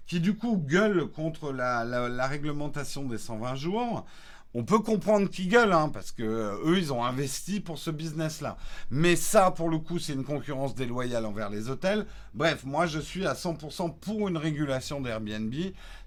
qui 0.06 0.20
du 0.20 0.36
coup 0.36 0.56
gueulent 0.56 1.08
contre 1.08 1.52
la, 1.52 2.26
réglementation 2.26 3.04
des 3.04 3.18
120 3.18 3.54
jours 3.56 4.06
on 4.52 4.64
peut 4.64 4.80
comprendre 4.80 5.30
qu'ils 5.30 5.48
gueulent, 5.48 5.72
hein, 5.72 5.90
parce 5.92 6.10
que 6.10 6.24
euh, 6.24 6.56
eux, 6.64 6.78
ils 6.78 6.92
ont 6.92 7.04
investi 7.04 7.60
pour 7.60 7.78
ce 7.78 7.90
business-là. 7.90 8.56
Mais 8.90 9.14
ça, 9.14 9.52
pour 9.52 9.68
le 9.68 9.78
coup, 9.78 10.00
c'est 10.00 10.12
une 10.12 10.24
concurrence 10.24 10.74
déloyale 10.74 11.24
envers 11.24 11.50
les 11.50 11.68
hôtels. 11.68 12.04
Bref, 12.34 12.64
moi, 12.64 12.86
je 12.86 12.98
suis 12.98 13.26
à 13.26 13.34
100% 13.34 13.94
pour 14.00 14.28
une 14.28 14.36
régulation 14.36 15.00
d'Airbnb. 15.00 15.54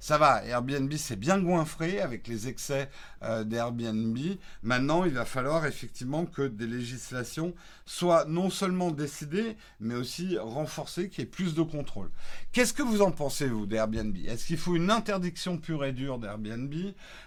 Ça 0.03 0.17
va, 0.17 0.43
Airbnb, 0.43 0.91
c'est 0.97 1.15
bien 1.15 1.39
goinfré 1.39 2.01
avec 2.01 2.27
les 2.27 2.49
excès 2.49 2.89
euh, 3.23 3.45
d'Airbnb. 3.45 4.17
Maintenant, 4.61 5.05
il 5.05 5.13
va 5.13 5.23
falloir 5.23 5.65
effectivement 5.65 6.25
que 6.25 6.41
des 6.41 6.67
législations 6.67 7.53
soient 7.85 8.25
non 8.25 8.49
seulement 8.49 8.91
décidées, 8.91 9.55
mais 9.79 9.95
aussi 9.95 10.37
renforcées, 10.37 11.07
qu'il 11.07 11.19
y 11.19 11.23
ait 11.23 11.29
plus 11.29 11.55
de 11.55 11.61
contrôle. 11.61 12.09
Qu'est-ce 12.51 12.73
que 12.73 12.83
vous 12.83 13.01
en 13.01 13.11
pensez, 13.11 13.47
vous, 13.47 13.65
d'Airbnb? 13.65 14.17
Est-ce 14.27 14.45
qu'il 14.45 14.57
faut 14.57 14.75
une 14.75 14.91
interdiction 14.91 15.57
pure 15.57 15.85
et 15.85 15.93
dure 15.93 16.19
d'Airbnb? 16.19 16.73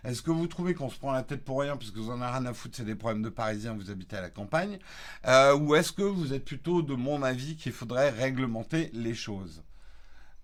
Est-ce 0.05 0.21
que 0.21 0.31
vous 0.31 0.47
trouvez 0.47 0.75
qu'on 0.75 0.91
se 0.91 0.99
la 1.03 1.23
tête 1.23 1.47
pour 1.47 1.63
rien, 1.63 1.79
puisque 1.79 1.97
vous 1.97 2.11
en 2.11 2.21
avez 2.21 2.37
rien 2.37 2.45
à 2.45 2.53
foutre, 2.53 2.77
c'est 2.77 2.85
des 2.85 2.95
problèmes 2.95 3.23
de 3.23 3.31
Parisiens, 3.31 3.73
vous 3.73 3.91
habitez 3.91 4.19
à 4.19 4.21
la 4.21 4.29
campagne 4.29 4.79
euh, 5.27 5.57
Ou 5.57 5.77
est-ce 5.77 5.93
que 5.93 6.03
vous 6.03 6.35
êtes 6.35 6.45
plutôt 6.45 6.83
de 6.83 6.95
mon 6.95 7.23
avis 7.23 7.57
qu'il 7.57 7.73
faudrait 7.73 8.11
réglementer 8.11 8.91
les 8.93 9.15
choses? 9.15 9.63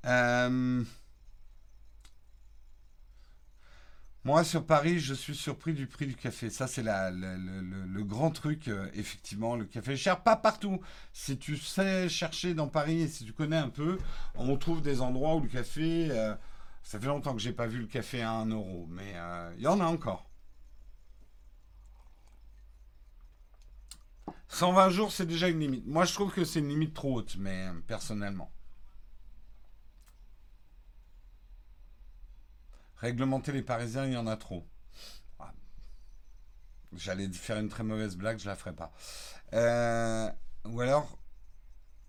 Euh, 0.07 0.83
Moi, 4.25 4.45
sur 4.45 4.64
Paris, 4.64 5.01
je 5.01 5.14
suis 5.14 5.35
surpris 5.35 5.75
du 5.75 5.87
prix 5.87 6.07
du 6.07 6.14
café. 6.14 6.49
Ça, 6.49 6.66
c'est 6.68 6.83
le, 6.83 7.87
le, 7.87 8.05
grand 8.05 8.31
truc, 8.31 8.68
euh, 8.68 8.89
effectivement. 8.95 9.57
Le 9.57 9.64
café 9.64 9.97
cher, 9.97 10.23
pas 10.23 10.37
partout. 10.37 10.81
Si 11.12 11.39
tu 11.39 11.57
sais 11.57 12.09
chercher 12.09 12.55
dans 12.55 12.68
Paris 12.68 13.03
et 13.03 13.09
si 13.09 13.25
tu 13.25 13.33
connais 13.33 13.57
un 13.57 13.68
peu, 13.68 13.99
on 14.37 14.57
trouve 14.57 14.81
des 14.81 15.01
endroits 15.01 15.35
où 15.37 15.41
le 15.41 15.49
café... 15.49 16.09
ça 16.83 17.01
fait 17.01 17.07
longtemps 17.07 17.35
que 17.35 17.41
j'ai 17.41 17.53
pas 17.53 17.66
vu 17.66 17.81
le 17.81 17.87
café 17.87 18.23
à 18.23 18.33
1 18.33 18.47
euro, 18.51 18.87
mais 18.91 19.14
il 19.57 19.62
y 19.62 19.66
en 19.66 19.81
a 19.81 19.87
encore. 19.87 20.29
120 24.53 24.91
jours, 24.91 25.12
c'est 25.12 25.25
déjà 25.25 25.49
une 25.49 25.61
limite. 25.61 25.87
Moi, 25.87 26.05
je 26.05 26.12
trouve 26.12 26.31
que 26.31 26.45
c'est 26.45 26.59
une 26.59 26.68
limite 26.68 26.93
trop 26.93 27.14
haute, 27.16 27.37
mais 27.39 27.68
euh, 27.68 27.73
personnellement. 27.87 28.53
Réglementer 33.03 33.50
les 33.50 33.62
Parisiens, 33.62 34.07
il 34.07 34.12
y 34.12 34.16
en 34.16 34.28
a 34.28 34.36
trop. 34.36 34.64
Ah. 35.40 35.53
J'allais 36.94 37.28
faire 37.32 37.59
une 37.59 37.68
très 37.68 37.82
mauvaise 37.82 38.16
blague, 38.16 38.38
je 38.38 38.46
la 38.46 38.55
ferai 38.55 38.72
pas. 38.72 38.92
Euh, 39.55 40.30
ou 40.66 40.80
alors, 40.80 41.18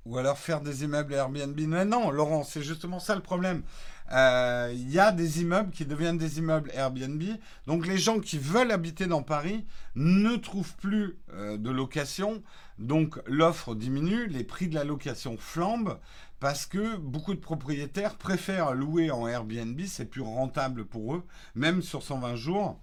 ou 0.05 0.17
alors 0.17 0.37
faire 0.37 0.61
des 0.61 0.83
immeubles 0.83 1.13
Airbnb. 1.13 1.59
Mais 1.59 1.85
non, 1.85 2.11
Laurent, 2.11 2.43
c'est 2.43 2.63
justement 2.63 2.99
ça 2.99 3.15
le 3.15 3.21
problème. 3.21 3.63
Euh, 4.11 4.71
il 4.73 4.91
y 4.91 4.99
a 4.99 5.11
des 5.11 5.41
immeubles 5.41 5.71
qui 5.71 5.85
deviennent 5.85 6.17
des 6.17 6.39
immeubles 6.39 6.71
Airbnb. 6.73 7.23
Donc 7.67 7.87
les 7.87 7.97
gens 7.97 8.19
qui 8.19 8.37
veulent 8.37 8.71
habiter 8.71 9.07
dans 9.07 9.23
Paris 9.23 9.65
ne 9.95 10.35
trouvent 10.35 10.75
plus 10.75 11.17
euh, 11.33 11.57
de 11.57 11.71
location. 11.71 12.43
Donc 12.79 13.19
l'offre 13.25 13.75
diminue, 13.75 14.27
les 14.27 14.43
prix 14.43 14.67
de 14.67 14.75
la 14.75 14.83
location 14.83 15.37
flambent 15.37 15.99
parce 16.39 16.65
que 16.65 16.97
beaucoup 16.97 17.33
de 17.33 17.39
propriétaires 17.39 18.17
préfèrent 18.17 18.73
louer 18.73 19.11
en 19.11 19.27
Airbnb, 19.29 19.79
c'est 19.87 20.05
plus 20.05 20.21
rentable 20.21 20.83
pour 20.83 21.15
eux, 21.15 21.23
même 21.55 21.81
sur 21.81 22.03
120 22.03 22.35
jours, 22.35 22.81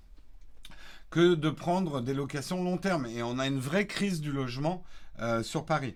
que 1.11 1.35
de 1.35 1.51
prendre 1.51 2.01
des 2.01 2.15
locations 2.15 2.65
long 2.65 2.79
terme. 2.79 3.05
Et 3.05 3.23
on 3.23 3.39
a 3.39 3.47
une 3.47 3.59
vraie 3.59 3.87
crise 3.87 4.23
du 4.23 4.33
logement 4.33 4.83
euh, 5.21 5.43
sur 5.43 5.67
Paris. 5.67 5.95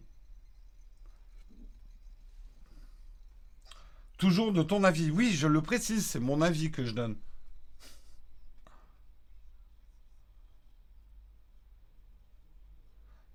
Toujours 4.25 4.55
de 4.55 4.63
ton 4.63 4.85
avis. 4.85 5.11
Oui, 5.11 5.33
je 5.35 5.47
le 5.47 5.61
précise, 5.61 6.07
c'est 6.07 6.19
mon 6.19 6.41
avis 6.41 6.71
que 6.71 6.83
je 6.83 6.93
donne. 6.93 7.15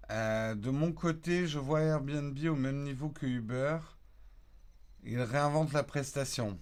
Euh, 0.10 0.56
de 0.56 0.72
mon 0.72 0.92
côté, 0.92 1.46
je 1.46 1.60
vois 1.60 1.82
Airbnb 1.82 2.36
au 2.46 2.56
même 2.56 2.82
niveau 2.82 3.10
que 3.10 3.28
Uber. 3.28 3.78
Il 5.04 5.22
réinvente 5.22 5.74
la 5.74 5.84
prestation. 5.84 6.58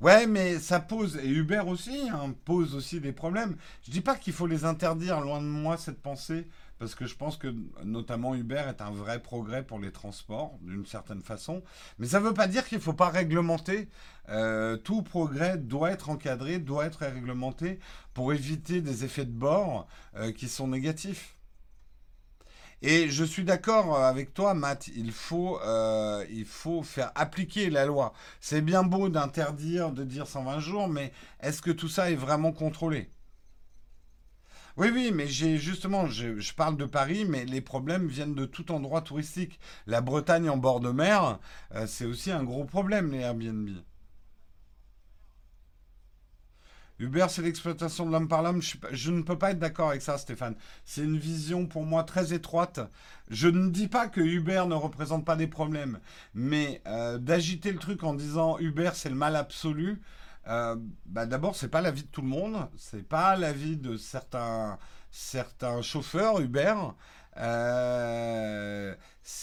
Ouais, 0.00 0.26
mais 0.26 0.58
ça 0.58 0.80
pose, 0.80 1.18
et 1.18 1.28
Uber 1.28 1.62
aussi, 1.68 2.08
hein, 2.08 2.34
pose 2.44 2.74
aussi 2.74 3.00
des 3.00 3.12
problèmes. 3.12 3.56
Je 3.84 3.92
dis 3.92 4.00
pas 4.00 4.16
qu'il 4.16 4.32
faut 4.32 4.48
les 4.48 4.64
interdire, 4.64 5.20
loin 5.20 5.40
de 5.40 5.46
moi 5.46 5.76
cette 5.76 6.02
pensée 6.02 6.48
parce 6.78 6.94
que 6.94 7.06
je 7.06 7.16
pense 7.16 7.36
que 7.36 7.54
notamment 7.84 8.34
Uber 8.34 8.64
est 8.68 8.80
un 8.80 8.90
vrai 8.90 9.20
progrès 9.20 9.64
pour 9.64 9.78
les 9.78 9.90
transports, 9.90 10.58
d'une 10.62 10.86
certaine 10.86 11.22
façon. 11.22 11.62
Mais 11.98 12.06
ça 12.06 12.20
ne 12.20 12.26
veut 12.26 12.34
pas 12.34 12.46
dire 12.46 12.66
qu'il 12.66 12.78
ne 12.78 12.82
faut 12.82 12.92
pas 12.92 13.08
réglementer. 13.08 13.88
Euh, 14.28 14.76
tout 14.76 15.02
progrès 15.02 15.58
doit 15.58 15.90
être 15.90 16.10
encadré, 16.10 16.58
doit 16.58 16.86
être 16.86 17.00
réglementé 17.00 17.80
pour 18.14 18.32
éviter 18.32 18.80
des 18.80 19.04
effets 19.04 19.24
de 19.24 19.32
bord 19.32 19.88
euh, 20.16 20.32
qui 20.32 20.48
sont 20.48 20.68
négatifs. 20.68 21.34
Et 22.80 23.08
je 23.08 23.24
suis 23.24 23.42
d'accord 23.42 23.98
avec 23.98 24.34
toi, 24.34 24.54
Matt, 24.54 24.86
il 24.88 25.10
faut, 25.10 25.58
euh, 25.62 26.24
il 26.30 26.44
faut 26.44 26.84
faire 26.84 27.10
appliquer 27.16 27.70
la 27.70 27.84
loi. 27.84 28.12
C'est 28.40 28.60
bien 28.60 28.84
beau 28.84 29.08
d'interdire, 29.08 29.90
de 29.90 30.04
dire 30.04 30.28
120 30.28 30.60
jours, 30.60 30.88
mais 30.88 31.12
est-ce 31.40 31.60
que 31.60 31.72
tout 31.72 31.88
ça 31.88 32.12
est 32.12 32.14
vraiment 32.14 32.52
contrôlé? 32.52 33.10
Oui, 34.78 34.90
oui, 34.94 35.10
mais 35.12 35.26
j'ai 35.26 35.58
justement, 35.58 36.06
je, 36.06 36.54
parle 36.54 36.76
de 36.76 36.84
Paris, 36.84 37.24
mais 37.28 37.44
les 37.44 37.60
problèmes 37.60 38.06
viennent 38.06 38.34
de 38.34 38.44
tout 38.46 38.70
endroit 38.70 39.02
touristique. 39.02 39.58
La 39.88 40.00
Bretagne 40.00 40.48
en 40.48 40.56
bord 40.56 40.78
de 40.78 40.90
mer, 40.90 41.40
euh, 41.74 41.86
c'est 41.88 42.04
aussi 42.04 42.30
un 42.30 42.44
gros 42.44 42.64
problème, 42.64 43.10
les 43.10 43.18
Airbnb. 43.18 43.70
Uber, 47.00 47.26
c'est 47.28 47.42
l'exploitation 47.42 48.06
de 48.06 48.12
l'homme 48.12 48.28
par 48.28 48.42
l'homme. 48.42 48.60
Je, 48.62 49.10
ne 49.10 49.22
peux 49.22 49.36
pas 49.38 49.50
être 49.50 49.58
d'accord 49.58 49.90
avec 49.90 50.02
ça, 50.02 50.16
Stéphane. 50.16 50.54
C'est 50.84 51.02
une 51.02 51.18
vision 51.18 51.66
pour 51.66 51.84
moi 51.84 52.04
très 52.04 52.32
étroite. 52.32 52.80
Je 53.30 53.48
ne 53.48 53.70
dis 53.70 53.88
pas 53.88 54.08
que 54.08 54.20
Uber 54.20 54.64
ne 54.68 54.74
représente 54.74 55.24
pas 55.24 55.36
des 55.36 55.46
problèmes, 55.48 55.98
mais 56.34 56.82
euh, 56.86 57.18
d'agiter 57.18 57.72
le 57.72 57.78
truc 57.78 58.04
en 58.04 58.14
disant 58.14 58.58
Uber, 58.58 58.90
c'est 58.94 59.10
le 59.10 59.14
mal 59.16 59.36
absolu, 59.36 60.00
euh, 60.48 60.76
bah 61.06 61.26
D'abord, 61.26 61.56
c'est 61.56 61.68
pas 61.68 61.80
l'avis 61.80 62.02
de 62.02 62.08
tout 62.08 62.22
le 62.22 62.28
monde, 62.28 62.68
c'est 62.76 63.06
pas 63.06 63.36
l'avis 63.36 63.76
de 63.76 63.96
certains, 63.96 64.78
certains 65.10 65.82
chauffeurs 65.82 66.40
Uber. 66.40 66.74
Euh, 67.38 68.94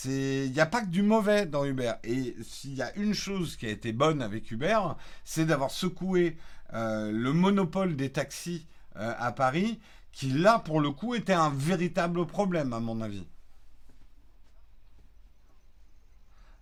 il 0.06 0.52
n'y 0.52 0.60
a 0.60 0.66
pas 0.66 0.82
que 0.82 0.88
du 0.90 1.02
mauvais 1.02 1.46
dans 1.46 1.66
Uber. 1.66 1.94
Et 2.04 2.36
s'il 2.44 2.74
y 2.74 2.82
a 2.82 2.96
une 2.96 3.14
chose 3.14 3.56
qui 3.56 3.66
a 3.68 3.70
été 3.70 3.94
bonne 3.94 4.22
avec 4.22 4.52
Uber, 4.52 4.80
c'est 5.24 5.46
d'avoir 5.46 5.72
secoué 5.72 6.38
euh, 6.74 7.12
le 7.12 7.34
monopole 7.34 7.96
des 7.96 8.12
taxis 8.12 8.68
euh, 8.98 9.14
à 9.18 9.32
Paris, 9.32 9.80
qui 10.12 10.30
là, 10.30 10.60
pour 10.60 10.80
le 10.80 10.92
coup, 10.92 11.16
était 11.16 11.34
un 11.34 11.50
véritable 11.50 12.26
problème, 12.26 12.74
à 12.74 12.80
mon 12.80 13.02
avis. 13.02 13.28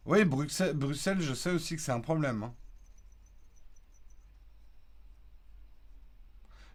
Oui, 0.06 0.26
Bruxelles, 0.26 0.76
Bruxelles 0.76 1.22
je 1.22 1.34
sais 1.34 1.52
aussi 1.52 1.76
que 1.76 1.82
c'est 1.82 1.92
un 1.92 2.02
problème. 2.02 2.44
Hein. 2.44 2.54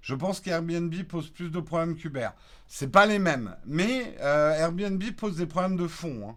Je 0.09 0.15
pense 0.15 0.41
qu'Airbnb 0.41 0.95
pose 1.03 1.29
plus 1.29 1.51
de 1.51 1.61
problèmes 1.61 1.95
qu'Uber. 1.95 2.31
C'est 2.67 2.91
pas 2.91 3.05
les 3.05 3.19
mêmes, 3.19 3.55
mais 3.67 4.17
euh, 4.21 4.55
Airbnb 4.55 5.03
pose 5.15 5.37
des 5.37 5.45
problèmes 5.45 5.77
de 5.77 5.87
fond. 5.87 6.31
Hein. 6.31 6.37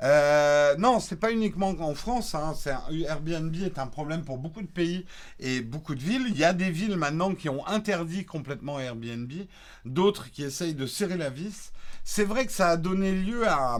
Euh, 0.00 0.74
non, 0.78 1.00
c'est 1.00 1.16
pas 1.16 1.30
uniquement 1.30 1.74
en 1.80 1.94
France. 1.94 2.34
Hein, 2.34 2.54
Airbnb 3.06 3.54
est 3.56 3.78
un 3.78 3.88
problème 3.88 4.24
pour 4.24 4.38
beaucoup 4.38 4.62
de 4.62 4.66
pays 4.66 5.04
et 5.38 5.60
beaucoup 5.60 5.94
de 5.94 6.00
villes. 6.00 6.28
Il 6.28 6.38
y 6.38 6.44
a 6.44 6.54
des 6.54 6.70
villes 6.70 6.96
maintenant 6.96 7.34
qui 7.34 7.50
ont 7.50 7.66
interdit 7.66 8.24
complètement 8.24 8.80
Airbnb, 8.80 9.30
d'autres 9.84 10.30
qui 10.30 10.44
essayent 10.44 10.74
de 10.74 10.86
serrer 10.86 11.18
la 11.18 11.28
vis. 11.28 11.72
C'est 12.04 12.24
vrai 12.24 12.46
que 12.46 12.52
ça 12.52 12.70
a 12.70 12.76
donné 12.78 13.12
lieu 13.12 13.46
à, 13.46 13.78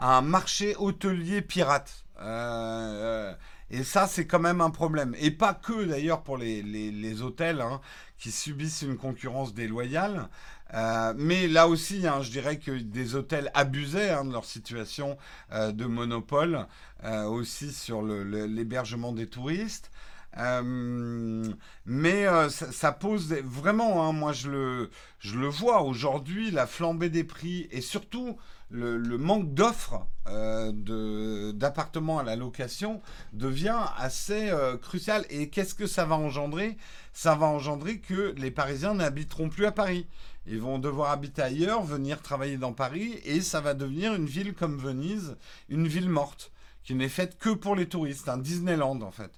un 0.00 0.20
marché 0.20 0.74
hôtelier 0.80 1.42
pirate. 1.42 2.04
Euh, 2.20 3.32
et 3.70 3.82
ça, 3.82 4.06
c'est 4.06 4.26
quand 4.26 4.38
même 4.38 4.60
un 4.60 4.70
problème. 4.70 5.14
Et 5.18 5.30
pas 5.30 5.54
que 5.54 5.84
d'ailleurs 5.84 6.22
pour 6.22 6.38
les, 6.38 7.22
hôtels 7.22 7.60
hein, 7.60 7.80
qui 8.18 8.30
subissent 8.30 8.82
une 8.82 8.96
concurrence 8.96 9.54
déloyale. 9.54 10.28
Euh, 10.74 11.14
mais 11.16 11.48
là 11.48 11.68
aussi, 11.68 12.06
hein, 12.06 12.22
je 12.22 12.30
dirais 12.30 12.58
que 12.58 12.72
des 12.72 13.14
hôtels 13.14 13.50
abusaient 13.54 14.10
hein, 14.10 14.24
de 14.24 14.32
leur 14.32 14.44
situation 14.44 15.16
euh, 15.52 15.72
de 15.72 15.84
monopole 15.84 16.66
euh, 17.04 17.24
aussi 17.24 17.72
sur 17.72 18.02
l'hébergement 18.02 19.12
des 19.12 19.26
touristes. 19.28 19.90
Euh, 20.38 21.52
mais 21.86 22.26
euh, 22.26 22.48
ça, 22.48 22.92
pose 22.92 23.32
vraiment, 23.44 24.06
hein, 24.06 24.12
moi 24.12 24.32
je 24.32 24.50
le, 24.50 25.48
vois 25.48 25.82
aujourd'hui, 25.82 26.50
la 26.50 26.66
flambée 26.66 27.08
des 27.08 27.24
prix 27.24 27.68
et 27.70 27.80
surtout 27.80 28.36
le, 28.68 28.98
manque 29.16 29.54
d'offres 29.54 30.06
euh, 30.28 31.52
d'appartements 31.52 32.18
à 32.18 32.22
la 32.22 32.36
location 32.36 33.00
devient 33.32 33.80
assez 33.96 34.52
crucial. 34.82 35.24
Et 35.30 35.48
qu'est-ce 35.48 35.74
que 35.74 35.86
ça 35.86 36.04
va 36.04 36.16
engendrer? 36.16 36.76
Ça 37.12 37.34
va 37.34 37.46
engendrer 37.46 38.00
que 38.00 38.34
les 38.36 38.50
Parisiens 38.50 38.94
n'habiteront 38.94 39.48
plus 39.48 39.66
à 39.66 39.72
Paris. 39.72 40.06
Ils 40.46 40.60
vont 40.60 40.78
devoir 40.78 41.10
habiter 41.10 41.42
ailleurs, 41.42 41.82
venir 41.82 42.22
travailler 42.22 42.56
dans 42.56 42.72
Paris, 42.72 43.18
et 43.24 43.40
ça 43.40 43.60
va 43.60 43.74
devenir 43.74 44.14
une 44.14 44.26
ville 44.26 44.54
comme 44.54 44.78
Venise, 44.78 45.36
une 45.68 45.88
ville 45.88 46.08
morte, 46.08 46.52
qui 46.84 46.94
n'est 46.94 47.08
faite 47.08 47.36
que 47.38 47.50
pour 47.50 47.74
les 47.74 47.88
touristes, 47.88 48.28
un 48.28 48.38
Disneyland 48.38 49.00
en 49.00 49.10
fait. 49.10 49.32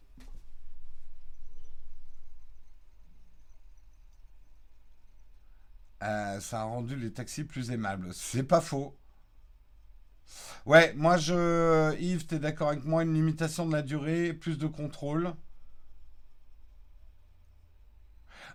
Euh, 6.03 6.41
ça 6.41 6.61
a 6.61 6.65
rendu 6.65 6.97
les 6.97 7.13
taxis 7.13 7.45
plus 7.45 7.71
aimables. 7.71 8.13
C'est 8.15 8.45
pas 8.45 8.61
faux. 8.61 8.97
Ouais, 10.67 10.93
moi 10.95 11.17
je... 11.17 11.97
Yves, 11.99 12.27
t'es 12.27 12.39
d'accord 12.39 12.69
avec 12.69 12.85
moi, 12.85 13.03
une 13.03 13.15
limitation 13.15 13.67
de 13.67 13.73
la 13.73 13.83
durée, 13.83 14.33
plus 14.33 14.59
de 14.59 14.67
contrôle. 14.67 15.35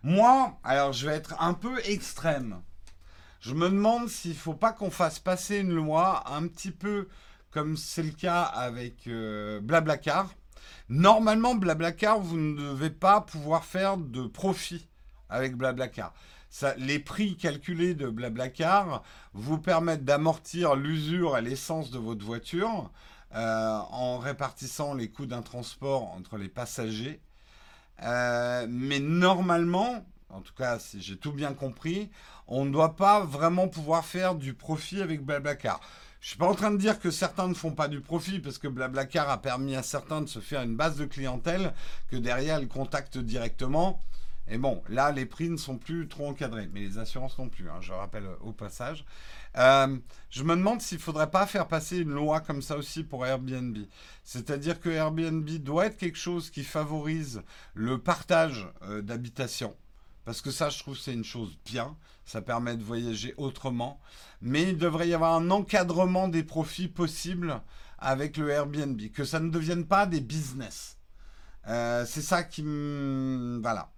Moi, 0.04 0.60
alors 0.64 0.94
je 0.94 1.08
vais 1.08 1.16
être 1.16 1.42
un 1.42 1.54
peu 1.54 1.80
extrême. 1.86 2.62
Je 3.40 3.54
me 3.54 3.70
demande 3.70 4.10
s'il 4.10 4.36
faut 4.36 4.54
pas 4.54 4.72
qu'on 4.72 4.92
fasse 4.92 5.20
passer 5.20 5.58
une 5.58 5.74
loi 5.74 6.24
un 6.32 6.48
petit 6.48 6.72
peu 6.72 7.08
comme 7.52 7.78
c'est 7.78 8.04
le 8.04 8.12
cas 8.12 8.44
avec 8.44 9.08
euh, 9.08 9.60
Blablacar. 9.60 10.34
Normalement, 10.90 11.56
Blablacar, 11.56 12.20
vous 12.20 12.38
ne 12.38 12.56
devez 12.56 12.90
pas 12.90 13.22
pouvoir 13.22 13.64
faire 13.64 13.98
de 13.98 14.26
profit 14.26 14.88
avec 15.30 15.56
Blablacar. 15.56 16.14
Les 16.78 17.00
prix 17.00 17.36
calculés 17.36 17.96
de 17.96 18.08
Blablacar 18.08 19.04
vous 19.34 19.58
permettent 19.58 20.06
d'amortir 20.06 20.76
l'usure 20.76 21.38
et 21.38 21.42
l'essence 21.42 21.90
de 21.90 21.98
votre 21.98 22.24
voiture 22.24 22.92
euh, 23.36 23.80
en 23.90 24.20
répartissant 24.20 24.94
les 24.94 25.10
coûts 25.10 25.26
d'un 25.26 25.42
transport 25.42 26.12
entre 26.12 26.38
les 26.38 26.50
passagers. 26.50 27.20
Euh, 28.04 28.68
mais 28.70 29.00
normalement, 29.00 30.06
en 30.30 30.42
tout 30.42 30.54
cas, 30.54 30.78
si 30.78 31.02
j'ai 31.02 31.18
tout 31.18 31.32
bien 31.32 31.54
compris, 31.54 32.10
on 32.48 32.66
ne 32.66 32.72
doit 32.72 32.96
pas 32.96 33.24
vraiment 33.24 33.68
pouvoir 33.68 34.06
faire 34.06 34.36
du 34.36 34.54
profit 34.54 35.02
avec 35.02 35.24
Blablacar. 35.24 35.80
Je 36.22 36.30
suis 36.30 36.38
pas 36.38 36.48
en 36.48 36.56
train 36.56 36.72
de 36.72 36.78
dire 36.78 37.00
que 37.00 37.12
certains 37.12 37.48
ne 37.48 37.54
font 37.54 37.72
pas 37.72 37.88
du 37.88 38.00
profit 38.00 38.40
parce 38.40 38.58
que 38.58 38.68
Blablacar 38.68 39.30
a 39.30 39.42
permis 39.42 39.76
à 39.76 39.84
certains 39.84 40.22
de 40.22 40.28
se 40.28 40.40
faire 40.40 40.62
une 40.62 40.76
base 40.76 40.98
de 40.98 41.06
clientèle 41.06 41.74
que 42.10 42.16
derrière 42.16 42.60
ils 42.60 42.68
contactent 42.68 43.18
directement. 43.18 44.00
Et 44.48 44.58
bon, 44.58 44.84
là, 44.90 45.12
les 45.12 45.26
prix 45.26 45.50
ne 45.50 45.58
sont 45.58 45.78
plus 45.78 46.08
trop 46.08 46.28
encadrés, 46.28 46.70
mais 46.74 46.82
les 46.82 46.98
assurances 46.98 47.38
non 47.38 47.48
plus, 47.48 47.70
hein, 47.70 47.80
je 47.80 47.94
rappelle 47.94 48.28
au 48.42 48.52
passage. 48.52 49.06
Euh, 49.58 49.98
je 50.30 50.44
me 50.44 50.56
demande 50.56 50.82
s'il 50.82 50.98
ne 50.98 51.04
faudrait 51.04 51.32
pas 51.32 51.46
faire 51.46 51.68
passer 51.68 52.00
une 52.00 52.12
loi 52.12 52.42
comme 52.42 52.62
ça 52.62 52.76
aussi 52.76 53.04
pour 53.04 53.26
Airbnb. 53.26 53.78
C'est-à-dire 54.24 54.82
que 54.82 54.90
Airbnb 54.90 55.50
doit 55.50 55.86
être 55.86 55.98
quelque 55.98 56.18
chose 56.18 56.50
qui 56.50 56.64
favorise 56.64 57.42
le 57.74 58.00
partage 58.00 58.68
euh, 58.84 59.02
d'habitation. 59.02 59.76
Parce 60.26 60.42
que 60.42 60.52
ça, 60.52 60.70
je 60.70 60.80
trouve, 60.80 60.98
c'est 60.98 61.14
une 61.14 61.24
chose 61.24 61.58
bien. 61.66 61.96
Ça 62.26 62.42
permet 62.42 62.76
de 62.76 62.84
voyager 62.84 63.34
autrement. 63.38 64.00
Mais 64.42 64.64
il 64.64 64.78
devrait 64.78 65.08
y 65.08 65.14
avoir 65.14 65.36
un 65.36 65.52
encadrement 65.52 66.28
des 66.28 66.44
profits 66.44 66.88
possibles 66.88 67.62
avec 67.98 68.38
le 68.38 68.50
Airbnb. 68.50 69.00
Que 69.14 69.24
ça 69.24 69.40
ne 69.40 69.50
devienne 69.50 69.86
pas 69.86 70.06
des 70.06 70.22
business. 70.22 70.98
Euh, 71.68 72.06
c'est 72.06 72.22
ça 72.22 72.44
qui. 72.44 72.62
Voilà. 73.62 73.93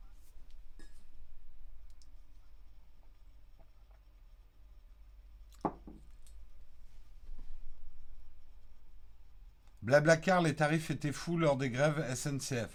Blablacar, 9.85 10.41
les 10.41 10.55
tarifs 10.55 10.91
étaient 10.91 11.13
fous 11.13 11.37
lors 11.37 11.57
des 11.57 11.69
grèves 11.69 12.03
SNCF. 12.09 12.71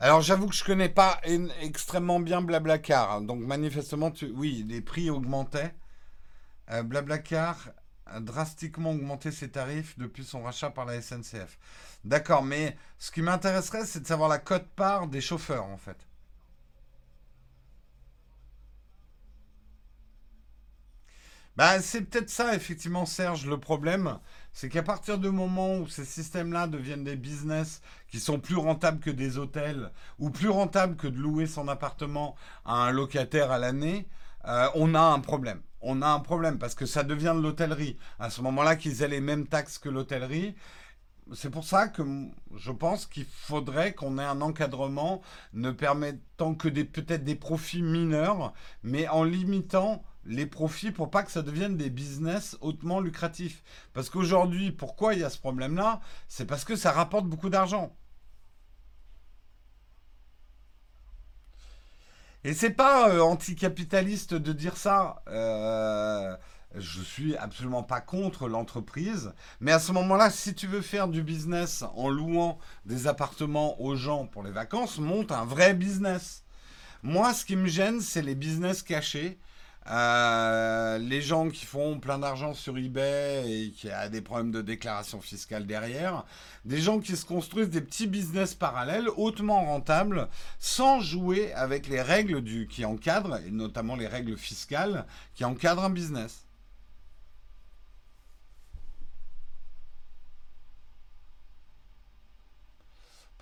Alors 0.00 0.20
j'avoue 0.20 0.48
que 0.48 0.54
je 0.54 0.64
connais 0.64 0.88
pas 0.90 1.20
en- 1.26 1.48
extrêmement 1.62 2.20
bien 2.20 2.42
Blablacar. 2.42 3.12
hein. 3.12 3.20
Donc 3.22 3.40
manifestement, 3.40 4.12
oui, 4.34 4.64
les 4.68 4.80
prix 4.82 5.10
augmentaient. 5.10 5.74
Euh, 6.70 6.82
Blablacar 6.82 7.70
a 8.06 8.20
drastiquement 8.20 8.92
augmenté 8.92 9.32
ses 9.32 9.50
tarifs 9.50 9.98
depuis 9.98 10.24
son 10.24 10.42
rachat 10.42 10.70
par 10.70 10.84
la 10.86 10.94
SNCF. 10.96 11.58
D'accord, 12.04 12.42
mais 12.44 12.76
ce 12.98 13.10
qui 13.10 13.22
m'intéresserait, 13.22 13.86
c'est 13.86 14.00
de 14.00 14.06
savoir 14.06 14.28
la 14.28 14.38
cote-part 14.38 15.08
des 15.08 15.20
chauffeurs, 15.22 15.66
en 15.66 15.78
fait. 15.78 15.98
Bah, 21.56 21.80
c'est 21.80 22.02
peut-être 22.02 22.30
ça, 22.30 22.54
effectivement, 22.54 23.06
Serge, 23.06 23.46
le 23.46 23.58
problème. 23.58 24.18
C'est 24.56 24.68
qu'à 24.68 24.84
partir 24.84 25.18
du 25.18 25.30
moment 25.30 25.78
où 25.78 25.88
ces 25.88 26.04
systèmes-là 26.04 26.68
deviennent 26.68 27.02
des 27.02 27.16
business 27.16 27.82
qui 28.06 28.20
sont 28.20 28.38
plus 28.38 28.56
rentables 28.56 29.00
que 29.00 29.10
des 29.10 29.36
hôtels, 29.36 29.90
ou 30.20 30.30
plus 30.30 30.48
rentables 30.48 30.94
que 30.94 31.08
de 31.08 31.18
louer 31.18 31.48
son 31.48 31.66
appartement 31.66 32.36
à 32.64 32.86
un 32.86 32.92
locataire 32.92 33.50
à 33.50 33.58
l'année, 33.58 34.06
euh, 34.46 34.68
on 34.76 34.94
a 34.94 35.00
un 35.00 35.18
problème. 35.18 35.60
On 35.80 36.02
a 36.02 36.06
un 36.06 36.20
problème 36.20 36.58
parce 36.58 36.76
que 36.76 36.86
ça 36.86 37.02
devient 37.02 37.32
de 37.34 37.42
l'hôtellerie. 37.42 37.98
À 38.20 38.30
ce 38.30 38.42
moment-là, 38.42 38.76
qu'ils 38.76 39.02
aient 39.02 39.08
les 39.08 39.20
mêmes 39.20 39.48
taxes 39.48 39.78
que 39.78 39.88
l'hôtellerie, 39.88 40.54
c'est 41.32 41.50
pour 41.50 41.64
ça 41.64 41.88
que 41.88 42.02
je 42.54 42.70
pense 42.70 43.06
qu'il 43.06 43.24
faudrait 43.24 43.92
qu'on 43.92 44.18
ait 44.18 44.24
un 44.24 44.40
encadrement 44.40 45.20
ne 45.52 45.72
permettant 45.72 46.54
que 46.54 46.68
peut-être 46.68 47.24
des 47.24 47.34
profits 47.34 47.82
mineurs, 47.82 48.52
mais 48.84 49.08
en 49.08 49.24
limitant 49.24 50.04
les 50.26 50.46
profits 50.46 50.90
pour 50.90 51.10
pas 51.10 51.22
que 51.22 51.30
ça 51.30 51.42
devienne 51.42 51.76
des 51.76 51.90
business 51.90 52.56
hautement 52.60 53.00
lucratifs. 53.00 53.62
Parce 53.92 54.10
qu'aujourd'hui, 54.10 54.72
pourquoi 54.72 55.14
il 55.14 55.20
y 55.20 55.24
a 55.24 55.30
ce 55.30 55.38
problème-là? 55.38 56.00
C'est 56.28 56.46
parce 56.46 56.64
que 56.64 56.76
ça 56.76 56.92
rapporte 56.92 57.26
beaucoup 57.26 57.50
d'argent. 57.50 57.94
Et 62.44 62.52
c'est 62.52 62.70
pas 62.70 63.08
euh, 63.08 63.20
anticapitaliste 63.20 64.34
de 64.34 64.52
dire 64.52 64.76
ça. 64.76 65.22
Euh, 65.28 66.36
je 66.74 67.00
suis 67.00 67.36
absolument 67.36 67.82
pas 67.82 68.00
contre 68.02 68.48
l'entreprise. 68.48 69.32
Mais 69.60 69.72
à 69.72 69.78
ce 69.78 69.92
moment-là, 69.92 70.30
si 70.30 70.54
tu 70.54 70.66
veux 70.66 70.82
faire 70.82 71.08
du 71.08 71.22
business 71.22 71.84
en 71.94 72.10
louant 72.10 72.58
des 72.84 73.06
appartements 73.06 73.80
aux 73.80 73.96
gens 73.96 74.26
pour 74.26 74.42
les 74.42 74.50
vacances, 74.50 74.98
monte 74.98 75.32
un 75.32 75.46
vrai 75.46 75.72
business. 75.72 76.44
Moi, 77.02 77.32
ce 77.32 77.44
qui 77.44 77.56
me 77.56 77.68
gêne, 77.68 78.00
c'est 78.00 78.22
les 78.22 78.34
business 78.34 78.82
cachés. 78.82 79.38
Les 79.86 81.20
gens 81.20 81.50
qui 81.50 81.66
font 81.66 81.98
plein 81.98 82.18
d'argent 82.18 82.54
sur 82.54 82.78
eBay 82.78 83.44
et 83.46 83.70
qui 83.70 83.90
a 83.90 84.08
des 84.08 84.22
problèmes 84.22 84.50
de 84.50 84.62
déclaration 84.62 85.20
fiscale 85.20 85.66
derrière. 85.66 86.24
Des 86.64 86.80
gens 86.80 87.00
qui 87.00 87.16
se 87.16 87.26
construisent 87.26 87.68
des 87.68 87.82
petits 87.82 88.06
business 88.06 88.54
parallèles 88.54 89.08
hautement 89.16 89.64
rentables 89.64 90.28
sans 90.58 91.00
jouer 91.00 91.52
avec 91.52 91.86
les 91.88 92.00
règles 92.00 92.40
du, 92.40 92.66
qui 92.66 92.84
encadrent, 92.84 93.38
et 93.46 93.50
notamment 93.50 93.96
les 93.96 94.06
règles 94.06 94.38
fiscales 94.38 95.04
qui 95.34 95.44
encadrent 95.44 95.84
un 95.84 95.90
business. 95.90 96.43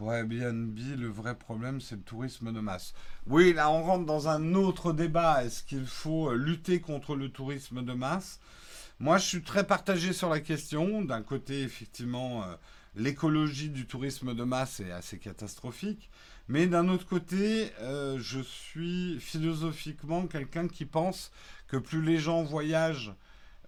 Pour 0.03 0.15
Airbnb, 0.15 0.77
le 0.99 1.07
vrai 1.07 1.37
problème, 1.37 1.81
c'est 1.81 1.95
le 1.95 2.03
tourisme 2.03 2.53
de 2.53 2.59
masse. 2.59 2.93
Oui, 3.29 3.53
là, 3.53 3.71
on 3.71 3.85
rentre 3.85 4.05
dans 4.05 4.27
un 4.27 4.55
autre 4.55 4.93
débat. 4.93 5.45
Est-ce 5.45 5.63
qu'il 5.63 5.87
faut 5.87 6.35
lutter 6.35 6.81
contre 6.81 7.15
le 7.15 7.29
tourisme 7.29 7.85
de 7.85 7.93
masse? 7.93 8.41
Moi, 8.99 9.19
je 9.19 9.27
suis 9.27 9.43
très 9.43 9.65
partagé 9.65 10.13
sur 10.13 10.29
la 10.29 10.41
question. 10.41 11.03
D'un 11.03 11.23
côté, 11.23 11.63
effectivement, 11.63 12.43
euh, 12.43 12.57
l'écologie 12.97 13.69
du 13.69 13.87
tourisme 13.87 14.35
de 14.35 14.43
masse 14.43 14.81
est 14.81 14.91
assez 14.91 15.21
catastrophique. 15.21 16.11
Mais 16.49 16.67
d'un 16.67 16.89
autre 16.89 17.07
côté, 17.07 17.71
euh, 17.79 18.19
je 18.19 18.41
suis 18.41 19.21
philosophiquement 19.21 20.27
quelqu'un 20.27 20.67
qui 20.67 20.85
pense 20.85 21.31
que 21.69 21.77
plus 21.77 22.03
les 22.03 22.19
gens 22.19 22.43
voyagent, 22.43 23.15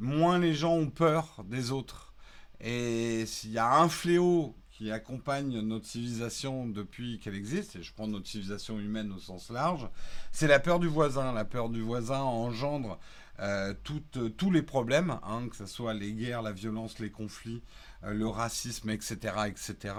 moins 0.00 0.40
les 0.40 0.54
gens 0.54 0.74
ont 0.74 0.90
peur 0.90 1.44
des 1.48 1.70
autres. 1.70 2.12
Et 2.60 3.24
s'il 3.24 3.52
y 3.52 3.58
a 3.58 3.76
un 3.76 3.88
fléau 3.88 4.56
qui 4.76 4.90
accompagne 4.90 5.60
notre 5.60 5.86
civilisation 5.86 6.66
depuis 6.66 7.20
qu'elle 7.20 7.36
existe, 7.36 7.76
et 7.76 7.82
je 7.82 7.92
prends 7.94 8.08
notre 8.08 8.26
civilisation 8.26 8.80
humaine 8.80 9.12
au 9.12 9.20
sens 9.20 9.50
large, 9.50 9.88
c'est 10.32 10.48
la 10.48 10.58
peur 10.58 10.80
du 10.80 10.88
voisin. 10.88 11.32
La 11.32 11.44
peur 11.44 11.68
du 11.68 11.80
voisin 11.80 12.18
engendre 12.18 12.98
euh, 13.38 13.72
tous 13.84 14.50
les 14.50 14.62
problèmes, 14.62 15.18
hein, 15.22 15.46
que 15.48 15.54
ce 15.54 15.66
soit 15.66 15.94
les 15.94 16.12
guerres, 16.12 16.42
la 16.42 16.50
violence, 16.50 16.98
les 16.98 17.10
conflits, 17.10 17.62
euh, 18.02 18.14
le 18.14 18.26
racisme, 18.26 18.90
etc., 18.90 19.16
etc. 19.46 19.94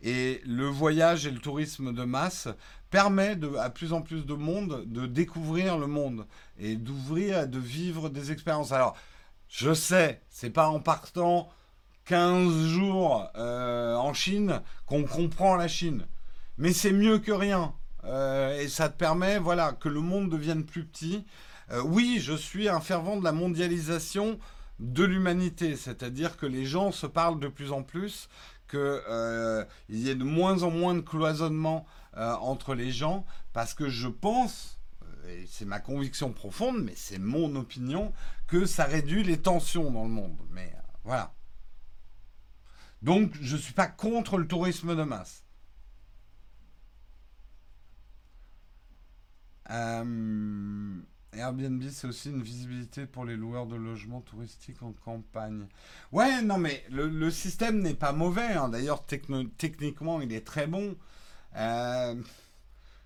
Et 0.00 0.40
le 0.46 0.66
voyage 0.66 1.26
et 1.26 1.32
le 1.32 1.40
tourisme 1.40 1.92
de 1.92 2.04
masse 2.04 2.46
permet 2.90 3.36
à 3.58 3.68
plus 3.68 3.92
en 3.92 4.00
plus 4.00 4.24
de 4.24 4.34
monde 4.34 4.84
de 4.86 5.06
découvrir 5.06 5.76
le 5.76 5.88
monde 5.88 6.24
et 6.56 6.76
d'ouvrir, 6.76 7.48
de 7.48 7.58
vivre 7.58 8.10
des 8.10 8.30
expériences. 8.30 8.70
Alors, 8.70 8.96
je 9.48 9.74
sais, 9.74 10.22
c'est 10.30 10.50
pas 10.50 10.68
en 10.68 10.78
partant 10.78 11.48
15 12.04 12.66
jours 12.66 13.28
euh, 13.36 13.94
en 13.94 14.12
Chine 14.12 14.60
qu'on 14.86 15.04
comprend 15.04 15.56
la 15.56 15.68
Chine, 15.68 16.06
mais 16.58 16.72
c'est 16.72 16.92
mieux 16.92 17.18
que 17.18 17.32
rien. 17.32 17.74
Euh, 18.04 18.60
et 18.60 18.68
ça 18.68 18.88
te 18.88 18.98
permet, 18.98 19.38
voilà, 19.38 19.72
que 19.72 19.88
le 19.88 20.00
monde 20.00 20.30
devienne 20.30 20.64
plus 20.64 20.84
petit. 20.84 21.24
oui, 21.84 22.18
je 22.20 22.34
suis 22.34 22.68
un 22.68 22.80
fervent 22.80 23.16
de 23.16 23.24
la 23.24 23.32
mondialisation 23.32 24.38
de 24.78 25.04
l'humanité, 25.04 25.76
c'est-à-dire 25.76 26.36
que 26.36 26.46
les 26.46 26.66
gens 26.66 26.92
se 26.92 27.06
parlent 27.06 27.40
de 27.40 27.48
plus 27.48 27.72
en 27.72 27.82
plus, 27.82 28.28
qu'il 28.68 28.78
euh, 28.80 29.64
y 29.88 30.08
ait 30.08 30.14
de 30.14 30.24
moins 30.24 30.62
en 30.62 30.70
moins 30.70 30.94
de 30.94 31.00
cloisonnement 31.00 31.86
euh, 32.16 32.32
entre 32.34 32.74
les 32.74 32.90
gens, 32.90 33.24
parce 33.52 33.74
que 33.74 33.88
je 33.88 34.08
pense, 34.08 34.78
euh, 35.02 35.42
et 35.42 35.46
c'est 35.48 35.64
ma 35.64 35.80
conviction 35.80 36.32
profonde, 36.32 36.82
mais 36.82 36.94
c'est 36.96 37.18
mon 37.18 37.54
opinion, 37.56 38.12
que 38.46 38.66
ça 38.66 38.84
réduit 38.84 39.22
les 39.22 39.38
tensions 39.38 39.90
dans 39.90 40.04
le 40.04 40.10
monde. 40.10 40.36
Mais 40.50 40.72
voilà. 41.04 41.32
Donc 43.04 43.32
je 43.40 43.54
ne 43.56 43.60
suis 43.60 43.74
pas 43.74 43.86
contre 43.86 44.38
le 44.38 44.48
tourisme 44.48 44.96
de 44.96 45.02
masse. 45.02 45.44
Airbnb, 51.36 51.82
c'est 51.90 52.06
aussi 52.06 52.30
une 52.30 52.42
visibilité 52.42 53.06
pour 53.06 53.24
les 53.24 53.36
loueurs 53.36 53.66
de 53.66 53.76
logements 53.76 54.20
touristiques 54.20 54.82
en 54.82 54.92
campagne. 54.92 55.66
Ouais, 56.12 56.40
non, 56.42 56.58
mais 56.58 56.82
le, 56.90 57.30
système 57.30 57.80
n'est 57.80 57.94
pas 57.94 58.12
mauvais. 58.12 58.52
Hein. 58.54 58.68
D'ailleurs, 58.70 59.04
techniquement, 59.04 60.20
il 60.20 60.32
est 60.32 60.46
très 60.46 60.66
bon. 60.66 60.96
Euh, 61.56 62.14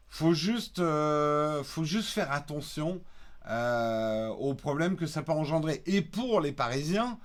faut 0.09 0.34
juste, 0.34 0.78
euh, 0.78 1.64
faut 1.64 1.84
juste 1.84 2.11
faire 2.11 2.30
attention 2.30 3.03
euh, 3.49 4.28
aux 4.28 4.55
problèmes 4.55 4.96
que 4.96 5.07
ça 5.07 5.22
peut 5.22 5.32
engendrer. 5.32 5.82
Et 5.86 6.03
pour 6.03 6.40
les 6.40 6.53
Parisiens, 6.53 7.18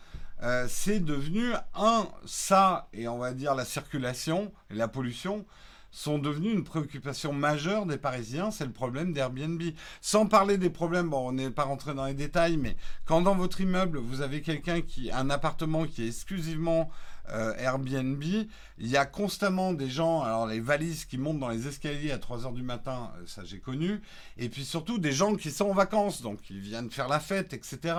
euh, 0.43 0.65
c'est 0.69 0.99
devenu 0.99 1.53
un 1.73 2.07
ça 2.25 2.87
et 2.93 3.07
on 3.07 3.17
va 3.17 3.33
dire 3.33 3.55
la 3.55 3.65
circulation 3.65 4.51
et 4.69 4.75
la 4.75 4.87
pollution 4.87 5.45
sont 5.93 6.17
devenus 6.17 6.53
une 6.53 6.63
préoccupation 6.63 7.31
majeure 7.33 7.85
des 7.85 7.97
Parisiens, 7.97 8.49
c'est 8.49 8.65
le 8.65 8.71
problème 8.71 9.13
d'Airbnb. 9.13 9.61
Sans 10.01 10.25
parler 10.25 10.57
des 10.57 10.71
problèmes, 10.71 11.09
bon, 11.09 11.29
on 11.29 11.31
n'est 11.33 11.51
pas 11.51 11.63
rentré 11.63 11.93
dans 11.93 12.05
les 12.05 12.15
détails, 12.15 12.57
mais 12.57 12.75
quand 13.05 13.21
dans 13.21 13.35
votre 13.35 13.61
immeuble, 13.61 13.99
vous 13.99 14.21
avez 14.21 14.41
quelqu'un 14.41 14.81
qui, 14.81 15.11
un 15.11 15.29
appartement 15.29 15.85
qui 15.85 16.03
est 16.03 16.07
exclusivement 16.07 16.89
euh, 17.29 17.53
Airbnb, 17.57 18.21
il 18.21 18.87
y 18.87 18.97
a 18.97 19.05
constamment 19.05 19.71
des 19.71 19.89
gens, 19.89 20.21
alors 20.21 20.45
les 20.45 20.59
valises 20.59 21.05
qui 21.05 21.17
montent 21.17 21.39
dans 21.39 21.47
les 21.47 21.67
escaliers 21.67 22.11
à 22.11 22.17
3 22.17 22.45
heures 22.45 22.51
du 22.51 22.63
matin, 22.63 23.11
euh, 23.17 23.23
ça 23.25 23.43
j'ai 23.45 23.59
connu, 23.59 24.01
et 24.37 24.49
puis 24.49 24.65
surtout 24.65 24.97
des 24.97 25.13
gens 25.13 25.35
qui 25.35 25.51
sont 25.51 25.69
en 25.69 25.73
vacances, 25.73 26.21
donc 26.21 26.49
ils 26.49 26.59
viennent 26.59 26.91
faire 26.91 27.07
la 27.07 27.21
fête, 27.21 27.53
etc. 27.53 27.95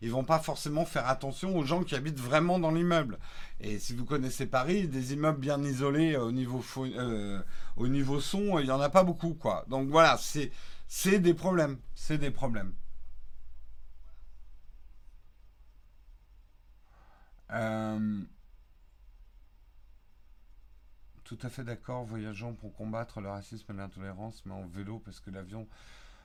Ils 0.00 0.10
vont 0.10 0.24
pas 0.24 0.38
forcément 0.38 0.86
faire 0.86 1.06
attention 1.06 1.56
aux 1.56 1.64
gens 1.64 1.82
qui 1.84 1.94
habitent 1.94 2.20
vraiment 2.20 2.58
dans 2.58 2.70
l'immeuble. 2.70 3.18
Et 3.60 3.78
si 3.78 3.94
vous 3.94 4.06
connaissez 4.06 4.46
Paris, 4.46 4.88
des 4.88 5.12
immeubles 5.12 5.38
bien 5.38 5.62
isolés 5.62 6.14
euh, 6.14 6.24
au 6.24 6.32
niveau, 6.32 6.64
au 7.76 7.88
niveau 7.88 8.20
son, 8.20 8.58
il 8.58 8.64
n'y 8.64 8.70
en 8.70 8.80
a 8.80 8.88
pas 8.88 9.04
beaucoup, 9.04 9.34
quoi. 9.34 9.66
Donc 9.68 9.88
voilà, 9.90 10.18
c'est 10.18 11.18
des 11.18 11.34
problèmes, 11.34 11.78
c'est 11.94 12.18
des 12.18 12.30
problèmes. 12.30 12.72
Tout 21.36 21.46
à 21.46 21.50
fait 21.50 21.64
d'accord, 21.64 22.04
voyageons 22.04 22.52
pour 22.52 22.74
combattre 22.74 23.22
le 23.22 23.30
racisme 23.30 23.72
et 23.72 23.76
l'intolérance, 23.76 24.42
mais 24.44 24.52
en 24.52 24.66
vélo 24.66 25.00
parce 25.02 25.18
que 25.18 25.30
l'avion, 25.30 25.66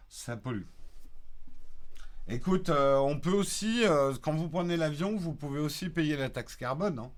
ça 0.09 0.35
pollue. 0.35 0.65
Écoute, 2.27 2.67
euh, 2.67 2.97
on 2.97 3.17
peut 3.17 3.31
aussi, 3.31 3.85
euh, 3.85 4.13
quand 4.21 4.33
vous 4.33 4.49
prenez 4.49 4.75
l'avion, 4.75 5.15
vous 5.15 5.33
pouvez 5.33 5.59
aussi 5.59 5.87
payer 5.87 6.17
la 6.17 6.29
taxe 6.29 6.57
carbone. 6.57 6.99
Hein. 6.99 7.11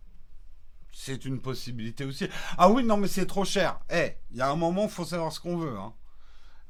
C'est 0.92 1.26
une 1.26 1.42
possibilité 1.42 2.06
aussi. 2.06 2.28
Ah 2.60 2.70
oui, 2.70 2.84
non, 2.84 2.98
mais 2.98 3.08
c'est 3.08 3.26
trop 3.26 3.46
cher. 3.46 3.80
Eh, 3.90 4.14
il 4.30 4.38
y 4.38 4.42
a 4.42 4.52
un 4.52 4.56
moment, 4.56 4.84
il 4.84 4.90
faut 4.90 5.06
savoir 5.06 5.32
ce 5.32 5.40
qu'on 5.40 5.58
veut. 5.58 5.76
Hein. 5.76 5.94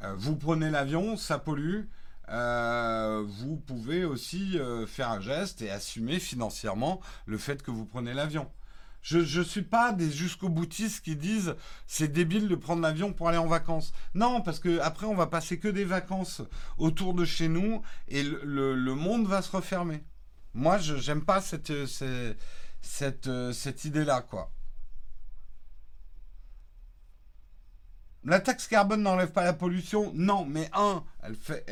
Euh, 0.04 0.14
vous 0.16 0.38
prenez 0.38 0.70
l'avion, 0.70 1.18
ça 1.18 1.38
pollue. 1.38 1.84
vous 2.30 3.58
pouvez 3.58 4.06
aussi 4.06 4.58
faire 4.88 5.12
un 5.12 5.20
geste 5.20 5.62
et 5.62 5.70
assumer 5.70 6.20
financièrement 6.20 7.02
le 7.26 7.38
fait 7.38 7.62
que 7.62 7.72
vous 7.72 7.86
prenez 7.86 8.14
l'avion. 8.14 8.50
Je 9.02 9.40
ne 9.40 9.44
suis 9.44 9.62
pas 9.62 9.94
des 9.94 10.12
jusqu'au 10.12 10.50
boutistes 10.50 11.04
qui 11.04 11.16
disent 11.16 11.56
c'est 11.88 12.12
débile 12.12 12.48
de 12.48 12.56
prendre 12.56 12.82
l'avion 12.82 13.14
pour 13.14 13.30
aller 13.30 13.38
en 13.38 13.48
vacances. 13.48 13.94
Non, 14.14 14.42
parce 14.42 14.60
que 14.60 14.80
après 14.80 15.06
on 15.06 15.16
va 15.16 15.28
passer 15.28 15.58
que 15.58 15.68
des 15.68 15.86
vacances 15.86 16.42
autour 16.78 17.14
de 17.14 17.26
chez 17.26 17.48
nous 17.48 17.82
et 18.08 18.24
le, 18.24 18.96
monde 18.96 19.28
va 19.28 19.42
se 19.42 19.56
refermer. 19.56 20.04
Moi, 20.54 20.78
je 20.80 20.96
n'aime 21.10 21.24
pas 21.24 21.42
cette, 21.42 21.72
cette, 21.86 23.30
cette, 23.54 23.86
idée-là, 23.86 24.22
quoi. 24.22 24.52
La 28.26 28.42
taxe 28.42 28.68
carbone 28.68 29.02
n'enlève 29.02 29.32
pas 29.32 29.46
la 29.46 29.54
pollution 29.54 30.12
Non, 30.14 30.46
mais 30.46 30.70
un, 30.74 31.04
elle 31.24 31.36
fait, 31.36 31.66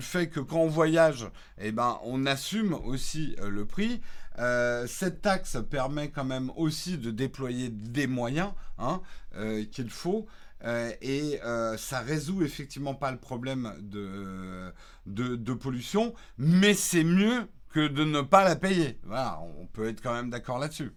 fait 0.00 0.28
que 0.28 0.40
quand 0.40 0.58
on 0.58 0.66
voyage, 0.66 1.28
eh 1.58 1.70
ben, 1.70 2.00
on 2.02 2.26
assume 2.26 2.74
aussi 2.74 3.36
euh, 3.40 3.50
le 3.50 3.66
prix. 3.66 4.00
Euh, 4.40 4.86
cette 4.86 5.20
taxe 5.20 5.58
permet 5.70 6.10
quand 6.10 6.24
même 6.24 6.50
aussi 6.56 6.96
de 6.96 7.10
déployer 7.10 7.68
des 7.68 8.06
moyens 8.06 8.52
hein, 8.78 9.02
euh, 9.36 9.64
qu'il 9.64 9.90
faut. 9.90 10.26
Euh, 10.64 10.92
et 11.00 11.40
ça 11.78 12.00
résout 12.00 12.42
effectivement 12.42 12.94
pas 12.94 13.12
le 13.12 13.18
problème 13.18 13.74
de, 13.80 14.72
de, 15.06 15.54
pollution, 15.54 16.14
mais 16.36 16.74
c'est 16.74 17.04
mieux 17.04 17.48
que 17.70 17.86
de 17.88 18.04
ne 18.04 18.20
pas 18.20 18.44
la 18.44 18.56
payer. 18.56 18.98
Voilà, 19.04 19.40
on 19.58 19.66
peut 19.66 19.88
être 19.88 20.02
quand 20.02 20.12
même 20.12 20.30
d'accord 20.30 20.58
là-dessus. 20.58 20.92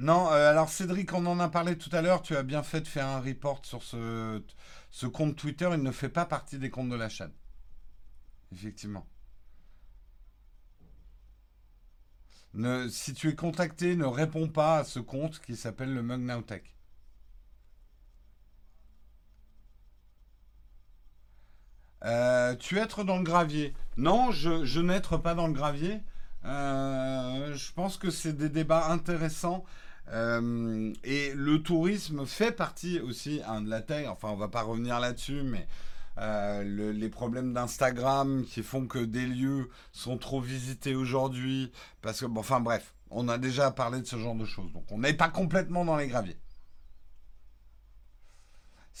Non, 0.00 0.30
euh, 0.30 0.50
alors 0.50 0.68
Cédric, 0.68 1.12
on 1.12 1.26
en 1.26 1.40
a 1.40 1.48
parlé 1.48 1.76
tout 1.76 1.90
à 1.92 2.02
l'heure. 2.02 2.22
Tu 2.22 2.36
as 2.36 2.42
bien 2.42 2.62
fait 2.62 2.80
de 2.80 2.86
faire 2.88 3.06
un 3.06 3.20
report 3.20 3.64
sur 3.64 3.82
ce, 3.82 4.40
compte 5.12 5.36
Twitter. 5.36 5.68
Il 5.72 5.82
ne 5.82 5.90
fait 5.90 6.08
pas 6.08 6.24
partie 6.24 6.58
des 6.58 6.70
comptes 6.70 6.88
de 6.90 6.96
la 6.96 7.08
chaîne. 7.08 7.32
Effectivement. 8.52 9.06
Si 12.90 13.14
tu 13.14 13.28
es 13.28 13.34
contacté, 13.34 13.96
ne 13.96 14.04
réponds 14.04 14.48
pas 14.48 14.78
à 14.78 14.84
ce 14.84 14.98
compte 14.98 15.40
qui 15.40 15.56
s'appelle 15.56 15.94
le 15.94 16.02
Mug. 16.02 16.20
Euh, 22.04 22.54
tu 22.56 22.78
être 22.78 23.04
dans 23.04 23.18
le 23.18 23.24
gravier 23.24 23.74
Non, 23.96 24.30
je, 24.30 24.64
je 24.64 24.80
n'être 24.80 25.16
pas 25.16 25.34
dans 25.34 25.46
le 25.46 25.52
gravier. 25.52 26.00
Euh, 26.44 27.54
je 27.54 27.72
pense 27.72 27.96
que 27.96 28.10
c'est 28.10 28.32
des 28.32 28.48
débats 28.48 28.88
intéressants. 28.90 29.64
Euh, 30.12 30.92
et 31.04 31.32
le 31.34 31.62
tourisme 31.62 32.26
fait 32.26 32.52
partie 32.52 33.00
aussi 33.00 33.42
hein, 33.46 33.60
de 33.60 33.70
la 33.70 33.80
tech. 33.80 34.06
Enfin, 34.08 34.28
on 34.30 34.36
va 34.36 34.48
pas 34.48 34.62
revenir 34.62 35.00
là-dessus, 35.00 35.42
mais 35.42 35.66
euh, 36.18 36.92
les 36.92 37.08
problèmes 37.08 37.52
d'Instagram 37.52 38.44
qui 38.44 38.62
font 38.62 38.86
que 38.86 38.98
des 38.98 39.26
lieux 39.26 39.68
sont 39.92 40.18
trop 40.18 40.40
visités 40.40 40.94
aujourd'hui. 40.94 41.70
Parce 42.02 42.20
que, 42.20 42.26
enfin 42.36 42.60
bref, 42.60 42.94
on 43.10 43.28
a 43.28 43.38
déjà 43.38 43.70
parlé 43.70 44.00
de 44.00 44.06
ce 44.06 44.16
genre 44.16 44.34
de 44.34 44.44
choses. 44.44 44.72
Donc 44.72 44.84
on 44.90 44.98
n'est 44.98 45.14
pas 45.14 45.28
complètement 45.28 45.84
dans 45.84 45.96
les 45.96 46.08
graviers. 46.08 46.38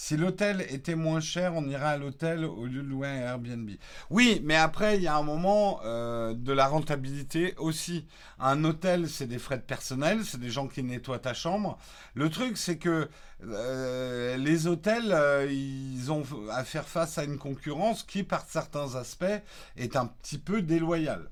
Si 0.00 0.16
l'hôtel 0.16 0.64
était 0.70 0.94
moins 0.94 1.18
cher, 1.18 1.54
on 1.56 1.68
irait 1.68 1.84
à 1.84 1.96
l'hôtel 1.96 2.44
au 2.44 2.66
lieu 2.66 2.82
de 2.82 2.88
louer 2.88 3.08
un 3.08 3.16
Airbnb. 3.16 3.68
Oui, 4.10 4.40
mais 4.44 4.54
après, 4.54 4.96
il 4.96 5.02
y 5.02 5.08
a 5.08 5.16
un 5.16 5.24
moment 5.24 5.80
euh, 5.84 6.34
de 6.34 6.52
la 6.52 6.68
rentabilité 6.68 7.56
aussi. 7.56 8.06
Un 8.38 8.62
hôtel, 8.62 9.08
c'est 9.08 9.26
des 9.26 9.40
frais 9.40 9.56
de 9.56 9.62
personnel, 9.62 10.24
c'est 10.24 10.38
des 10.38 10.50
gens 10.50 10.68
qui 10.68 10.84
nettoient 10.84 11.18
ta 11.18 11.34
chambre. 11.34 11.78
Le 12.14 12.30
truc, 12.30 12.58
c'est 12.58 12.78
que 12.78 13.08
euh, 13.42 14.36
les 14.36 14.68
hôtels, 14.68 15.10
euh, 15.10 15.50
ils 15.50 16.12
ont 16.12 16.22
à 16.52 16.62
faire 16.62 16.86
face 16.86 17.18
à 17.18 17.24
une 17.24 17.36
concurrence 17.36 18.04
qui, 18.04 18.22
par 18.22 18.44
certains 18.46 18.94
aspects, 18.94 19.26
est 19.76 19.96
un 19.96 20.06
petit 20.06 20.38
peu 20.38 20.62
déloyale. 20.62 21.28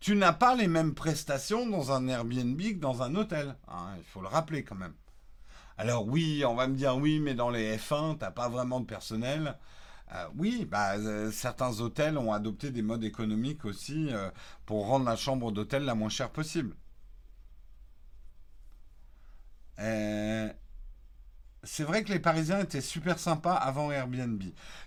Tu 0.00 0.16
n'as 0.16 0.34
pas 0.34 0.54
les 0.54 0.68
mêmes 0.68 0.92
prestations 0.92 1.66
dans 1.66 1.92
un 1.92 2.08
Airbnb 2.08 2.60
que 2.60 2.74
dans 2.74 3.00
un 3.00 3.14
hôtel. 3.14 3.56
Hein, 3.68 3.94
il 3.96 4.04
faut 4.04 4.20
le 4.20 4.28
rappeler 4.28 4.64
quand 4.64 4.76
même. 4.76 4.92
Alors 5.78 6.06
oui, 6.06 6.44
on 6.46 6.54
va 6.54 6.66
me 6.68 6.74
dire 6.76 6.96
oui, 6.96 7.20
mais 7.20 7.34
dans 7.34 7.50
les 7.50 7.76
F1, 7.76 8.18
t'as 8.18 8.30
pas 8.30 8.48
vraiment 8.48 8.80
de 8.80 8.86
personnel. 8.86 9.56
Euh, 10.12 10.26
oui, 10.36 10.66
bah, 10.66 10.96
euh, 10.96 11.30
certains 11.32 11.80
hôtels 11.80 12.18
ont 12.18 12.32
adopté 12.32 12.70
des 12.70 12.82
modes 12.82 13.04
économiques 13.04 13.64
aussi 13.64 14.08
euh, 14.12 14.30
pour 14.66 14.86
rendre 14.86 15.06
la 15.06 15.16
chambre 15.16 15.52
d'hôtel 15.52 15.84
la 15.84 15.94
moins 15.94 16.08
chère 16.08 16.30
possible. 16.30 16.76
C'est 21.62 21.84
vrai 21.84 22.04
que 22.04 22.12
les 22.12 22.18
Parisiens 22.18 22.60
étaient 22.60 22.80
super 22.82 23.18
sympas 23.18 23.54
avant 23.54 23.90
Airbnb. 23.90 24.42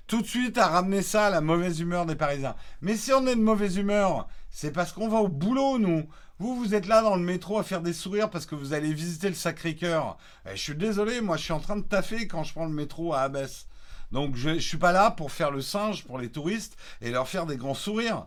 Tout 0.05 0.21
de 0.21 0.27
suite 0.27 0.57
à 0.59 0.67
ramener 0.67 1.01
ça 1.01 1.27
à 1.27 1.29
la 1.31 1.41
mauvaise 1.41 1.79
humeur 1.79 2.05
des 2.05 2.15
Parisiens. 2.15 2.55
Mais 2.81 2.95
si 2.95 3.11
on 3.13 3.25
est 3.25 3.35
de 3.35 3.41
mauvaise 3.41 3.77
humeur, 3.77 4.27
c'est 4.51 4.71
parce 4.71 4.93
qu'on 4.93 5.07
va 5.09 5.17
au 5.17 5.27
boulot, 5.27 5.79
nous. 5.79 6.07
Vous, 6.39 6.55
vous 6.55 6.75
êtes 6.75 6.85
là 6.85 7.01
dans 7.01 7.15
le 7.15 7.23
métro 7.23 7.57
à 7.57 7.63
faire 7.63 7.81
des 7.81 7.93
sourires 7.93 8.29
parce 8.29 8.45
que 8.45 8.53
vous 8.53 8.73
allez 8.73 8.93
visiter 8.93 9.27
le 9.29 9.35
Sacré-Cœur. 9.35 10.17
Eh, 10.45 10.55
je 10.55 10.61
suis 10.61 10.75
désolé, 10.75 11.21
moi 11.21 11.35
je 11.37 11.43
suis 11.43 11.53
en 11.53 11.59
train 11.59 11.77
de 11.77 11.81
taffer 11.81 12.27
quand 12.27 12.43
je 12.43 12.53
prends 12.53 12.65
le 12.65 12.73
métro 12.73 13.13
à 13.13 13.21
Abbesse. 13.21 13.67
Donc 14.11 14.35
je, 14.35 14.53
je 14.55 14.59
suis 14.59 14.77
pas 14.77 14.91
là 14.91 15.09
pour 15.11 15.31
faire 15.31 15.51
le 15.51 15.61
singe 15.61 16.03
pour 16.05 16.19
les 16.19 16.29
touristes 16.29 16.77
et 17.01 17.09
leur 17.09 17.27
faire 17.27 17.45
des 17.47 17.57
grands 17.57 17.73
sourires. 17.73 18.23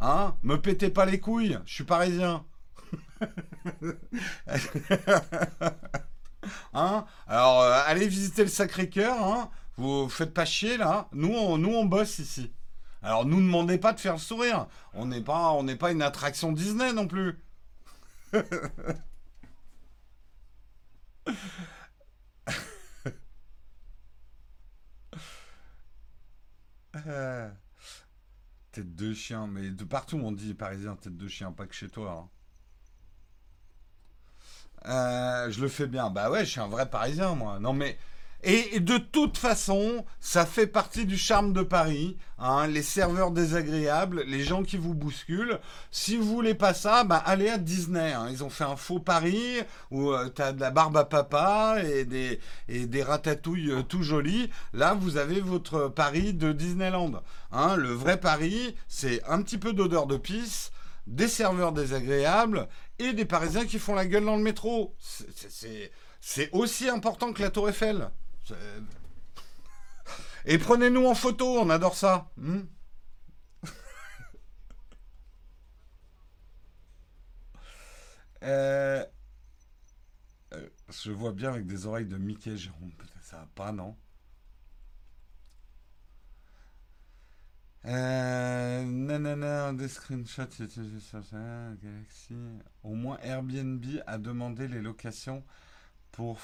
Hein? 0.00 0.34
Me 0.42 0.56
pétez 0.60 0.90
pas 0.90 1.06
les 1.06 1.20
couilles, 1.20 1.58
je 1.66 1.74
suis 1.74 1.84
parisien. 1.84 2.44
Hein? 6.74 7.06
Alors, 7.26 7.62
euh, 7.62 7.80
allez 7.86 8.06
visiter 8.06 8.42
le 8.42 8.50
Sacré-Cœur, 8.50 9.16
hein 9.22 9.48
Vous 9.78 10.08
faites 10.10 10.34
pas 10.34 10.44
chier, 10.44 10.76
là. 10.76 11.08
Nous, 11.12 11.56
nous, 11.56 11.74
on 11.74 11.86
bosse 11.86 12.18
ici. 12.18 12.52
Alors, 13.04 13.24
nous, 13.26 13.40
demandez 13.40 13.78
pas 13.78 13.92
de 13.92 14.00
faire 14.00 14.14
le 14.14 14.18
sourire. 14.18 14.66
On 14.94 15.06
n'est 15.06 15.20
pas, 15.20 15.52
on 15.52 15.62
n'est 15.62 15.76
pas 15.76 15.92
une 15.92 16.02
attraction 16.02 16.52
Disney 16.52 16.92
non 16.92 17.06
plus. 17.06 17.38
Tête 28.72 28.94
de 28.94 29.14
chien, 29.14 29.46
mais 29.46 29.70
de 29.70 29.84
partout 29.84 30.18
on 30.22 30.30
dit 30.30 30.52
parisien 30.52 30.96
tête 30.96 31.16
de 31.16 31.28
chien, 31.28 31.50
pas 31.50 31.66
que 31.66 31.74
chez 31.74 31.88
toi. 31.88 32.28
hein. 34.86 35.48
Euh, 35.48 35.50
je 35.50 35.60
le 35.60 35.68
fais 35.68 35.86
bien. 35.86 36.10
Bah 36.10 36.30
ouais, 36.30 36.44
je 36.44 36.50
suis 36.50 36.60
un 36.60 36.68
vrai 36.68 36.88
Parisien, 36.88 37.34
moi. 37.34 37.58
Non 37.58 37.72
mais 37.72 37.98
et, 38.44 38.80
de 38.80 38.98
toute 38.98 39.38
façon, 39.38 40.04
ça 40.20 40.44
fait 40.46 40.66
partie 40.66 41.06
du 41.06 41.16
charme 41.16 41.52
de 41.52 41.62
Paris. 41.62 42.16
hein, 42.38 42.66
les 42.66 42.82
serveurs 42.82 43.30
désagréables, 43.30 44.24
les 44.26 44.42
gens 44.44 44.62
qui 44.62 44.76
vous 44.76 44.94
bousculent. 44.94 45.58
Si 45.90 46.16
vous 46.16 46.24
voulez 46.26 46.54
pas 46.54 46.74
ça, 46.74 47.04
bah 47.04 47.22
allez 47.24 47.48
à 47.48 47.58
Disney. 47.58 48.12
hein. 48.12 48.28
Ils 48.30 48.44
ont 48.44 48.50
fait 48.50 48.64
un 48.64 48.76
faux 48.76 48.98
Paris 49.00 49.60
où 49.90 50.10
euh, 50.12 50.28
t'as 50.28 50.52
de 50.52 50.60
la 50.60 50.70
barbe 50.70 50.96
à 50.96 51.04
papa 51.04 51.76
et 51.84 52.04
des 52.04 52.40
et 52.68 52.86
des 52.86 53.02
ratatouilles 53.02 53.70
euh, 53.70 53.82
tout 53.82 54.02
jolis. 54.02 54.50
Là, 54.72 54.94
vous 54.94 55.16
avez 55.16 55.40
votre 55.40 55.88
Paris 55.88 56.34
de 56.34 56.52
Disneyland. 56.52 57.22
hein. 57.52 57.76
le 57.76 57.90
vrai 57.92 58.18
Paris, 58.20 58.74
c'est 58.88 59.22
un 59.24 59.42
petit 59.42 59.58
peu 59.58 59.72
d'odeur 59.72 60.06
de 60.06 60.16
pisse 60.16 60.70
des 61.06 61.28
serveurs 61.28 61.72
désagréables 61.72 62.66
et 62.98 63.12
des 63.12 63.24
Parisiens 63.26 63.66
qui 63.66 63.78
font 63.78 63.94
la 63.94 64.06
gueule 64.06 64.24
dans 64.24 64.36
le 64.36 64.42
métro. 64.42 64.94
C'est 66.20 66.50
aussi 66.52 66.88
important 66.88 67.32
que 67.32 67.42
la 67.42 67.50
Tour 67.50 67.68
Eiffel. 67.68 68.08
Et 70.46 70.58
prenez-nous 70.58 71.06
en 71.06 71.14
photo, 71.14 71.46
on 71.60 71.70
adore 71.70 71.94
ça. 71.96 72.30
hmm 72.36 72.60
Euh, 78.42 79.02
euh, 80.52 80.68
je 80.90 81.10
vois 81.12 81.32
bien 81.32 81.50
avec 81.50 81.66
des 81.66 81.86
oreilles 81.86 82.06
de 82.06 82.18
Mickey, 82.18 82.56
Jérôme. 82.56 82.92
Peut-être 82.98 83.22
ça 83.24 83.38
va 83.38 83.48
pas, 83.54 83.72
non 83.72 83.96
Euh, 87.86 88.82
nanana, 88.84 89.72
des 89.74 89.88
screenshots, 89.88 90.48
Galaxy. 91.82 92.34
Au 92.82 92.94
moins 92.94 93.18
Airbnb 93.22 93.84
a 94.06 94.16
demandé 94.18 94.68
les 94.68 94.80
locations 94.80 95.44
pour 96.14 96.38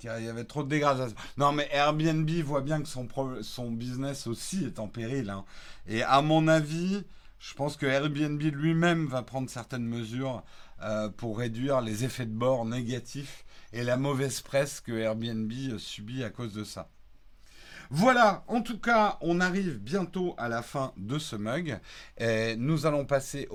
car 0.00 0.18
il 0.18 0.24
y 0.24 0.28
avait 0.28 0.44
trop 0.44 0.62
de 0.64 0.68
dégradation. 0.68 1.16
Non 1.36 1.52
mais 1.52 1.68
Airbnb 1.72 2.28
voit 2.42 2.60
bien 2.62 2.82
que 2.82 2.88
son, 2.88 3.06
son 3.42 3.70
business 3.70 4.26
aussi 4.26 4.64
est 4.64 4.78
en 4.78 4.88
péril. 4.88 5.30
hein. 5.30 5.44
Et 5.86 6.02
à 6.02 6.22
mon 6.22 6.48
avis, 6.48 7.04
je 7.38 7.54
pense 7.54 7.76
que 7.76 7.86
Airbnb 7.86 8.40
lui-même 8.40 9.06
va 9.06 9.22
prendre 9.22 9.48
certaines 9.48 9.86
mesures 9.86 10.42
euh, 10.82 11.08
pour 11.08 11.38
réduire 11.38 11.80
les 11.80 12.04
effets 12.04 12.26
de 12.26 12.32
bord 12.32 12.64
négatifs 12.64 13.44
et 13.72 13.84
la 13.84 13.96
mauvaise 13.96 14.40
presse 14.40 14.80
que 14.80 14.92
Airbnb 14.92 15.52
subit 15.78 16.24
à 16.24 16.30
cause 16.30 16.52
de 16.52 16.64
ça. 16.64 16.90
Voilà, 17.92 18.44
en 18.46 18.62
tout 18.62 18.78
cas, 18.78 19.18
on 19.20 19.40
arrive 19.40 19.78
bientôt 19.78 20.36
à 20.38 20.48
la 20.48 20.62
fin 20.62 20.92
de 20.96 21.18
ce 21.18 21.34
mug. 21.34 21.78
Nous 22.56 22.86
allons 22.86 23.04
passer 23.04 23.48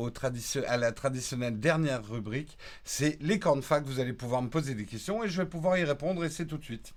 à 0.68 0.78
la 0.78 0.92
traditionnelle 0.92 1.60
dernière 1.60 2.06
rubrique. 2.06 2.58
C'est 2.84 3.18
les 3.22 3.40
cornes 3.40 3.64
fac. 3.64 3.86
Vous 3.86 4.02
allez 4.02 4.12
pouvoir 4.14 4.42
me 4.42 4.50
poser 4.50 4.76
des 4.76 4.86
questions 4.86 5.24
et 5.24 5.30
je 5.30 5.42
vais 5.42 5.48
pouvoir 5.48 5.78
y 5.78 5.86
répondre 5.86 6.26
et 6.26 6.30
c'est 6.30 6.46
tout 6.46 6.58
de 6.58 6.66
suite. 6.66 6.94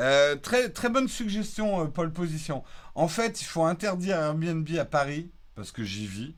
Euh, 0.00 0.36
très, 0.36 0.70
très 0.70 0.88
bonne 0.88 1.08
suggestion, 1.08 1.84
euh, 1.84 1.88
Paul 1.88 2.10
Position. 2.12 2.64
En 2.94 3.06
fait, 3.06 3.42
il 3.42 3.44
faut 3.44 3.64
interdire 3.64 4.16
Airbnb 4.16 4.68
à 4.78 4.84
Paris, 4.86 5.30
parce 5.54 5.72
que 5.72 5.84
j'y 5.84 6.06
vis, 6.06 6.34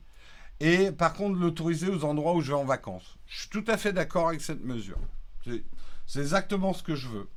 et 0.59 0.91
par 0.91 1.13
contre 1.13 1.39
l'autoriser 1.39 1.87
aux 1.87 2.03
endroits 2.03 2.35
où 2.35 2.41
je 2.41 2.51
vais 2.51 2.57
en 2.57 2.65
vacances. 2.65 3.17
Je 3.25 3.41
suis 3.41 3.49
tout 3.49 3.63
à 3.67 3.77
fait 3.77 3.93
d'accord 3.93 4.27
avec 4.27 4.41
cette 4.41 4.63
mesure. 4.63 4.99
C'est 5.45 6.19
exactement 6.19 6.73
ce 6.73 6.83
que 6.83 6.95
je 6.95 7.07
veux. 7.07 7.29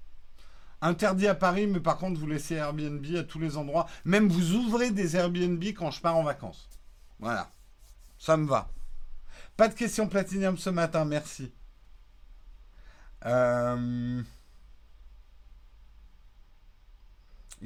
Interdit 0.83 1.29
à 1.29 1.35
Paris, 1.35 1.66
mais 1.66 1.81
par 1.81 1.97
contre, 1.97 2.20
vous 2.20 2.27
laissez 2.27 2.57
Airbnb 2.57 3.05
à 3.16 3.22
tous 3.22 3.39
les 3.39 3.57
endroits. 3.57 3.87
Même 4.05 4.29
vous 4.29 4.53
ouvrez 4.53 4.91
des 4.91 5.16
Airbnb 5.16 5.62
quand 5.77 5.91
je 5.91 6.01
pars 6.01 6.16
en 6.16 6.22
vacances. 6.22 6.68
Voilà. 7.18 7.51
Ça 8.18 8.37
me 8.37 8.47
va. 8.47 8.68
Pas 9.57 9.68
de 9.68 9.74
questions 9.74 10.09
platinium 10.09 10.59
ce 10.59 10.70
matin, 10.70 11.05
merci. 11.05 11.53
Euh, 13.24 14.22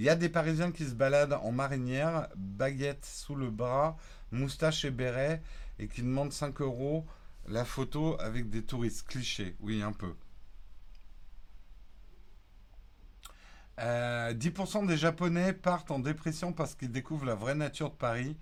Il 0.00 0.04
y 0.04 0.08
a 0.08 0.16
des 0.16 0.30
Parisiens 0.30 0.72
qui 0.72 0.86
se 0.86 0.94
baladent 0.94 1.34
en 1.42 1.52
marinière, 1.52 2.28
baguette 2.34 3.04
sous 3.04 3.34
le 3.34 3.50
bras, 3.50 3.98
moustache 4.32 4.86
et 4.86 4.90
béret, 4.90 5.42
et 5.78 5.88
qui 5.88 6.00
demandent 6.00 6.32
5 6.32 6.62
euros 6.62 7.04
la 7.46 7.66
photo 7.66 8.16
avec 8.18 8.48
des 8.48 8.62
touristes. 8.62 9.06
Cliché, 9.06 9.56
oui, 9.60 9.82
un 9.82 9.92
peu. 9.92 10.14
Euh, 13.78 14.32
10% 14.32 14.86
des 14.86 14.96
Japonais 14.96 15.52
partent 15.52 15.90
en 15.90 15.98
dépression 15.98 16.54
parce 16.54 16.74
qu'ils 16.74 16.92
découvrent 16.92 17.26
la 17.26 17.34
vraie 17.34 17.54
nature 17.54 17.90
de 17.90 17.96
Paris. 17.96 18.38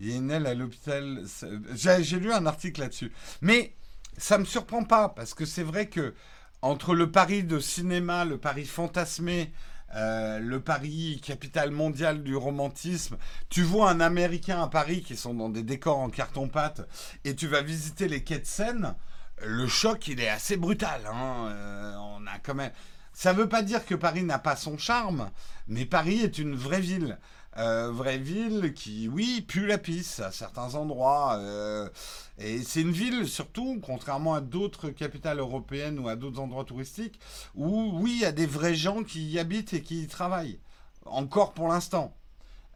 Il 0.00 0.10
y 0.10 0.12
a 0.12 0.16
une 0.16 0.30
à 0.30 0.52
l'hôpital. 0.52 1.24
J'ai 1.72 2.20
lu 2.20 2.34
un 2.34 2.44
article 2.44 2.82
là-dessus. 2.82 3.12
Mais 3.40 3.74
ça 4.18 4.36
me 4.36 4.44
surprend 4.44 4.84
pas 4.84 5.08
parce 5.08 5.32
que 5.32 5.46
c'est 5.46 5.62
vrai 5.62 5.88
que 5.88 6.12
entre 6.60 6.94
le 6.94 7.10
Paris 7.10 7.44
de 7.44 7.60
cinéma, 7.60 8.26
le 8.26 8.36
Paris 8.36 8.66
fantasmé, 8.66 9.54
euh, 9.94 10.38
le 10.38 10.60
Paris 10.60 11.20
capitale 11.24 11.70
mondiale 11.70 12.22
du 12.22 12.36
romantisme, 12.36 13.16
tu 13.48 13.62
vois 13.62 13.90
un 13.90 14.00
Américain 14.00 14.62
à 14.62 14.68
Paris 14.68 15.02
qui 15.02 15.16
sont 15.16 15.34
dans 15.34 15.48
des 15.48 15.62
décors 15.62 15.98
en 15.98 16.10
carton-pâte 16.10 16.86
et 17.24 17.34
tu 17.34 17.46
vas 17.46 17.62
visiter 17.62 18.06
les 18.08 18.22
quais 18.22 18.38
de 18.38 18.46
Seine, 18.46 18.94
le 19.42 19.66
choc 19.66 20.08
il 20.08 20.20
est 20.20 20.28
assez 20.28 20.56
brutal. 20.56 21.00
hein. 21.06 21.48
Euh, 21.48 21.94
on 21.96 22.26
a 22.26 22.38
quand. 22.42 22.56
Ça 23.12 23.32
veut 23.32 23.48
pas 23.48 23.62
dire 23.62 23.84
que 23.84 23.94
Paris 23.94 24.22
n'a 24.22 24.38
pas 24.38 24.54
son 24.56 24.78
charme, 24.78 25.30
mais 25.66 25.84
Paris 25.84 26.20
est 26.20 26.38
une 26.38 26.54
vraie 26.54 26.80
ville. 26.80 27.18
Euh, 27.56 27.90
vraie 27.90 28.18
ville 28.18 28.72
qui, 28.74 29.08
oui, 29.08 29.40
pue 29.46 29.66
la 29.66 29.78
pisse 29.78 30.20
à 30.20 30.30
certains 30.30 30.74
endroits. 30.74 31.36
euh, 31.38 31.88
et 32.38 32.62
c'est 32.62 32.82
une 32.82 32.92
ville, 32.92 33.26
surtout, 33.26 33.80
contrairement 33.82 34.34
à 34.34 34.40
d'autres 34.40 34.90
capitales 34.90 35.40
européennes 35.40 35.98
ou 35.98 36.08
à 36.08 36.14
d'autres 36.14 36.40
endroits 36.40 36.64
touristiques, 36.64 37.18
où, 37.56 37.90
oui, 37.94 38.12
il 38.16 38.20
y 38.20 38.24
a 38.24 38.32
des 38.32 38.46
vrais 38.46 38.74
gens 38.74 39.02
qui 39.02 39.28
y 39.28 39.38
habitent 39.38 39.74
et 39.74 39.82
qui 39.82 40.02
y 40.02 40.06
travaillent. 40.06 40.60
Encore 41.06 41.52
pour 41.52 41.68
l'instant. 41.68 42.14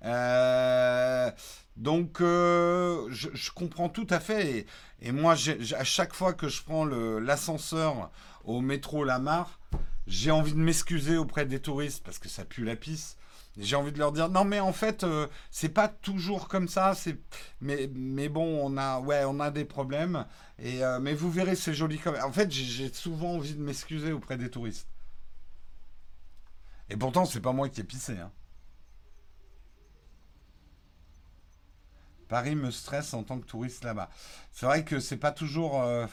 Euh, 0.04 1.30
donc, 1.76 2.18
je, 2.20 3.50
comprends 3.54 3.88
tout 3.88 4.06
à 4.10 4.20
fait. 4.20 4.66
Et, 5.00 5.12
moi, 5.12 5.34
à 5.78 5.84
chaque 5.84 6.14
fois 6.14 6.32
que 6.32 6.48
je 6.48 6.62
prends 6.62 6.84
l'ascenseur 6.84 8.10
au 8.44 8.60
métro 8.60 9.04
Lamar, 9.04 9.60
j'ai 10.06 10.30
envie 10.32 10.52
de 10.52 10.58
m'excuser 10.58 11.16
auprès 11.16 11.46
des 11.46 11.60
touristes 11.60 12.02
parce 12.04 12.18
que 12.18 12.28
ça 12.28 12.44
pue 12.44 12.64
la 12.64 12.76
pisse. 12.76 13.16
J'ai 13.58 13.76
envie 13.76 13.92
de 13.92 13.98
leur 13.98 14.12
dire 14.12 14.28
non 14.30 14.44
mais 14.44 14.60
en 14.60 14.72
fait 14.72 15.04
euh, 15.04 15.26
c'est 15.50 15.68
pas 15.68 15.88
toujours 15.88 16.48
comme 16.48 16.68
ça 16.68 16.94
c'est 16.94 17.18
mais 17.60 17.90
mais 17.94 18.28
bon 18.30 18.44
on 18.64 18.78
a 18.78 18.98
ouais 19.00 19.24
on 19.26 19.40
a 19.40 19.50
des 19.50 19.66
problèmes 19.66 20.24
et 20.58 20.82
euh, 20.82 20.98
mais 21.00 21.12
vous 21.14 21.30
verrez 21.30 21.54
c'est 21.54 21.74
joli 21.74 21.98
comme 21.98 22.16
en 22.16 22.32
fait 22.32 22.50
j'ai 22.50 22.90
souvent 22.92 23.34
envie 23.34 23.54
de 23.54 23.60
m'excuser 23.62 24.12
auprès 24.12 24.38
des 24.38 24.50
touristes 24.50 24.88
Et 26.88 26.96
pourtant, 26.96 27.24
c'est 27.24 27.40
pas 27.40 27.52
moi 27.52 27.68
qui 27.68 27.80
ai 27.80 27.84
pissé. 27.84 28.18
hein. 28.18 28.30
Paris 32.28 32.54
me 32.56 32.70
stresse 32.70 33.14
en 33.14 33.22
tant 33.22 33.38
que 33.38 33.46
touriste 33.46 33.84
là-bas. 33.84 34.08
C'est 34.52 34.66
vrai 34.66 34.84
que 34.84 34.98
c'est 35.00 35.16
pas 35.18 35.32
toujours 35.32 35.82
euh. 35.82 36.06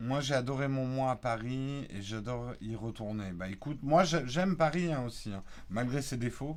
Moi, 0.00 0.20
j'ai 0.20 0.34
adoré 0.34 0.68
mon 0.68 0.86
mois 0.86 1.10
à 1.12 1.16
Paris 1.16 1.86
et 1.90 2.00
j'adore 2.02 2.52
y 2.62 2.74
retourner. 2.76 3.32
Bah 3.32 3.48
écoute, 3.48 3.78
moi 3.82 4.04
j'ai- 4.04 4.26
j'aime 4.26 4.56
Paris 4.56 4.92
hein, 4.92 5.04
aussi, 5.04 5.32
hein, 5.32 5.42
malgré 5.70 6.00
ses 6.02 6.16
défauts. 6.16 6.56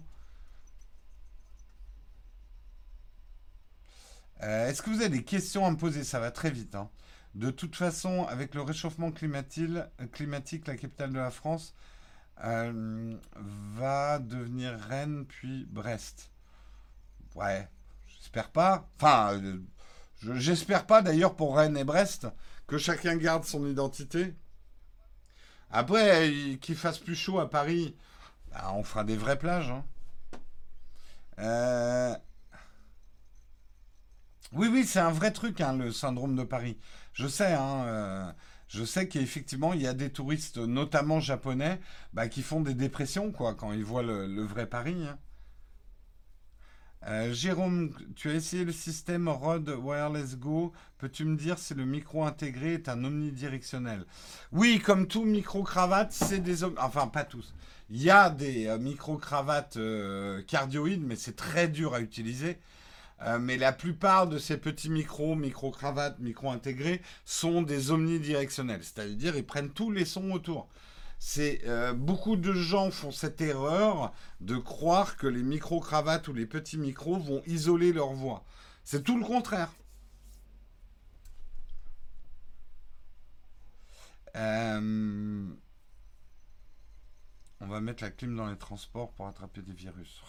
Euh, 4.44 4.70
est-ce 4.70 4.82
que 4.82 4.90
vous 4.90 5.02
avez 5.02 5.10
des 5.10 5.24
questions 5.24 5.66
à 5.66 5.72
me 5.72 5.78
poser? 5.78 6.04
Ça 6.04 6.20
va 6.20 6.32
très 6.32 6.52
vite, 6.52 6.76
hein. 6.76 6.90
De 7.36 7.52
toute 7.52 7.76
façon, 7.76 8.26
avec 8.26 8.56
le 8.56 8.62
réchauffement 8.62 9.12
climatique, 9.12 10.68
la 10.68 10.76
capitale 10.76 11.12
de 11.12 11.20
la 11.20 11.30
France 11.32 11.76
euh, 12.44 13.16
va 13.76 14.20
devenir 14.20 14.78
Rennes 14.80 15.26
puis 15.28 15.66
Brest. 15.70 16.32
Ouais, 17.36 17.68
j'espère 18.08 18.50
pas. 18.52 18.88
Enfin, 18.98 19.34
euh, 19.42 19.58
je- 20.22 20.34
j'espère 20.36 20.86
pas 20.86 21.02
d'ailleurs 21.02 21.36
pour 21.36 21.58
Rennes 21.58 21.78
et 21.78 21.84
Brest 21.84 22.28
que 22.70 22.78
chacun 22.78 23.18
garde 23.18 23.44
son 23.46 23.68
identité. 23.68 24.34
Après, 25.72 26.32
il- 26.32 26.60
qu'il 26.60 26.76
fasse 26.76 27.00
plus 27.00 27.16
chaud 27.16 27.40
à 27.40 27.50
Paris, 27.50 27.96
bah, 28.52 28.72
on 28.76 28.84
fera 28.84 29.04
des 29.04 29.18
vraies 29.18 29.40
plages. 29.40 29.70
hein. 29.72 29.84
Euh, 31.40 32.16
Oui, 34.52 34.68
oui, 34.72 34.86
c'est 34.86 35.00
un 35.00 35.12
vrai 35.12 35.32
truc, 35.32 35.62
hein, 35.62 35.74
le 35.78 35.92
syndrome 35.92 36.36
de 36.36 36.44
Paris. 36.44 36.78
Je 37.14 37.28
sais, 37.28 37.54
hein, 37.54 37.84
euh, 37.86 38.32
je 38.68 38.84
sais 38.84 39.08
qu'effectivement, 39.08 39.74
il 39.74 39.82
y 39.82 39.88
a 39.88 39.94
des 39.94 40.12
touristes, 40.12 40.58
notamment 40.58 41.20
japonais, 41.20 41.80
bah, 42.14 42.28
qui 42.30 42.42
font 42.42 42.62
des 42.62 42.74
dépressions, 42.74 43.32
quoi, 43.32 43.54
quand 43.56 43.72
ils 43.74 43.84
voient 43.84 44.04
le, 44.04 44.26
le 44.28 44.44
vrai 44.44 44.66
Paris. 44.68 44.98
hein. 45.08 45.18
Euh, 47.08 47.34
Jérôme, 47.34 47.94
tu 48.16 48.30
as 48.30 48.34
essayé 48.34 48.66
le 48.66 48.74
système 48.74 49.30
Rode 49.30 49.70
Wireless 49.70 50.38
Go. 50.38 50.74
Peux-tu 50.98 51.24
me 51.24 51.38
dire 51.38 51.58
si 51.58 51.74
le 51.74 51.86
micro 51.86 52.26
intégré 52.26 52.74
est 52.74 52.90
un 52.90 53.04
omnidirectionnel? 53.04 54.06
Oui, 54.52 54.80
comme 54.80 55.08
tout 55.08 55.24
micro-cravate, 55.24 56.12
c'est 56.12 56.40
des... 56.40 56.64
Enfin, 56.64 57.08
pas 57.08 57.24
tous. 57.24 57.54
Il 57.90 58.04
y 58.04 58.10
a 58.10 58.30
des 58.30 58.68
euh, 58.68 58.78
micro-cravates 58.78 59.78
euh, 59.78 60.42
cardioïdes, 60.44 61.04
mais 61.04 61.16
c'est 61.16 61.36
très 61.36 61.70
dur 61.70 61.94
à 61.94 62.02
utiliser. 62.02 62.58
Mais 63.42 63.58
la 63.58 63.74
plupart 63.74 64.28
de 64.28 64.38
ces 64.38 64.56
petits 64.56 64.90
micros, 64.90 65.36
micro-cravates, 65.36 66.20
micro-intégrés, 66.20 67.02
sont 67.26 67.62
des 67.62 67.92
omnidirectionnels. 67.92 68.82
C'est-à-dire, 68.82 69.36
ils 69.36 69.46
prennent 69.46 69.72
tous 69.72 69.92
les 69.92 70.06
sons 70.06 70.32
autour. 70.32 70.70
C'est 71.20 71.62
euh, 71.66 71.94
beaucoup 71.94 72.38
de 72.38 72.54
gens 72.54 72.92
font 72.92 73.12
cette 73.12 73.42
erreur 73.42 74.14
de 74.40 74.56
croire 74.56 75.18
que 75.18 75.28
les 75.28 75.44
micro-cravates 75.44 76.30
ou 76.30 76.34
les 76.34 76.46
petits 76.46 76.78
micros 76.78 77.20
vont 77.20 77.44
isoler 77.46 77.92
leur 77.92 78.14
voix. 78.14 78.46
C'est 78.86 79.04
tout 79.04 79.20
le 79.20 79.26
contraire. 79.26 79.74
Euh, 84.38 85.48
on 87.60 87.68
va 87.68 87.82
mettre 87.82 88.04
la 88.04 88.12
clim 88.12 88.36
dans 88.38 88.48
les 88.48 88.58
transports 88.58 89.12
pour 89.12 89.28
attraper 89.28 89.62
des 89.62 89.74
virus. 89.74 90.24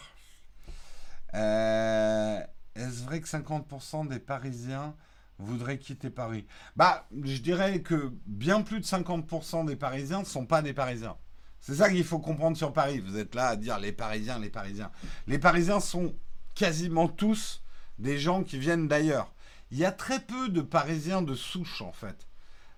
Euh, 1.35 2.41
Est-ce 2.75 3.05
vrai 3.05 3.21
que 3.21 3.29
50% 3.29 4.09
des 4.09 4.19
Parisiens 4.19 4.97
voudraient 5.41 5.79
quitter 5.79 6.11
Paris? 6.11 6.47
Bah, 6.77 7.07
je 7.23 7.39
dirais 7.39 7.81
que 7.83 8.13
bien 8.27 8.63
plus 8.63 8.81
de 8.81 8.85
50% 8.85 9.67
des 9.67 9.77
Parisiens 9.77 10.21
ne 10.21 10.25
sont 10.25 10.47
pas 10.47 10.63
des 10.63 10.73
Parisiens. 10.73 11.17
C'est 11.61 11.75
ça 11.75 11.91
qu'il 11.91 12.05
faut 12.05 12.19
comprendre 12.19 12.57
sur 12.57 12.73
Paris. 12.73 13.01
Vous 13.01 13.19
êtes 13.19 13.35
là 13.35 13.49
à 13.49 13.57
dire 13.57 13.79
les 13.79 13.93
Parisiens, 13.93 14.39
les 14.39 14.49
Parisiens. 14.49 14.91
Les 15.27 15.39
Parisiens 15.39 15.81
sont 15.81 16.15
quasiment 16.55 17.09
tous 17.09 17.63
des 17.99 18.19
gens 18.19 18.43
qui 18.43 18.59
viennent 18.59 18.89
d'ailleurs. 18.89 19.33
Il 19.71 19.79
y 19.79 19.85
a 19.85 19.93
très 19.93 20.21
peu 20.21 20.49
de 20.49 20.63
Parisiens 20.63 21.23
de 21.23 21.35
souche 21.35 21.83
en 21.83 21.93
fait. 21.93 22.27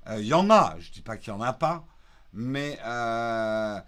Euh, 0.08 0.20
il 0.20 0.26
y 0.26 0.34
en 0.34 0.50
a, 0.50 0.76
je 0.78 0.88
ne 0.88 0.94
dis 0.94 1.00
pas 1.00 1.16
qu'il 1.16 1.32
n'y 1.32 1.38
en 1.38 1.42
a 1.42 1.52
pas, 1.52 1.86
mais 2.32 2.78
euh, 2.84 3.80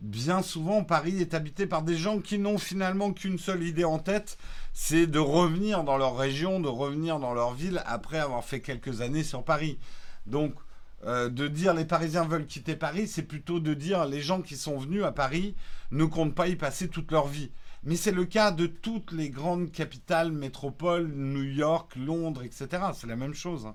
bien 0.00 0.42
souvent 0.42 0.84
Paris 0.84 1.20
est 1.20 1.34
habité 1.34 1.66
par 1.66 1.82
des 1.82 1.96
gens 1.96 2.20
qui 2.20 2.38
n'ont 2.38 2.58
finalement 2.58 3.12
qu'une 3.12 3.38
seule 3.38 3.62
idée 3.62 3.84
en 3.84 3.98
tête, 3.98 4.38
c'est 4.72 5.06
de 5.06 5.18
revenir 5.18 5.84
dans 5.84 5.96
leur 5.96 6.16
région, 6.16 6.60
de 6.60 6.68
revenir 6.68 7.18
dans 7.18 7.34
leur 7.34 7.54
ville 7.54 7.82
après 7.86 8.18
avoir 8.18 8.44
fait 8.44 8.60
quelques 8.60 9.00
années 9.00 9.24
sur 9.24 9.44
Paris. 9.44 9.78
Donc 10.26 10.54
euh, 11.04 11.28
de 11.28 11.48
dire 11.48 11.74
les 11.74 11.84
Parisiens 11.84 12.24
veulent 12.24 12.46
quitter 12.46 12.76
Paris, 12.76 13.08
c'est 13.08 13.22
plutôt 13.22 13.60
de 13.60 13.74
dire 13.74 14.04
les 14.06 14.20
gens 14.20 14.42
qui 14.42 14.56
sont 14.56 14.78
venus 14.78 15.04
à 15.04 15.12
Paris 15.12 15.54
ne 15.90 16.04
comptent 16.04 16.34
pas 16.34 16.48
y 16.48 16.56
passer 16.56 16.88
toute 16.88 17.12
leur 17.12 17.28
vie. 17.28 17.50
Mais 17.84 17.96
c'est 17.96 18.12
le 18.12 18.24
cas 18.24 18.50
de 18.50 18.66
toutes 18.66 19.12
les 19.12 19.30
grandes 19.30 19.70
capitales, 19.70 20.32
métropoles, 20.32 21.06
New 21.08 21.44
York, 21.44 21.94
Londres, 21.96 22.42
etc. 22.42 22.68
C'est 22.94 23.06
la 23.06 23.16
même 23.16 23.34
chose. 23.34 23.68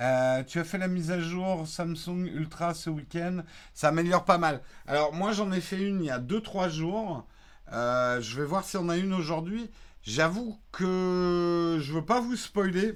Euh, 0.00 0.44
tu 0.44 0.60
as 0.60 0.64
fait 0.64 0.78
la 0.78 0.88
mise 0.88 1.10
à 1.10 1.20
jour 1.20 1.66
Samsung 1.66 2.26
Ultra 2.26 2.74
ce 2.74 2.90
week-end. 2.90 3.42
Ça 3.74 3.88
améliore 3.88 4.24
pas 4.24 4.38
mal. 4.38 4.62
Alors 4.86 5.12
moi 5.12 5.32
j'en 5.32 5.50
ai 5.52 5.60
fait 5.60 5.80
une 5.80 6.00
il 6.00 6.06
y 6.06 6.10
a 6.10 6.18
deux 6.18 6.40
trois 6.40 6.68
jours. 6.68 7.26
Euh, 7.72 8.20
je 8.20 8.40
vais 8.40 8.46
voir 8.46 8.64
si 8.64 8.76
on 8.76 8.88
a 8.88 8.96
une 8.96 9.12
aujourd'hui. 9.12 9.70
J'avoue 10.02 10.58
que 10.72 11.78
je 11.82 11.92
veux 11.92 12.04
pas 12.04 12.20
vous 12.20 12.36
spoiler, 12.36 12.94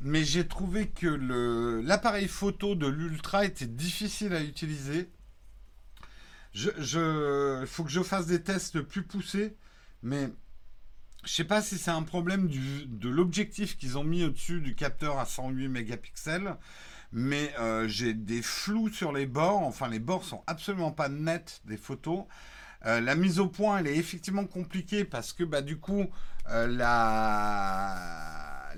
mais 0.00 0.22
j'ai 0.24 0.46
trouvé 0.46 0.88
que 0.88 1.08
l'appareil 1.82 2.28
photo 2.28 2.74
de 2.74 2.86
l'Ultra 2.86 3.44
était 3.44 3.66
difficile 3.66 4.34
à 4.34 4.42
utiliser. 4.42 5.10
Je, 6.52 6.70
je, 6.78 7.64
faut 7.66 7.84
que 7.84 7.90
je 7.90 8.02
fasse 8.02 8.26
des 8.26 8.42
tests 8.42 8.80
plus 8.82 9.02
poussés, 9.02 9.56
mais 10.02 10.30
je 11.24 11.32
sais 11.32 11.44
pas 11.44 11.60
si 11.62 11.76
c'est 11.76 11.90
un 11.90 12.02
problème 12.02 12.48
de 12.48 13.08
l'objectif 13.08 13.76
qu'ils 13.76 13.98
ont 13.98 14.04
mis 14.04 14.24
au-dessus 14.24 14.60
du 14.60 14.74
capteur 14.74 15.18
à 15.18 15.26
108 15.26 15.68
mégapixels, 15.68 16.56
mais 17.12 17.52
euh, 17.58 17.86
j'ai 17.88 18.14
des 18.14 18.42
flous 18.42 18.88
sur 18.88 19.12
les 19.12 19.26
bords. 19.26 19.62
Enfin, 19.62 19.88
les 19.88 19.98
bords 19.98 20.24
sont 20.24 20.42
absolument 20.46 20.92
pas 20.92 21.08
nets 21.08 21.60
des 21.66 21.76
photos. 21.76 22.24
Euh, 22.86 23.00
la 23.00 23.14
mise 23.14 23.38
au 23.38 23.48
point, 23.48 23.78
elle 23.78 23.88
est 23.88 23.96
effectivement 23.96 24.46
compliquée 24.46 25.04
parce 25.04 25.34
que 25.34 25.44
bah, 25.44 25.60
du 25.60 25.78
coup, 25.78 26.06
euh, 26.50 26.78
ah, 26.80 28.70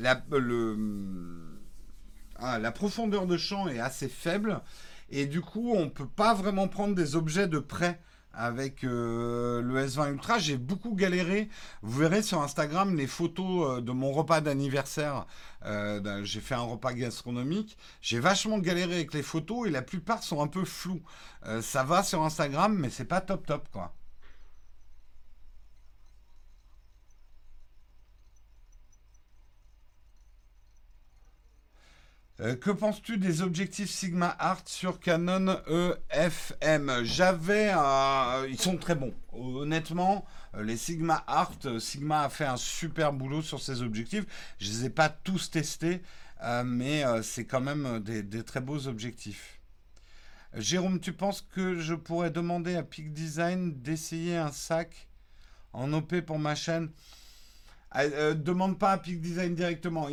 la 2.58 2.72
profondeur 2.72 3.26
de 3.26 3.36
champ 3.36 3.68
est 3.68 3.78
assez 3.78 4.08
faible 4.08 4.60
et 5.10 5.26
du 5.26 5.40
coup, 5.40 5.74
on 5.76 5.88
peut 5.88 6.08
pas 6.08 6.34
vraiment 6.34 6.66
prendre 6.66 6.96
des 6.96 7.14
objets 7.14 7.46
de 7.46 7.58
près 7.60 8.00
avec 8.34 8.84
euh, 8.84 9.60
le 9.62 9.86
S20 9.86 10.12
Ultra. 10.12 10.38
J'ai 10.38 10.56
beaucoup 10.56 10.94
galéré. 10.94 11.48
Vous 11.82 11.98
verrez 11.98 12.22
sur 12.22 12.40
Instagram 12.42 12.96
les 12.96 13.06
photos 13.06 13.78
euh, 13.78 13.80
de 13.80 13.92
mon 13.92 14.12
repas 14.12 14.40
d'anniversaire. 14.40 15.26
Euh, 15.64 16.00
d'un- 16.00 16.24
j'ai 16.24 16.40
fait 16.40 16.54
un 16.54 16.60
repas 16.62 16.92
gastronomique. 16.92 17.76
J'ai 18.00 18.20
vachement 18.20 18.58
galéré 18.58 18.94
avec 18.94 19.14
les 19.14 19.22
photos 19.22 19.66
et 19.68 19.70
la 19.70 19.82
plupart 19.82 20.22
sont 20.22 20.42
un 20.42 20.48
peu 20.48 20.64
floues. 20.64 21.02
Ça 21.60 21.82
va 21.82 22.02
sur 22.04 22.22
Instagram, 22.22 22.76
mais 22.78 22.88
c'est 22.88 23.04
pas 23.04 23.20
top 23.20 23.46
top 23.46 23.68
quoi. 23.72 23.92
Euh, 32.40 32.56
que 32.56 32.70
penses-tu 32.70 33.18
des 33.18 33.42
objectifs 33.42 33.90
Sigma 33.90 34.34
Art 34.38 34.62
sur 34.64 35.00
Canon 35.00 35.60
EFM? 36.10 37.04
J'avais. 37.04 37.72
Ils 38.48 38.58
sont 38.58 38.78
très 38.78 38.94
bons. 38.94 39.12
Honnêtement, 39.32 40.24
euh, 40.54 40.62
les 40.62 40.78
Sigma 40.78 41.22
Art, 41.26 41.58
euh, 41.66 41.78
Sigma 41.78 42.22
a 42.22 42.28
fait 42.30 42.46
un 42.46 42.56
super 42.56 43.12
boulot 43.12 43.42
sur 43.42 43.60
ces 43.60 43.82
objectifs. 43.82 44.24
Je 44.58 44.70
les 44.70 44.86
ai 44.86 44.90
pas 44.90 45.10
tous 45.10 45.50
testés, 45.50 46.00
mais 46.64 47.04
c'est 47.22 47.44
quand 47.44 47.60
même 47.60 48.00
des, 48.00 48.42
très 48.42 48.60
beaux 48.60 48.88
objectifs. 48.88 49.60
Jérôme, 50.54 51.00
tu 51.00 51.12
penses 51.12 51.42
que 51.42 51.78
je 51.78 51.94
pourrais 51.94 52.30
demander 52.30 52.74
à 52.76 52.82
Peak 52.82 53.12
Design 53.12 53.72
d'essayer 53.80 54.36
un 54.36 54.52
sac 54.52 55.08
en 55.72 55.92
OP 55.92 56.20
pour 56.22 56.38
ma 56.38 56.54
chaîne? 56.54 56.90
Ah, 57.90 58.34
demande 58.34 58.78
pas 58.78 58.92
à 58.92 58.98
Peak 58.98 59.20
Design 59.20 59.54
directement. 59.54 60.08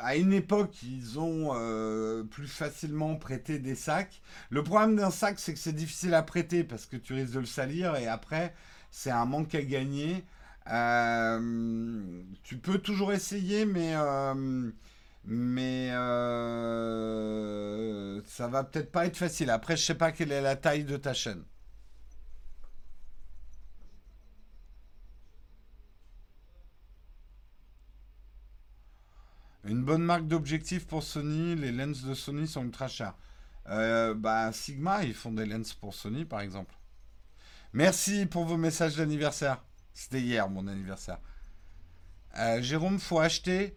À 0.00 0.16
une 0.16 0.32
époque, 0.32 0.82
ils 0.82 1.18
ont 1.18 1.50
euh, 1.54 2.22
plus 2.24 2.46
facilement 2.46 3.16
prêté 3.16 3.58
des 3.58 3.74
sacs. 3.74 4.20
Le 4.50 4.62
problème 4.62 4.96
d'un 4.96 5.10
sac, 5.10 5.38
c'est 5.38 5.52
que 5.54 5.58
c'est 5.58 5.72
difficile 5.72 6.14
à 6.14 6.22
prêter 6.22 6.64
parce 6.64 6.86
que 6.86 6.96
tu 6.96 7.14
risques 7.14 7.32
de 7.34 7.40
le 7.40 7.46
salir 7.46 7.96
et 7.96 8.06
après, 8.06 8.54
c'est 8.90 9.10
un 9.10 9.24
manque 9.24 9.54
à 9.54 9.62
gagner. 9.62 10.24
Euh, 10.70 12.22
tu 12.42 12.58
peux 12.58 12.78
toujours 12.78 13.12
essayer, 13.12 13.64
mais, 13.64 13.94
euh, 13.96 14.70
mais 15.24 15.90
euh, 15.92 17.40
ça 18.26 18.48
va 18.48 18.64
peut-être 18.64 18.92
pas 18.92 19.06
être 19.06 19.16
facile. 19.16 19.50
Après, 19.50 19.76
je 19.76 19.84
sais 19.84 19.94
pas 19.94 20.12
quelle 20.12 20.32
est 20.32 20.42
la 20.42 20.56
taille 20.56 20.84
de 20.84 20.96
ta 20.96 21.14
chaîne. 21.14 21.42
Bonne 29.74 30.02
marque 30.02 30.26
d'objectif 30.26 30.86
pour 30.86 31.02
Sony. 31.02 31.54
Les 31.56 31.72
lenses 31.72 32.02
de 32.02 32.14
Sony 32.14 32.46
sont 32.46 32.64
ultra 32.64 32.88
chères. 32.88 33.14
Euh, 33.68 34.14
bah, 34.14 34.50
Sigma, 34.52 35.04
ils 35.04 35.14
font 35.14 35.32
des 35.32 35.44
lenses 35.44 35.74
pour 35.74 35.94
Sony, 35.94 36.24
par 36.24 36.40
exemple. 36.40 36.74
Merci 37.72 38.26
pour 38.26 38.44
vos 38.44 38.56
messages 38.56 38.96
d'anniversaire. 38.96 39.62
C'était 39.92 40.20
hier, 40.20 40.48
mon 40.48 40.66
anniversaire. 40.68 41.18
Euh, 42.38 42.62
Jérôme, 42.62 42.98
faut 42.98 43.18
acheter 43.18 43.76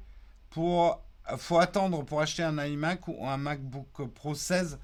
pour, 0.50 1.04
faut 1.38 1.60
attendre 1.60 2.04
pour 2.04 2.22
acheter 2.22 2.44
un 2.44 2.64
iMac 2.64 3.08
ou 3.08 3.28
un 3.28 3.38
MacBook 3.38 4.08
Pro 4.14 4.36
16. 4.36 4.80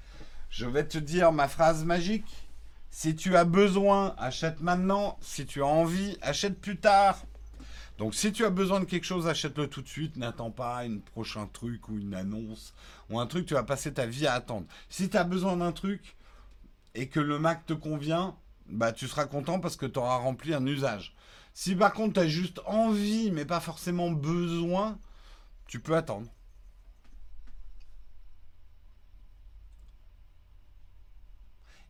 Je 0.50 0.66
vais 0.66 0.84
te 0.84 0.98
dire 0.98 1.32
ma 1.32 1.48
phrase 1.48 1.84
magique. 1.84 2.48
Si 2.90 3.14
tu 3.14 3.36
as 3.36 3.44
besoin, 3.44 4.14
achète 4.18 4.60
maintenant. 4.60 5.18
Si 5.20 5.46
tu 5.46 5.62
as 5.62 5.66
envie, 5.66 6.18
achète 6.20 6.60
plus 6.60 6.78
tard. 6.78 7.22
Donc 7.98 8.14
si 8.14 8.32
tu 8.32 8.44
as 8.44 8.50
besoin 8.50 8.78
de 8.78 8.84
quelque 8.84 9.04
chose, 9.04 9.26
achète-le 9.26 9.68
tout 9.68 9.82
de 9.82 9.88
suite. 9.88 10.16
N'attends 10.16 10.52
pas 10.52 10.82
un 10.84 10.98
prochain 10.98 11.46
truc 11.48 11.88
ou 11.88 11.98
une 11.98 12.14
annonce 12.14 12.72
ou 13.10 13.18
un 13.18 13.26
truc, 13.26 13.44
tu 13.44 13.54
vas 13.54 13.64
passer 13.64 13.92
ta 13.92 14.06
vie 14.06 14.26
à 14.26 14.34
attendre. 14.34 14.66
Si 14.88 15.10
tu 15.10 15.16
as 15.16 15.24
besoin 15.24 15.56
d'un 15.56 15.72
truc 15.72 16.16
et 16.94 17.08
que 17.08 17.18
le 17.18 17.40
Mac 17.40 17.66
te 17.66 17.72
convient, 17.72 18.36
bah 18.68 18.92
tu 18.92 19.08
seras 19.08 19.26
content 19.26 19.58
parce 19.58 19.76
que 19.76 19.86
tu 19.86 19.98
auras 19.98 20.16
rempli 20.16 20.54
un 20.54 20.64
usage. 20.64 21.16
Si 21.54 21.74
par 21.74 21.92
contre 21.92 22.14
tu 22.14 22.20
as 22.20 22.28
juste 22.28 22.60
envie 22.66 23.32
mais 23.32 23.44
pas 23.44 23.60
forcément 23.60 24.12
besoin, 24.12 24.96
tu 25.66 25.80
peux 25.80 25.96
attendre. 25.96 26.28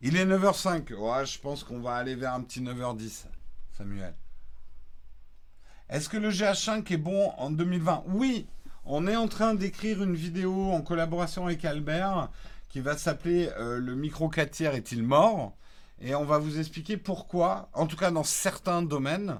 Il 0.01 0.15
est 0.15 0.25
9h05. 0.25 0.93
Ouais, 0.93 1.25
je 1.25 1.39
pense 1.39 1.63
qu'on 1.63 1.81
va 1.81 1.95
aller 1.95 2.15
vers 2.15 2.33
un 2.33 2.41
petit 2.41 2.61
9h10, 2.61 3.25
Samuel. 3.77 4.15
Est-ce 5.89 6.07
que 6.07 6.17
le 6.17 6.29
GH5 6.29 6.93
est 6.93 6.97
bon 6.97 7.31
en 7.39 7.49
2020 7.49 8.03
Oui, 8.09 8.45
on 8.85 9.07
est 9.07 9.15
en 9.15 9.27
train 9.27 9.55
d'écrire 9.55 10.03
une 10.03 10.13
vidéo 10.13 10.69
en 10.71 10.83
collaboration 10.83 11.47
avec 11.47 11.65
Albert 11.65 12.29
qui 12.69 12.79
va 12.79 12.95
s'appeler 12.95 13.49
euh, 13.57 13.79
Le 13.79 13.95
micro 13.95 14.29
4 14.29 14.51
tiers 14.51 14.75
est-il 14.75 15.01
mort? 15.01 15.53
Et 15.99 16.13
on 16.13 16.25
va 16.25 16.37
vous 16.37 16.59
expliquer 16.59 16.95
pourquoi, 16.97 17.69
en 17.73 17.87
tout 17.87 17.97
cas 17.97 18.11
dans 18.11 18.23
certains 18.23 18.83
domaines, 18.83 19.39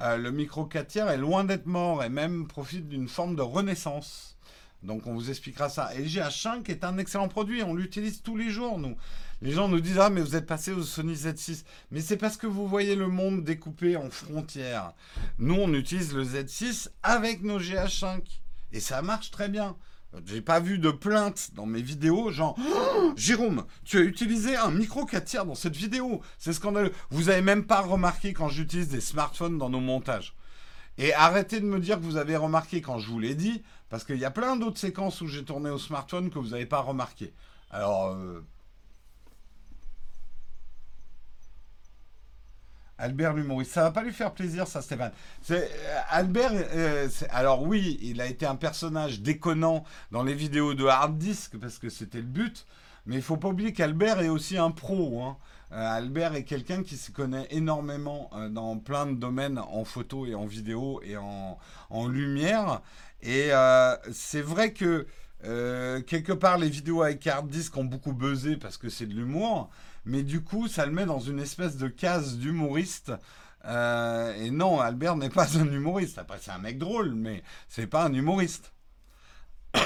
euh, 0.00 0.16
le 0.16 0.30
micro 0.30 0.64
4 0.64 0.86
tiers 0.86 1.10
est 1.10 1.18
loin 1.18 1.44
d'être 1.44 1.66
mort 1.66 2.02
et 2.02 2.08
même 2.08 2.48
profite 2.48 2.88
d'une 2.88 3.06
forme 3.06 3.36
de 3.36 3.42
renaissance. 3.42 4.38
Donc 4.82 5.06
on 5.06 5.12
vous 5.12 5.28
expliquera 5.28 5.68
ça. 5.68 5.94
Et 5.94 5.98
le 5.98 6.06
GH5 6.06 6.70
est 6.70 6.84
un 6.84 6.96
excellent 6.96 7.28
produit, 7.28 7.62
on 7.62 7.74
l'utilise 7.74 8.22
tous 8.22 8.38
les 8.38 8.48
jours, 8.48 8.78
nous. 8.78 8.96
Les 9.42 9.50
gens 9.50 9.66
nous 9.66 9.80
disent 9.80 9.98
Ah, 9.98 10.08
mais 10.08 10.20
vous 10.20 10.36
êtes 10.36 10.46
passé 10.46 10.70
au 10.70 10.84
Sony 10.84 11.14
Z6. 11.14 11.64
Mais 11.90 12.00
c'est 12.00 12.16
parce 12.16 12.36
que 12.36 12.46
vous 12.46 12.68
voyez 12.68 12.94
le 12.94 13.08
monde 13.08 13.42
découpé 13.42 13.96
en 13.96 14.08
frontières. 14.08 14.92
Nous, 15.38 15.56
on 15.56 15.74
utilise 15.74 16.14
le 16.14 16.24
Z6 16.24 16.88
avec 17.02 17.42
nos 17.42 17.58
GH5. 17.58 18.20
Et 18.72 18.78
ça 18.78 19.02
marche 19.02 19.32
très 19.32 19.48
bien. 19.48 19.76
J'ai 20.26 20.42
pas 20.42 20.60
vu 20.60 20.78
de 20.78 20.90
plainte 20.90 21.50
dans 21.54 21.66
mes 21.66 21.82
vidéos, 21.82 22.30
genre 22.30 22.56
oh, 22.58 23.12
Jérôme, 23.16 23.64
tu 23.84 23.98
as 23.98 24.02
utilisé 24.02 24.56
un 24.56 24.70
micro 24.70 25.06
4 25.06 25.24
tiers 25.24 25.46
dans 25.46 25.54
cette 25.54 25.74
vidéo. 25.74 26.20
C'est 26.38 26.52
scandaleux. 26.52 26.92
Vous 27.10 27.30
avez 27.30 27.40
même 27.40 27.64
pas 27.64 27.80
remarqué 27.80 28.34
quand 28.34 28.48
j'utilise 28.48 28.88
des 28.88 29.00
smartphones 29.00 29.58
dans 29.58 29.70
nos 29.70 29.80
montages. 29.80 30.36
Et 30.98 31.14
arrêtez 31.14 31.60
de 31.60 31.66
me 31.66 31.80
dire 31.80 31.96
que 31.96 32.04
vous 32.04 32.18
avez 32.18 32.36
remarqué 32.36 32.82
quand 32.82 32.98
je 32.98 33.08
vous 33.08 33.18
l'ai 33.18 33.34
dit, 33.34 33.62
parce 33.88 34.04
qu'il 34.04 34.18
y 34.18 34.26
a 34.26 34.30
plein 34.30 34.56
d'autres 34.56 34.78
séquences 34.78 35.20
où 35.22 35.26
j'ai 35.26 35.44
tourné 35.44 35.70
au 35.70 35.78
smartphone 35.78 36.30
que 36.30 36.38
vous 36.38 36.50
n'avez 36.50 36.66
pas 36.66 36.80
remarqué. 36.80 37.32
Alors, 37.70 38.10
euh, 38.10 38.44
Albert 42.98 43.34
l'humoriste. 43.34 43.72
Ça 43.72 43.82
va 43.82 43.90
pas 43.90 44.02
lui 44.02 44.12
faire 44.12 44.32
plaisir, 44.32 44.66
ça, 44.66 44.82
Stéphane. 44.82 45.12
C'est, 45.42 45.64
euh, 45.64 46.00
Albert, 46.10 46.52
euh, 46.54 47.08
alors 47.30 47.62
oui, 47.62 47.98
il 48.02 48.20
a 48.20 48.26
été 48.26 48.46
un 48.46 48.56
personnage 48.56 49.20
déconnant 49.20 49.84
dans 50.10 50.22
les 50.22 50.34
vidéos 50.34 50.74
de 50.74 50.86
Hard 50.86 51.18
Disk, 51.18 51.58
parce 51.58 51.78
que 51.78 51.88
c'était 51.88 52.18
le 52.18 52.24
but. 52.24 52.66
Mais 53.06 53.16
il 53.16 53.22
faut 53.22 53.36
pas 53.36 53.48
oublier 53.48 53.72
qu'Albert 53.72 54.20
est 54.20 54.28
aussi 54.28 54.56
un 54.56 54.70
pro. 54.70 55.22
Hein. 55.22 55.36
Euh, 55.72 55.96
Albert 55.96 56.34
est 56.34 56.44
quelqu'un 56.44 56.82
qui 56.84 56.96
se 56.96 57.10
connaît 57.10 57.48
énormément 57.50 58.30
dans 58.50 58.78
plein 58.78 59.06
de 59.06 59.14
domaines 59.14 59.58
en 59.58 59.84
photo 59.84 60.26
et 60.26 60.34
en 60.34 60.46
vidéo 60.46 61.00
et 61.02 61.16
en, 61.16 61.58
en 61.90 62.06
lumière. 62.06 62.82
Et 63.22 63.50
c'est 64.12 64.42
vrai 64.42 64.72
que 64.72 65.06
quelque 65.42 66.32
part, 66.32 66.58
les 66.58 66.68
vidéos 66.68 67.02
avec 67.02 67.26
Hard 67.26 67.48
Disk 67.48 67.76
ont 67.76 67.84
beaucoup 67.84 68.12
buzzé 68.12 68.56
parce 68.56 68.76
que 68.76 68.88
c'est 68.88 69.06
de 69.06 69.14
l'humour 69.14 69.70
mais 70.04 70.22
du 70.22 70.42
coup, 70.42 70.68
ça 70.68 70.86
le 70.86 70.92
met 70.92 71.06
dans 71.06 71.20
une 71.20 71.38
espèce 71.38 71.76
de 71.76 71.88
case 71.88 72.38
d'humoriste. 72.38 73.12
Euh, 73.64 74.34
et 74.34 74.50
non, 74.50 74.80
Albert 74.80 75.16
n'est 75.16 75.30
pas 75.30 75.56
un 75.56 75.70
humoriste. 75.70 76.18
Après, 76.18 76.38
c'est 76.40 76.50
un 76.50 76.58
mec 76.58 76.78
drôle, 76.78 77.14
mais 77.14 77.42
c'est 77.68 77.86
pas 77.86 78.04
un 78.04 78.12
humoriste. 78.12 78.72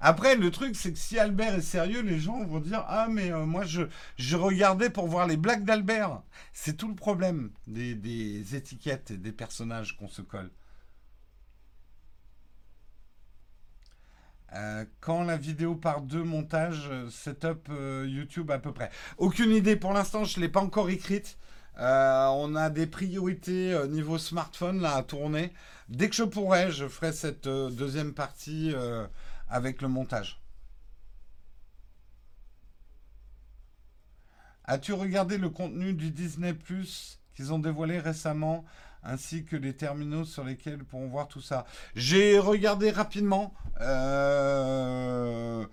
Après, 0.00 0.34
le 0.34 0.50
truc, 0.50 0.74
c'est 0.74 0.92
que 0.92 0.98
si 0.98 1.18
Albert 1.18 1.54
est 1.54 1.62
sérieux, 1.62 2.02
les 2.02 2.18
gens 2.18 2.44
vont 2.44 2.60
dire 2.60 2.84
Ah, 2.88 3.06
mais 3.08 3.32
euh, 3.32 3.46
moi, 3.46 3.64
je, 3.64 4.36
regardais 4.36 4.90
pour 4.90 5.06
voir 5.06 5.26
les 5.26 5.36
blagues 5.36 5.64
d'Albert. 5.64 6.22
C'est 6.52 6.76
tout 6.76 6.88
le 6.88 6.94
problème 6.94 7.50
des, 7.66 7.94
des 7.94 8.56
étiquettes 8.56 9.12
et 9.12 9.16
des 9.16 9.32
personnages 9.32 9.96
qu'on 9.96 10.08
se 10.08 10.22
colle. 10.22 10.50
Euh, 14.54 14.84
quand 15.00 15.24
la 15.24 15.36
vidéo 15.36 15.74
par 15.74 16.02
deux 16.02 16.22
montage, 16.22 16.88
euh, 16.90 17.08
setup 17.08 17.68
euh, 17.70 18.06
YouTube 18.06 18.50
à 18.50 18.58
peu 18.58 18.72
près. 18.72 18.90
Aucune 19.16 19.50
idée 19.50 19.76
pour 19.76 19.92
l'instant, 19.94 20.24
je 20.24 20.38
ne 20.38 20.44
l'ai 20.44 20.50
pas 20.50 20.60
encore 20.60 20.90
écrite. 20.90 21.38
on 21.78 22.54
a 22.54 22.68
des 22.68 22.86
priorités 22.86 23.74
niveau 23.88 24.18
smartphone 24.18 24.80
là 24.82 24.96
à 24.96 25.02
tourner. 25.02 25.52
Dès 25.88 26.08
que 26.08 26.14
je 26.14 26.24
pourrai, 26.24 26.70
je 26.70 26.86
ferai 26.86 27.12
cette 27.12 27.48
deuxième 27.48 28.12
partie 28.12 28.74
avec 29.48 29.80
le 29.80 29.88
montage. 29.88 30.42
As-tu 34.64 34.92
regardé 34.92 35.38
le 35.38 35.48
contenu 35.48 35.94
du 35.94 36.10
Disney 36.10 36.54
Plus 36.54 37.20
qu'ils 37.34 37.52
ont 37.52 37.58
dévoilé 37.58 37.98
récemment? 37.98 38.64
Ainsi 39.02 39.44
que 39.44 39.56
les 39.56 39.74
terminaux 39.74 40.24
sur 40.24 40.44
lesquels 40.44 40.84
pourront 40.84 41.08
voir 41.08 41.28
tout 41.28 41.40
ça. 41.40 41.64
J'ai 41.94 42.38
regardé 42.38 42.90
rapidement. 42.90 43.54
Euh, 43.80 45.66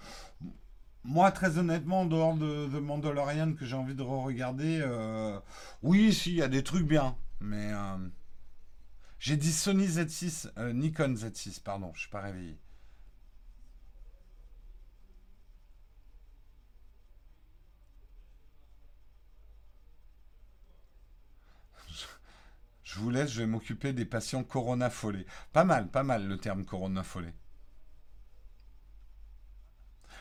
moi, 1.03 1.31
très 1.31 1.57
honnêtement, 1.57 2.01
en 2.01 2.05
dehors 2.05 2.35
de, 2.35 2.67
de 2.67 2.79
Mandalorian 2.79 3.53
que 3.53 3.65
j'ai 3.65 3.75
envie 3.75 3.95
de 3.95 4.03
re-regarder, 4.03 4.81
euh, 4.81 5.39
oui, 5.83 6.13
si, 6.13 6.31
il 6.31 6.37
y 6.37 6.41
a 6.41 6.47
des 6.47 6.63
trucs 6.63 6.87
bien. 6.87 7.15
Mais 7.39 7.71
euh, 7.71 7.97
j'ai 9.19 9.37
dit 9.37 9.51
Sony 9.51 9.87
Z6, 9.87 10.49
Nikon 10.73 11.13
Z6, 11.13 11.61
pardon, 11.61 11.91
je 11.93 12.01
suis 12.01 12.09
pas 12.09 12.21
réveillé. 12.21 12.57
Je 22.91 22.99
vous 22.99 23.11
laisse, 23.11 23.31
je 23.31 23.41
vais 23.41 23.45
m'occuper 23.45 23.93
des 23.93 24.03
patients 24.05 24.43
corona 24.43 24.89
follet. 24.89 25.27
Pas 25.53 25.63
mal, 25.63 25.91
pas 25.91 26.01
mal 26.01 26.27
le 26.27 26.39
terme 26.39 26.65
corona 26.65 27.03
follet. 27.03 27.35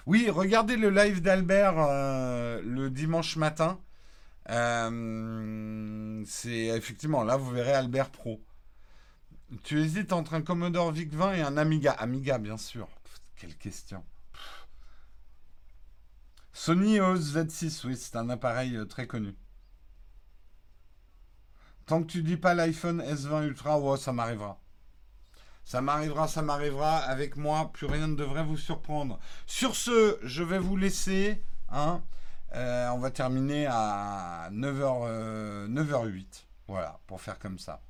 Oui, 0.05 0.29
regardez 0.29 0.77
le 0.77 0.91
live 0.91 1.23
d'Albert 1.23 1.79
euh, 1.79 2.61
le 2.63 2.91
dimanche 2.91 3.37
matin. 3.37 3.81
Euh, 4.51 6.23
c'est 6.27 6.67
effectivement 6.67 7.25
là, 7.25 7.39
vous 7.39 7.51
verrez 7.51 7.73
Albert 7.73 8.11
Pro. 8.11 8.39
Tu 9.63 9.81
hésites 9.81 10.13
entre 10.13 10.35
un 10.35 10.43
Commodore 10.43 10.93
VIC-20 10.93 11.37
et 11.37 11.41
un 11.41 11.57
Amiga. 11.57 11.93
Amiga, 11.93 12.37
bien 12.37 12.59
sûr. 12.59 12.87
quelle 13.37 13.57
question. 13.57 14.05
Sony 16.53 16.97
EOS 16.97 17.35
Z6, 17.35 17.87
oui, 17.87 17.97
c'est 17.97 18.17
un 18.17 18.29
appareil 18.29 18.77
euh, 18.77 18.85
très 18.85 19.07
connu. 19.07 19.35
Tant 21.89 22.03
que 22.03 22.07
tu 22.07 22.23
dis 22.23 22.37
pas 22.37 22.53
l'iPhone 22.53 23.03
S20 23.03 23.47
Ultra, 23.47 23.81
ouais, 23.81 23.97
ça 23.97 24.13
m'arrivera. 24.13 24.61
Ça 25.65 25.81
m'arrivera, 25.81 26.29
ça 26.29 26.43
m'arrivera. 26.43 26.99
Avec 26.99 27.39
moi, 27.39 27.71
plus 27.73 27.87
rien 27.87 28.09
ne 28.09 28.15
devrait 28.15 28.45
vous 28.45 28.59
surprendre. 28.59 29.19
Sur 29.47 29.75
ce, 29.75 30.19
je 30.23 30.43
vais 30.43 30.59
vous 30.59 30.77
laisser. 30.77 31.43
Hein. 31.71 32.03
Euh, 32.55 32.91
on 32.91 32.99
va 32.99 33.11
terminer 33.11 33.67
à 33.71 34.51
9h, 34.53 35.71
9h08. 35.71 36.27
Voilà, 36.67 37.01
pour 37.07 37.23
faire 37.23 37.39
comme 37.39 37.59
ça. 37.59 37.81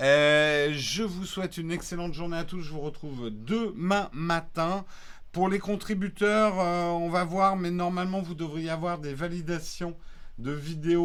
Euh, 0.00 0.72
je 0.72 1.04
vous 1.04 1.24
souhaite 1.24 1.58
une 1.58 1.70
excellente 1.70 2.14
journée 2.14 2.38
à 2.38 2.44
tous. 2.44 2.60
Je 2.60 2.72
vous 2.72 2.80
retrouve 2.80 3.30
demain 3.30 4.10
matin. 4.12 4.84
Pour 5.30 5.48
les 5.48 5.60
contributeurs, 5.60 6.58
euh, 6.58 6.86
on 6.88 7.08
va 7.08 7.22
voir, 7.22 7.54
mais 7.54 7.70
normalement, 7.70 8.20
vous 8.20 8.34
devriez 8.34 8.70
avoir 8.70 8.98
des 8.98 9.14
validations 9.14 9.96
de 10.38 10.52
vidéos 10.52 11.02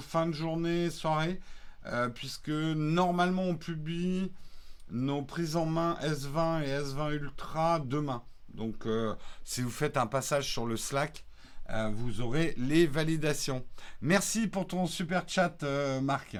fin 0.00 0.26
de 0.26 0.32
journée, 0.32 0.90
soirée, 0.90 1.40
euh, 1.86 2.08
puisque 2.08 2.48
normalement 2.48 3.44
on 3.44 3.56
publie 3.56 4.32
nos 4.90 5.22
prises 5.22 5.56
en 5.56 5.66
main 5.66 5.96
S20 6.02 6.62
et 6.62 6.78
S20 6.80 7.12
Ultra 7.12 7.80
demain. 7.80 8.22
Donc 8.54 8.86
euh, 8.86 9.14
si 9.44 9.62
vous 9.62 9.70
faites 9.70 9.96
un 9.96 10.06
passage 10.06 10.50
sur 10.50 10.66
le 10.66 10.76
Slack, 10.76 11.24
euh, 11.70 11.90
vous 11.94 12.20
aurez 12.20 12.54
les 12.56 12.86
validations. 12.86 13.64
Merci 14.00 14.48
pour 14.48 14.66
ton 14.66 14.86
super 14.86 15.28
chat, 15.28 15.62
Marc. 16.02 16.36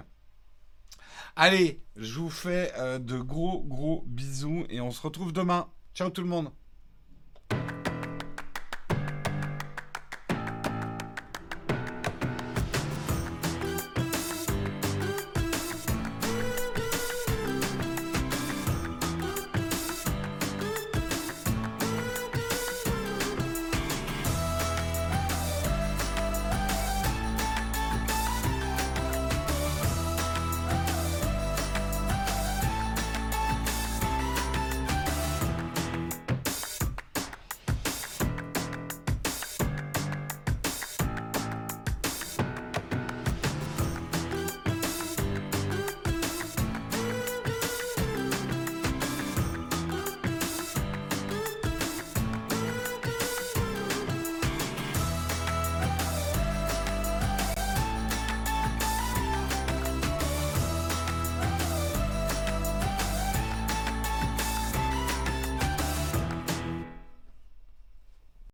Allez, 1.37 1.83
je 1.97 2.19
vous 2.19 2.31
fais 2.31 2.73
de 2.99 3.19
gros 3.19 3.63
gros 3.63 4.03
bisous 4.07 4.65
et 4.69 4.81
on 4.81 4.91
se 4.91 5.01
retrouve 5.01 5.33
demain. 5.33 5.69
Ciao 5.95 6.11
tout 6.11 6.23
le 6.23 6.29
monde 6.29 6.51